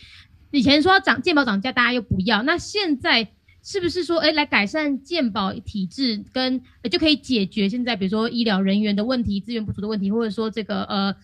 [0.51, 3.29] 以前说涨健保涨价大家又不要，那现在
[3.63, 6.61] 是不是说哎来改善健保体制跟
[6.91, 11.15] 就可以解决现在比如说医疗人员的问题、资源不足的问题，或者说这个呃。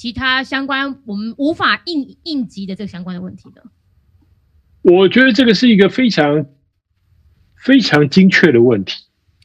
[0.00, 3.62] 其他相关我们无法应应急的这个相关的问题的，
[4.80, 6.46] 我觉得这个是一个非常
[7.54, 8.94] 非常精确的问题，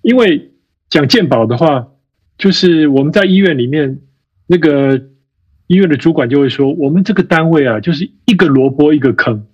[0.01, 0.53] 因为
[0.89, 1.89] 讲健保的话，
[2.37, 3.99] 就是我们在医院里面
[4.47, 4.95] 那个
[5.67, 9.45] 医院的主管就会说，我们这个单位啊，就是一个萝卜一个坑，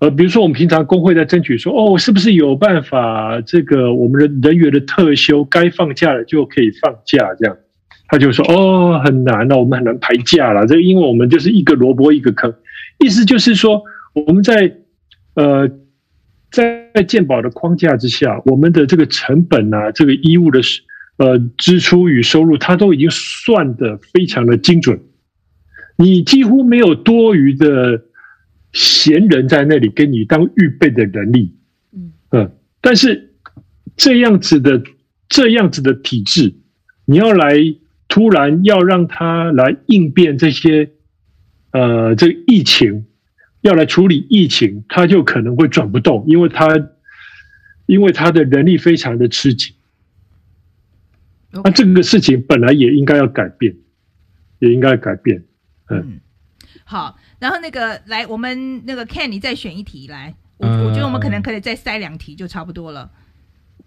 [0.00, 7.56] 呃，比如说我们平常工会在争取说，哦，是不是有办法这个我们的人员的特休该放假了就可以放假这样。
[8.08, 10.64] 他就说：“哦，很难了，我们很难排价了。
[10.64, 12.54] 这个，因为我们就是一个萝卜一个坑，
[13.04, 13.82] 意思就是说，
[14.14, 14.76] 我们在
[15.34, 15.68] 呃
[16.52, 20.60] 在鉴宝的框架之下，我们的这个成本啊，这个衣物的
[21.16, 25.00] 呃支出与收入，它都已经算得非常的精准。
[25.96, 28.02] 你几乎没有多余的
[28.72, 31.56] 闲人在那里给你当预备的人力，
[31.92, 32.52] 嗯嗯。
[32.80, 33.34] 但是
[33.96, 34.80] 这样子的
[35.28, 36.54] 这样子的体制，
[37.04, 37.56] 你要来。”
[38.16, 40.90] 突然要让他来应变这些，
[41.72, 43.04] 呃，这个疫情，
[43.60, 46.66] 要来处理疫情，他就可能会转不动，因为他，
[47.84, 49.74] 因为他的人力非常的吃紧。
[51.50, 53.76] 那、啊、这个事情本来也应该要改变，
[54.60, 55.44] 也应该改变。
[55.90, 56.20] 嗯，嗯，
[56.84, 63.10] 好，然后那个来，我们那个 Ken，你再选一题来，我我觉得我们可能可以再塞两题就差不多了。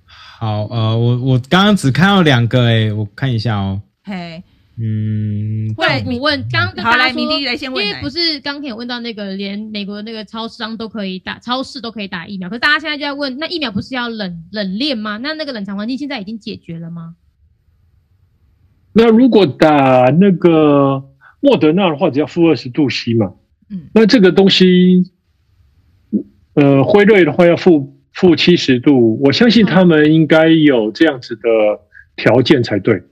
[0.06, 3.82] 好，呃，我我刚刚只看到两个，哎，我看一下哦。
[4.10, 4.44] 嘿，
[4.82, 15.18] 嗯，会，你问刚刚好来，明丽来先问，因为不是刚才有问到那个连美国的那个超商都可以打，超市都可以打疫苗，可是大家现在就在问，那疫苗不是要冷冷链吗？
[15.18, 17.16] 那那个冷藏环境现在已经解决了吗？
[18.94, 21.04] 那如果打那个
[21.40, 23.34] 莫德纳的话，只要负二十度 C 嘛，
[23.70, 25.12] 嗯，那这个东西，
[26.56, 31.42] 呃，辉瑞的话要负负七十度，我相信他们应该有这样子的
[32.16, 33.04] 条件才对。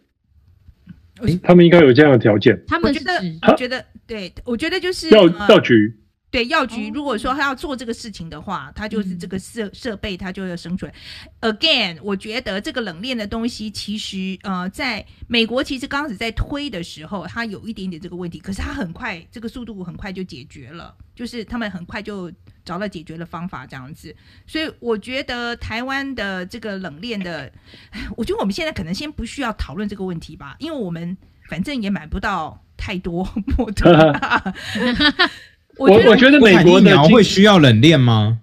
[1.44, 2.60] 他们应该有这样的条件。
[2.68, 3.14] 他们觉得，
[3.48, 5.95] 我觉得，对，我觉得就是药药局。
[6.30, 10.94] 对药局，如果说他要做这个事情的话，他就是这个设设备，他就要生出来。
[11.40, 22.30] Again，我觉得这个冷链的东西，其实呃，在美国其实刚开始在推的时候，它有一点点这个问题，可是它很快，这个速度很快就解决了，就是他们很快就
[22.66, 24.14] 找到解决的方法这样子。
[24.45, 27.49] 所以我觉得台湾的这个冷链的，
[28.18, 31.18] 我觉得我们现在可能先不需要讨论这个问题吧，因为我们
[31.48, 33.26] 反正也买不到太多
[33.58, 34.54] 莫德纳。
[35.78, 38.40] 我我觉得美国疫苗会需要冷链吗？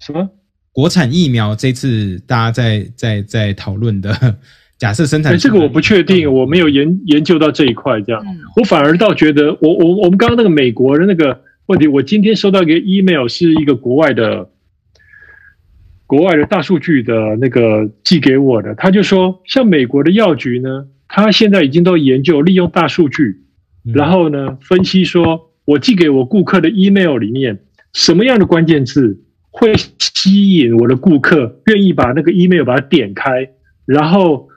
[0.00, 0.30] 什么？
[0.72, 4.36] 国产疫苗这次大家在在在讨论的，
[4.76, 8.00] 假设生产、欸、这个我不确定，我没有研研究到这一块。
[8.02, 14.50] 这样，嗯、我反而倒觉得，我我我们刚刚那个美国的那个问题，我今天收到一个 email，是一个国外的
[16.06, 23.42] 国外的大数据的那个寄给我的，他就说，像美国的药局呢，他现在已经都研究利用大数据，
[23.84, 25.52] 然后呢分析说。
[25.64, 27.60] 我寄给我顾客的 email 里面，
[27.92, 29.20] 什么样的关键字
[29.50, 33.50] 会吸引我的顾客愿意把那个 email 把它点开，
[33.86, 34.48] 然后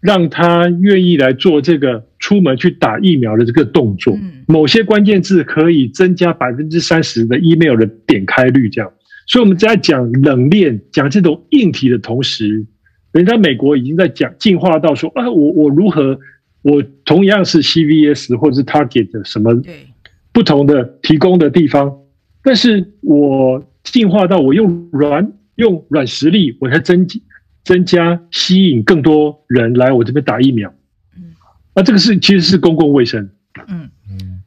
[0.00, 4.16] 让他愿意来做这个出门去打疫苗的这个动作？
[4.46, 8.92] 某些关键字可以增加百分之三十的 email 的点开率，这样。
[9.26, 12.66] 所以我们在讲冷链、讲这种硬体的同时，
[13.12, 16.18] 人家美国已经在讲进化到说啊，我我如何，
[16.60, 19.54] 我同样是 CVS 或者是 Target 的什么？
[20.34, 21.90] 不同的提供的地方，
[22.42, 27.06] 但是我进化到我用软用软实力，我才增
[27.62, 30.68] 增加吸引更多人来我这边打疫苗。
[31.16, 31.32] 嗯，
[31.76, 33.30] 那，这个是其实是公共卫生。
[33.68, 33.88] 嗯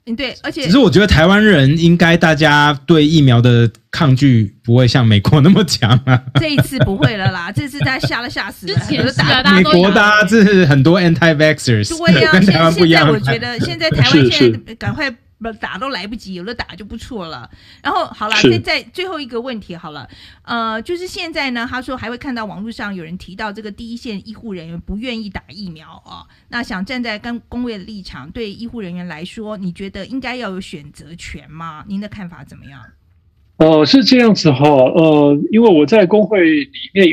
[0.05, 6.21] 嗯，对，而且其实我觉得台湾人应该大家对疫苗的抗拒不会像美国那么强啊。
[6.35, 8.73] 这一次不会了啦， 这次大家吓了吓死了。
[8.77, 9.05] 之前
[9.41, 13.07] 打美国大家是很多 anti-vaxxers，对呀，跟台湾不一样。
[13.09, 15.09] 我觉得现在台湾现在赶快。
[15.39, 17.49] 不打都来不及，有的打就不错了。
[17.83, 20.09] 然后好了，再是再最后一个问题好了，
[20.43, 26.27] 呃，就是现在呢，他说还会看到网络上有人提到这个第一线医护人员不愿意打疫苗啊、哦。
[26.49, 31.83] 那想站在跟工会的立场，对医护人员来说，你觉得应该要有选择权吗？
[31.87, 32.81] 您的看法怎么样？
[33.57, 37.07] 哦、呃，是这样子哈，呃，因为我在工会里面，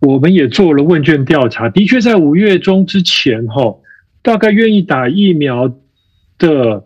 [0.00, 3.76] 我们也做了问卷调查，的确在五月中之前哈，
[4.22, 5.74] 大概愿意打疫苗。
[6.36, 6.84] 的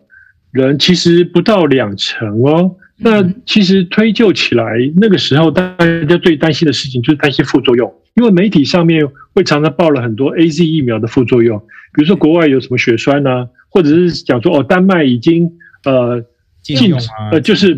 [0.51, 2.75] 人其实不到两成哦。
[3.01, 4.65] 那其实推究起来，
[4.97, 11.57] 那个时候大家最担心的事情就是担心副作用，因为媒体上面会常常报了很多 AZ 疫苗的副作用，
[11.93, 15.49] 比如说国外有什么血栓啊，或者是讲说哦，丹麦已经
[15.85, 16.21] 呃
[16.61, 16.93] 禁止
[17.31, 17.73] 呃就是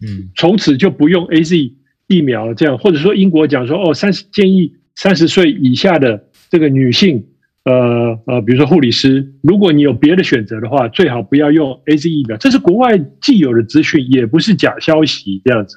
[0.00, 1.72] 嗯从此就不用 AZ
[2.06, 7.24] 疫苗了这样，或者说英国讲说哦三十建议三十岁以下的这个女性。
[7.64, 15.76] 呃呃，比如说护理师，如果你有别的选择的话，最好不要用 AZ 疫苗，这是国外既有的资讯，也不是假消息这样子。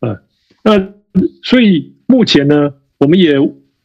[0.00, 0.18] 呃，
[0.64, 0.94] 那
[1.44, 3.36] 所以目前呢，我们也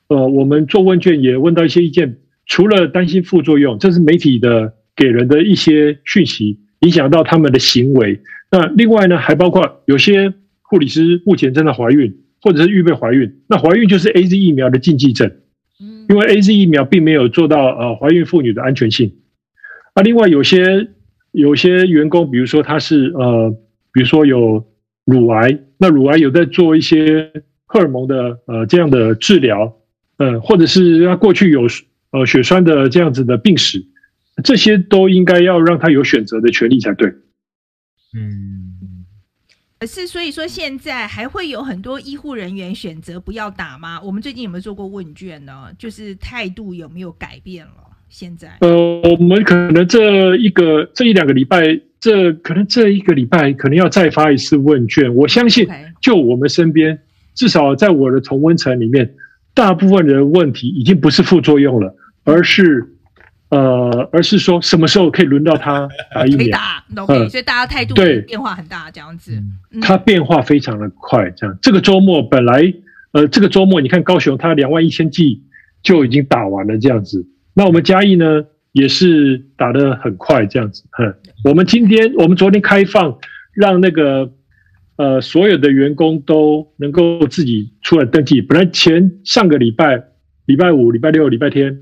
[0.08, 8.20] 呃，我们做问卷也问到一些意见，除了担心副作用，这是媒体的给人的一些讯息，影响到他们的行为。
[8.50, 10.34] 那另外呢，还包括有些
[10.64, 15.32] 护理师目前正在怀孕，或者是预备怀孕，那怀孕就是 AZ 疫苗的禁忌症。
[16.10, 19.14] 因为 AZ 疫苗并没有做到呃怀孕妇女的安全性，
[19.94, 20.88] 啊，另外有些
[21.32, 23.50] 有些员工，比如说他是呃，
[23.92, 24.66] 比如说有
[25.06, 27.32] 乳癌，那乳癌有在做一些
[27.66, 29.78] 荷尔蒙的呃这样的治疗，
[30.18, 31.68] 呃，或者是他过去有
[32.12, 33.84] 呃血栓的这样子的病史，
[34.44, 37.10] 这些都应该要让他有选择的权利才对。
[38.18, 38.57] 嗯。
[39.80, 44.02] 可是，所以说现在还会有很多医护人员选择不要打吗？
[44.02, 45.68] 我们最近有没有做过问卷呢？
[45.78, 47.74] 就是态度有没有改变了？
[48.10, 55.14] 现在，呃，我们可能这一个这一两个礼拜，这可能这一个礼拜可能要再发一次问卷。
[55.16, 55.68] 我相信，
[56.02, 57.00] 就我们身边，
[57.36, 59.14] 至少在我的同温层里面，
[59.54, 62.94] 大部分人的问题已经不是副作用了，而是。
[63.50, 66.38] 呃，而是说什么时候可以轮到他打疫苗？
[66.38, 69.42] 可以打，OK，所以大家态度对变化很大，这样子。
[69.82, 71.58] 他变化非常的快，这样。
[71.62, 72.74] 这个周末本来，
[73.14, 75.44] 呃，这个周末你看高雄，他两万一千剂
[75.82, 77.26] 就已经打完了，这样子。
[77.54, 78.44] 那我们嘉义呢，
[78.74, 80.84] 也是打得很快，这样子。
[80.92, 81.16] 哼，
[81.46, 83.18] 我们今天，我们昨天开放，
[83.54, 84.34] 让那个
[84.98, 88.42] 呃所有的员工都能够自己出来登记。
[88.42, 90.04] 本来前上个礼拜，
[90.46, 91.80] 礼拜五、礼拜六、礼拜天。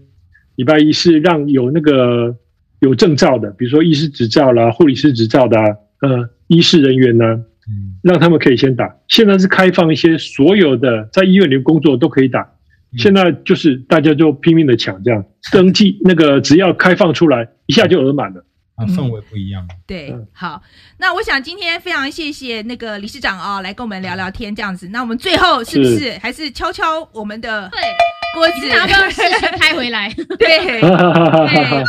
[0.56, 2.36] 礼拜一是让有那个
[2.80, 5.66] 有证照的，比如说医师执照啦、护理师执照的、啊，
[6.02, 8.96] 呃，医师人员呢，嗯，让他们可以先打。
[9.08, 12.52] 现在是开放一些所有的在医院里工作都可以打。
[12.98, 18.46] 现在就是大家就拼命的抢，这样登记那个只要开放出来，一下就额满了。
[18.76, 19.68] 啊，氛围不一样。
[19.88, 20.62] 对，好，
[20.98, 24.90] 那我想今天非常谢谢那个理事长啊、哦，来跟我们聊聊天这样子。
[24.90, 27.82] 那我们最后是不是，还是敲敲我们的对
[28.34, 30.10] 锅子，拿个视频拍回来？
[30.38, 30.82] 对。
[30.82, 31.84] 对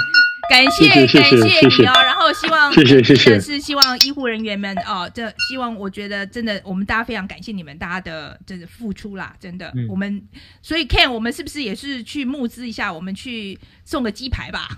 [0.48, 1.36] 感谢谢谢感谢
[1.66, 10.22] 你哦，然后希望谢谢谢谢，真的是希望医护人员们哦，这希望我觉得真的，我们大家非常感谢你们大家的这个付出啦，真的，嗯、我们
[10.62, 14.68] 所以 Ken，我们是不是也是去募资一下，我们去送个鸡排吧？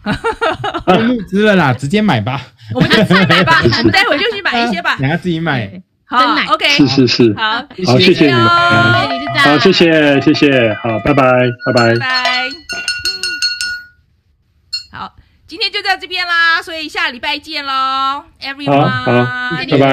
[1.07, 2.41] 募资了啦，直接买吧，
[2.75, 6.19] 我们就自己买吧， 我们待会就去买一些吧，等下自己买，好
[6.55, 11.23] ，OK，是是是，好，好，谢谢你们，好，谢谢谢谢，好，拜拜
[11.67, 11.95] 拜拜。
[11.95, 12.88] 拜拜。
[15.49, 19.89] 今天就到这边啦，所以下礼拜见喽，everyone，好，好，拜拜。